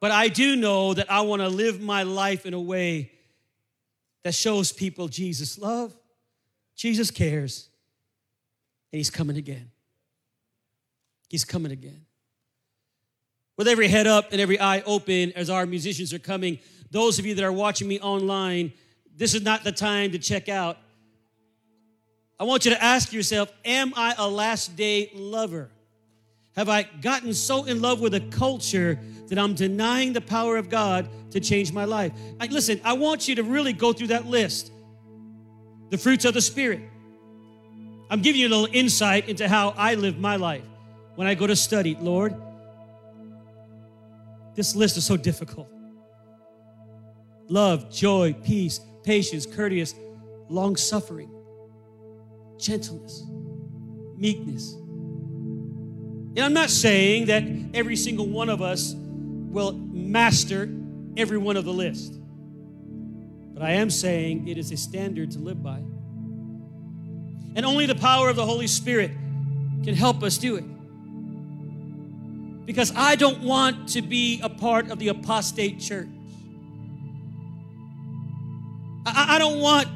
But 0.00 0.10
I 0.10 0.28
do 0.28 0.56
know 0.56 0.94
that 0.94 1.10
I 1.10 1.22
want 1.22 1.42
to 1.42 1.48
live 1.48 1.80
my 1.80 2.02
life 2.02 2.46
in 2.46 2.54
a 2.54 2.60
way 2.60 3.12
that 4.24 4.34
shows 4.34 4.72
people 4.72 5.08
Jesus' 5.08 5.58
love, 5.58 5.94
Jesus 6.74 7.10
cares, 7.10 7.68
and 8.92 8.98
he's 8.98 9.10
coming 9.10 9.36
again. 9.36 9.70
He's 11.28 11.44
coming 11.44 11.72
again. 11.72 12.04
With 13.56 13.68
every 13.68 13.88
head 13.88 14.06
up 14.06 14.32
and 14.32 14.40
every 14.40 14.60
eye 14.60 14.82
open 14.84 15.32
as 15.32 15.48
our 15.48 15.64
musicians 15.64 16.12
are 16.12 16.18
coming, 16.18 16.58
those 16.90 17.18
of 17.18 17.26
you 17.26 17.34
that 17.34 17.44
are 17.44 17.52
watching 17.52 17.88
me 17.88 17.98
online, 18.00 18.72
this 19.16 19.34
is 19.34 19.42
not 19.42 19.64
the 19.64 19.72
time 19.72 20.12
to 20.12 20.18
check 20.18 20.48
out. 20.48 20.76
I 22.38 22.44
want 22.44 22.64
you 22.66 22.72
to 22.72 22.82
ask 22.82 23.12
yourself 23.12 23.50
Am 23.64 23.92
I 23.96 24.14
a 24.18 24.28
last 24.28 24.76
day 24.76 25.10
lover? 25.14 25.70
Have 26.54 26.68
I 26.68 26.82
gotten 26.82 27.34
so 27.34 27.64
in 27.64 27.80
love 27.80 28.00
with 28.00 28.14
a 28.14 28.20
culture 28.20 28.98
that 29.28 29.38
I'm 29.38 29.54
denying 29.54 30.12
the 30.12 30.20
power 30.20 30.56
of 30.56 30.68
God 30.68 31.08
to 31.32 31.40
change 31.40 31.72
my 31.72 31.84
life? 31.84 32.12
Listen, 32.50 32.80
I 32.84 32.94
want 32.94 33.28
you 33.28 33.34
to 33.36 33.42
really 33.42 33.72
go 33.72 33.92
through 33.92 34.08
that 34.08 34.26
list 34.26 34.72
the 35.90 35.98
fruits 35.98 36.24
of 36.24 36.34
the 36.34 36.40
Spirit. 36.40 36.80
I'm 38.10 38.22
giving 38.22 38.40
you 38.40 38.48
a 38.48 38.50
little 38.50 38.68
insight 38.72 39.28
into 39.28 39.48
how 39.48 39.70
I 39.76 39.94
live 39.94 40.18
my 40.18 40.36
life 40.36 40.64
when 41.14 41.26
I 41.26 41.34
go 41.34 41.46
to 41.46 41.56
study. 41.56 41.96
Lord, 42.00 42.34
this 44.54 44.74
list 44.74 44.96
is 44.96 45.04
so 45.04 45.16
difficult 45.16 45.68
love, 47.48 47.90
joy, 47.92 48.32
peace, 48.32 48.80
patience, 49.04 49.46
courteous, 49.46 49.94
long 50.48 50.76
suffering 50.76 51.30
gentleness, 52.58 53.24
meekness. 54.16 54.72
And 54.72 56.40
I'm 56.40 56.52
not 56.52 56.70
saying 56.70 57.26
that 57.26 57.44
every 57.74 57.96
single 57.96 58.26
one 58.26 58.48
of 58.48 58.62
us 58.62 58.94
will 59.56 59.72
master 59.72 60.68
every 61.16 61.38
one 61.38 61.56
of 61.56 61.64
the 61.64 61.72
list, 61.72 62.20
but 63.54 63.62
I 63.62 63.70
am 63.70 63.88
saying 63.88 64.48
it 64.48 64.58
is 64.58 64.70
a 64.70 64.76
standard 64.76 65.30
to 65.30 65.38
live 65.38 65.62
by. 65.62 65.78
And 67.54 67.64
only 67.64 67.86
the 67.86 67.94
power 67.94 68.28
of 68.28 68.36
the 68.36 68.44
Holy 68.44 68.66
Spirit 68.66 69.12
can 69.82 69.94
help 69.94 70.22
us 70.22 70.36
do 70.36 70.56
it. 70.56 70.64
Because 72.66 72.92
I 72.94 73.16
don't 73.16 73.40
want 73.44 73.88
to 73.94 74.02
be 74.02 74.42
a 74.42 74.50
part 74.50 74.90
of 74.90 74.98
the 74.98 75.08
apostate 75.08 75.80
church. 75.80 76.10
I, 79.06 79.36
I 79.36 79.38
don't 79.38 79.62
want 79.62 79.88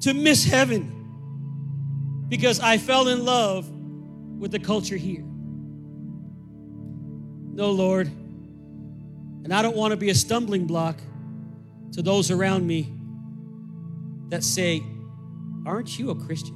to 0.00 0.14
miss 0.14 0.42
heaven 0.42 2.24
because 2.30 2.60
I 2.60 2.78
fell 2.78 3.08
in 3.08 3.26
love 3.26 3.68
with 4.38 4.52
the 4.52 4.58
culture 4.58 4.96
here. 4.96 5.24
No, 7.56 7.70
Lord. 7.70 8.08
And 8.08 9.48
I 9.50 9.62
don't 9.62 9.76
want 9.76 9.92
to 9.92 9.96
be 9.96 10.10
a 10.10 10.14
stumbling 10.14 10.66
block 10.66 11.00
to 11.92 12.02
those 12.02 12.30
around 12.30 12.66
me 12.66 12.92
that 14.28 14.44
say, 14.44 14.82
Aren't 15.64 15.98
you 15.98 16.10
a 16.10 16.14
Christian? 16.14 16.54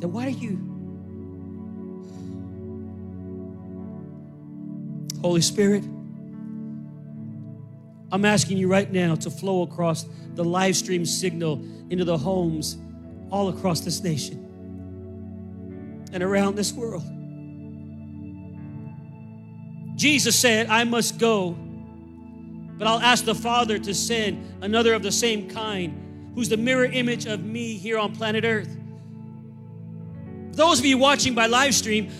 Then 0.00 0.10
why 0.12 0.24
do 0.24 0.32
you? 0.32 0.58
Holy 5.20 5.40
Spirit, 5.40 5.84
I'm 8.10 8.24
asking 8.24 8.58
you 8.58 8.66
right 8.66 8.92
now 8.92 9.14
to 9.14 9.30
flow 9.30 9.62
across 9.62 10.06
the 10.34 10.44
live 10.44 10.74
stream 10.74 11.06
signal 11.06 11.64
into 11.88 12.04
the 12.04 12.18
homes 12.18 12.78
all 13.30 13.48
across 13.48 13.80
this 13.80 14.02
nation 14.02 14.40
and 16.12 16.20
around 16.20 16.56
this 16.56 16.72
world. 16.72 17.04
Jesus 19.94 20.36
said, 20.36 20.68
I 20.68 20.84
must 20.84 21.18
go, 21.18 21.52
but 21.52 22.86
I'll 22.86 23.00
ask 23.00 23.24
the 23.24 23.34
Father 23.34 23.78
to 23.78 23.94
send 23.94 24.62
another 24.62 24.94
of 24.94 25.02
the 25.02 25.12
same 25.12 25.48
kind 25.48 26.32
who's 26.34 26.48
the 26.48 26.56
mirror 26.56 26.84
image 26.84 27.26
of 27.26 27.44
me 27.44 27.74
here 27.76 27.98
on 27.98 28.14
planet 28.14 28.44
Earth. 28.44 28.76
Those 30.52 30.78
of 30.78 30.84
you 30.84 30.98
watching 30.98 31.34
by 31.34 31.46
live 31.46 31.74
stream, 31.74 32.10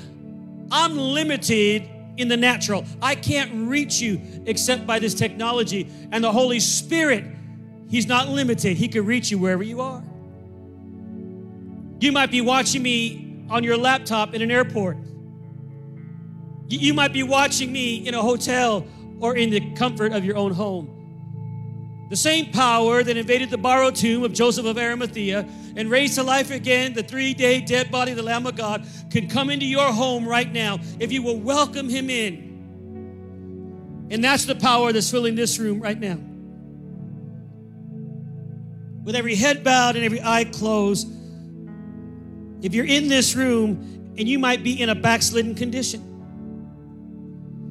I'm 0.70 0.96
limited 0.96 1.88
in 2.16 2.28
the 2.28 2.36
natural. 2.36 2.84
I 3.02 3.14
can't 3.14 3.68
reach 3.68 4.00
you 4.00 4.20
except 4.46 4.86
by 4.86 4.98
this 4.98 5.14
technology. 5.14 5.90
And 6.12 6.22
the 6.22 6.32
Holy 6.32 6.60
Spirit, 6.60 7.24
He's 7.88 8.06
not 8.06 8.28
limited. 8.28 8.76
He 8.76 8.88
can 8.88 9.04
reach 9.04 9.30
you 9.30 9.38
wherever 9.38 9.62
you 9.62 9.80
are. 9.80 10.02
You 12.00 12.12
might 12.12 12.30
be 12.30 12.40
watching 12.40 12.82
me 12.82 13.44
on 13.48 13.62
your 13.62 13.76
laptop 13.76 14.34
in 14.34 14.42
an 14.42 14.50
airport. 14.50 14.96
You 16.68 16.94
might 16.94 17.12
be 17.12 17.22
watching 17.22 17.72
me 17.72 18.06
in 18.06 18.14
a 18.14 18.22
hotel 18.22 18.86
or 19.20 19.36
in 19.36 19.50
the 19.50 19.74
comfort 19.74 20.12
of 20.12 20.24
your 20.24 20.36
own 20.36 20.52
home. 20.52 20.94
The 22.10 22.16
same 22.16 22.52
power 22.52 23.02
that 23.02 23.16
invaded 23.16 23.50
the 23.50 23.58
borrowed 23.58 23.96
tomb 23.96 24.24
of 24.24 24.32
Joseph 24.32 24.66
of 24.66 24.78
Arimathea 24.78 25.48
and 25.76 25.90
raised 25.90 26.14
to 26.16 26.22
life 26.22 26.50
again 26.50 26.92
the 26.92 27.02
three 27.02 27.34
day 27.34 27.60
dead 27.60 27.90
body 27.90 28.12
of 28.12 28.16
the 28.16 28.22
Lamb 28.22 28.46
of 28.46 28.56
God 28.56 28.86
can 29.10 29.28
come 29.28 29.50
into 29.50 29.66
your 29.66 29.92
home 29.92 30.28
right 30.28 30.50
now 30.50 30.78
if 31.00 31.10
you 31.10 31.22
will 31.22 31.38
welcome 31.38 31.88
him 31.88 32.10
in. 32.10 34.06
And 34.10 34.22
that's 34.22 34.44
the 34.44 34.54
power 34.54 34.92
that's 34.92 35.10
filling 35.10 35.34
this 35.34 35.58
room 35.58 35.80
right 35.80 35.98
now. 35.98 36.18
With 39.04 39.16
every 39.16 39.34
head 39.34 39.64
bowed 39.64 39.96
and 39.96 40.04
every 40.04 40.22
eye 40.22 40.44
closed, 40.44 41.08
if 42.62 42.74
you're 42.74 42.86
in 42.86 43.08
this 43.08 43.34
room 43.34 44.14
and 44.16 44.28
you 44.28 44.38
might 44.38 44.62
be 44.62 44.80
in 44.80 44.88
a 44.88 44.94
backslidden 44.94 45.54
condition, 45.54 46.13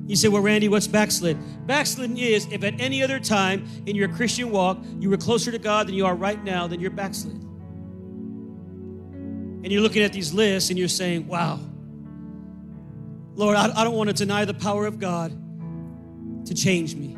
you 0.06 0.16
say, 0.16 0.28
Well, 0.28 0.42
Randy, 0.42 0.68
what's 0.68 0.88
backslid? 0.88 1.38
Backslidden 1.66 2.18
is 2.18 2.48
if 2.52 2.64
at 2.64 2.80
any 2.80 3.02
other 3.04 3.20
time 3.20 3.66
in 3.86 3.96
your 3.96 4.10
Christian 4.10 4.52
walk 4.52 4.80
you 5.00 5.10
were 5.10 5.18
closer 5.18 5.52
to 5.52 5.60
God 5.60 5.88
than 5.88 5.96
you 5.96 6.06
are 6.06 6.16
right 6.16 6.44
now, 6.44 6.68
then 6.68 6.80
you're 6.80 6.92
backslid. 6.92 7.44
and 9.64 9.72
you're 9.72 9.82
looking 9.82 10.04
at 10.04 10.12
these 10.12 10.34
lists 10.34 10.70
and 10.70 10.78
you're 10.78 10.90
saying, 10.90 11.26
wow, 11.26 11.58
Lord, 13.34 13.56
I, 13.56 13.72
I 13.80 13.84
don't 13.86 13.96
want 13.96 14.10
to 14.10 14.14
deny 14.14 14.44
the 14.44 14.54
power 14.54 14.86
of 14.86 15.00
God 15.00 15.32
to 16.46 16.54
change 16.54 16.96
me. 16.96 17.18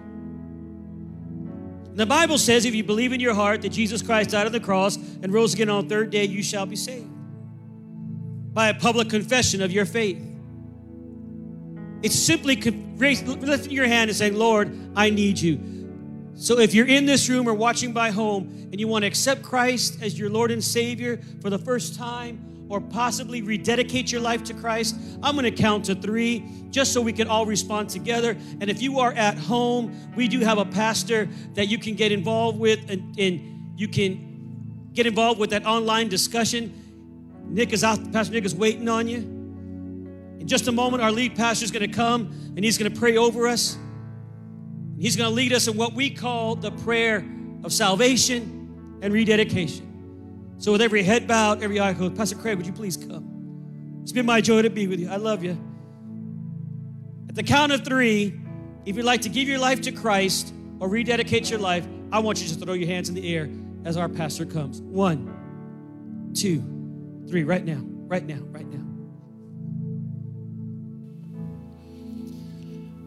The 1.95 2.05
Bible 2.05 2.37
says 2.37 2.65
if 2.65 2.75
you 2.75 2.83
believe 2.83 3.13
in 3.13 3.19
your 3.19 3.33
heart 3.33 3.63
that 3.63 3.69
Jesus 3.69 4.03
Christ 4.03 4.29
died 4.29 4.45
on 4.45 4.51
the 4.51 4.59
cross 4.59 4.95
and 4.95 5.33
rose 5.33 5.55
again 5.55 5.69
on 5.69 5.87
the 5.87 5.89
third 5.89 6.11
day, 6.11 6.25
you 6.25 6.43
shall 6.43 6.67
be 6.67 6.75
saved 6.75 7.09
by 8.53 8.69
a 8.69 8.75
public 8.75 9.09
confession 9.09 9.61
of 9.61 9.71
your 9.71 9.85
faith. 9.85 10.23
It's 12.05 12.19
simply 12.19 12.55
lifting 12.55 13.71
your 13.71 13.87
hand 13.87 14.11
and 14.11 14.15
saying, 14.15 14.35
Lord, 14.35 14.77
I 14.95 15.09
need 15.09 15.39
you. 15.39 15.59
So 16.35 16.59
if 16.59 16.75
you're 16.75 16.85
in 16.85 17.07
this 17.07 17.29
room 17.29 17.49
or 17.49 17.55
watching 17.55 17.93
by 17.93 18.11
home 18.11 18.69
and 18.71 18.79
you 18.79 18.87
want 18.87 19.01
to 19.01 19.07
accept 19.07 19.41
Christ 19.41 20.03
as 20.03 20.19
your 20.19 20.29
Lord 20.29 20.51
and 20.51 20.63
Savior 20.63 21.19
for 21.41 21.49
the 21.49 21.57
first 21.57 21.95
time, 21.95 22.67
or 22.69 22.79
possibly 22.79 23.41
rededicate 23.41 24.11
your 24.11 24.21
life 24.21 24.43
to 24.43 24.53
Christ, 24.53 24.95
I'm 25.23 25.33
going 25.35 25.45
to 25.45 25.51
count 25.51 25.85
to 25.85 25.95
three 25.95 26.45
just 26.69 26.93
so 26.93 27.01
we 27.01 27.11
can 27.11 27.27
all 27.27 27.47
respond 27.47 27.89
together. 27.89 28.37
And 28.61 28.69
if 28.69 28.83
you 28.83 28.99
are 28.99 29.13
at 29.13 29.35
home, 29.39 30.13
we 30.15 30.27
do 30.27 30.41
have 30.41 30.59
a 30.59 30.65
pastor 30.65 31.27
that 31.55 31.69
you 31.69 31.79
can 31.79 31.95
get 31.95 32.11
involved 32.11 32.59
with 32.59 32.87
and, 32.87 33.17
and 33.17 33.79
you 33.79 33.87
can 33.87 34.91
get 34.93 35.07
involved 35.07 35.39
with 35.39 35.49
that 35.49 35.65
online 35.65 36.07
discussion. 36.09 36.71
Nick 37.47 37.73
is 37.73 37.83
out, 37.83 38.11
Pastor 38.11 38.33
Nick 38.33 38.45
is 38.45 38.53
waiting 38.53 38.89
on 38.89 39.07
you. 39.07 39.34
In 40.39 40.47
just 40.47 40.67
a 40.67 40.71
moment, 40.71 41.01
our 41.01 41.11
lead 41.11 41.35
pastor 41.35 41.65
is 41.65 41.71
going 41.71 41.89
to 41.89 41.95
come 41.95 42.31
and 42.55 42.63
he's 42.63 42.77
going 42.77 42.91
to 42.91 42.99
pray 42.99 43.17
over 43.17 43.47
us. 43.47 43.77
He's 44.97 45.15
going 45.15 45.29
to 45.29 45.35
lead 45.35 45.53
us 45.53 45.67
in 45.67 45.75
what 45.75 45.93
we 45.93 46.09
call 46.09 46.55
the 46.55 46.71
prayer 46.71 47.25
of 47.63 47.73
salvation 47.73 48.99
and 49.01 49.13
rededication. 49.13 50.55
So, 50.57 50.71
with 50.71 50.81
every 50.81 51.03
head 51.03 51.27
bowed, 51.27 51.61
every 51.61 51.79
eye 51.79 51.93
closed, 51.93 52.15
Pastor 52.15 52.37
Craig, 52.37 52.57
would 52.57 52.65
you 52.65 52.73
please 52.73 52.95
come? 52.95 53.99
It's 54.03 54.11
been 54.11 54.25
my 54.25 54.39
joy 54.39 54.61
to 54.61 54.69
be 54.69 54.87
with 54.87 54.99
you. 54.99 55.09
I 55.09 55.17
love 55.17 55.43
you. 55.43 55.57
At 57.27 57.35
the 57.35 57.43
count 57.43 57.71
of 57.71 57.83
three, 57.83 58.39
if 58.85 58.95
you'd 58.95 59.05
like 59.05 59.21
to 59.21 59.29
give 59.29 59.47
your 59.47 59.59
life 59.59 59.81
to 59.81 59.91
Christ 59.91 60.53
or 60.79 60.87
rededicate 60.87 61.49
your 61.49 61.59
life, 61.59 61.85
I 62.11 62.19
want 62.19 62.41
you 62.41 62.47
to 62.47 62.55
throw 62.55 62.75
your 62.75 62.87
hands 62.87 63.09
in 63.09 63.15
the 63.15 63.35
air 63.35 63.49
as 63.83 63.97
our 63.97 64.07
pastor 64.07 64.45
comes. 64.45 64.79
One, 64.79 66.31
two, 66.33 66.61
three, 67.27 67.43
right 67.43 67.65
now, 67.65 67.81
right 67.83 68.25
now, 68.25 68.39
right 68.51 68.67
now. 68.67 68.94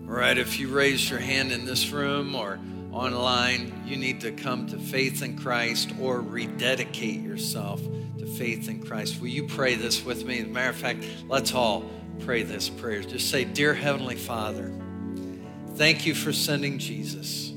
Right, 0.09 0.39
if 0.39 0.59
you 0.59 0.69
raise 0.69 1.11
your 1.11 1.19
hand 1.19 1.53
in 1.53 1.67
this 1.67 1.91
room 1.91 2.35
or 2.35 2.59
online, 2.93 3.83
you 3.85 3.99
need 3.99 4.23
to 4.23 4.33
come 4.33 4.67
to 4.69 4.79
faith 4.79 5.23
in 5.23 5.37
Christ 5.37 5.93
or 6.01 6.23
rededicate 6.23 7.21
yourself 7.21 7.83
to 8.17 8.27
faith 8.27 8.71
in 8.71 8.83
Christ. 8.83 9.21
Will 9.21 9.29
you 9.29 9.47
pray 9.47 9.75
this 9.75 10.03
with 10.03 10.25
me? 10.25 10.39
As 10.39 10.47
a 10.47 10.49
matter 10.49 10.71
of 10.71 10.77
fact, 10.77 11.05
let's 11.29 11.53
all 11.53 11.91
pray 12.21 12.43
this 12.43 12.71
prayer. 12.71 13.03
Just 13.03 13.31
say, 13.31 13.45
Dear 13.45 13.75
Heavenly 13.75 14.17
Father, 14.17 14.73
thank 15.75 16.07
you 16.07 16.15
for 16.15 16.33
sending 16.33 16.79
Jesus 16.79 17.53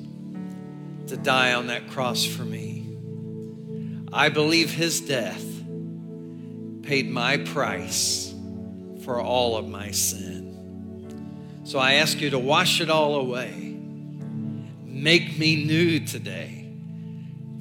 to 1.07 1.15
die 1.15 1.53
on 1.53 1.67
that 1.67 1.87
cross 1.87 2.25
for 2.25 2.43
me. 2.43 2.97
I 4.11 4.27
believe 4.27 4.73
his 4.73 4.99
death 4.99 5.45
paid 6.83 7.09
my 7.09 7.37
price 7.37 8.33
for 9.05 9.21
all 9.21 9.55
of 9.55 9.69
my 9.69 9.91
sin. 9.91 10.30
So 11.71 11.79
I 11.79 11.93
ask 11.93 12.19
you 12.19 12.31
to 12.31 12.37
wash 12.37 12.81
it 12.81 12.89
all 12.89 13.15
away. 13.15 13.77
Make 14.83 15.39
me 15.39 15.63
new 15.63 16.01
today. 16.01 16.69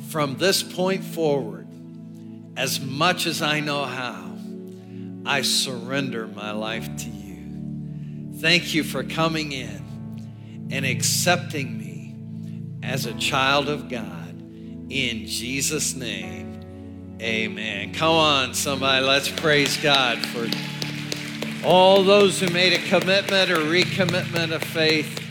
From 0.09 0.37
this 0.37 0.65
point 0.65 1.05
forward, 1.05 1.69
as 2.57 2.81
much 2.81 3.27
as 3.27 3.41
I 3.41 3.61
know 3.61 3.85
how, 3.85 4.37
I 5.25 5.43
surrender 5.43 6.27
my 6.27 6.51
life 6.51 6.89
to 7.05 7.09
you. 7.09 8.35
Thank 8.41 8.75
you 8.75 8.83
for 8.83 9.05
coming 9.05 9.53
in 9.53 10.69
and 10.73 10.85
accepting 10.85 11.79
me 11.79 12.17
as 12.83 13.07
a 13.07 13.15
child 13.15 13.69
of 13.69 13.89
God. 13.89 14.41
In 14.91 15.25
Jesus' 15.29 15.95
name, 15.95 17.17
amen. 17.23 17.95
Come 17.95 18.17
on, 18.17 18.55
somebody, 18.55 19.07
let's 19.07 19.31
praise 19.31 19.77
God 19.77 20.19
for 20.27 20.49
all 21.65 22.03
those 22.03 22.41
who 22.41 22.49
made 22.49 22.73
a 22.73 22.79
commitment 22.89 23.51
or 23.51 23.59
recommitment 23.59 24.53
of 24.53 24.63
faith. 24.63 25.30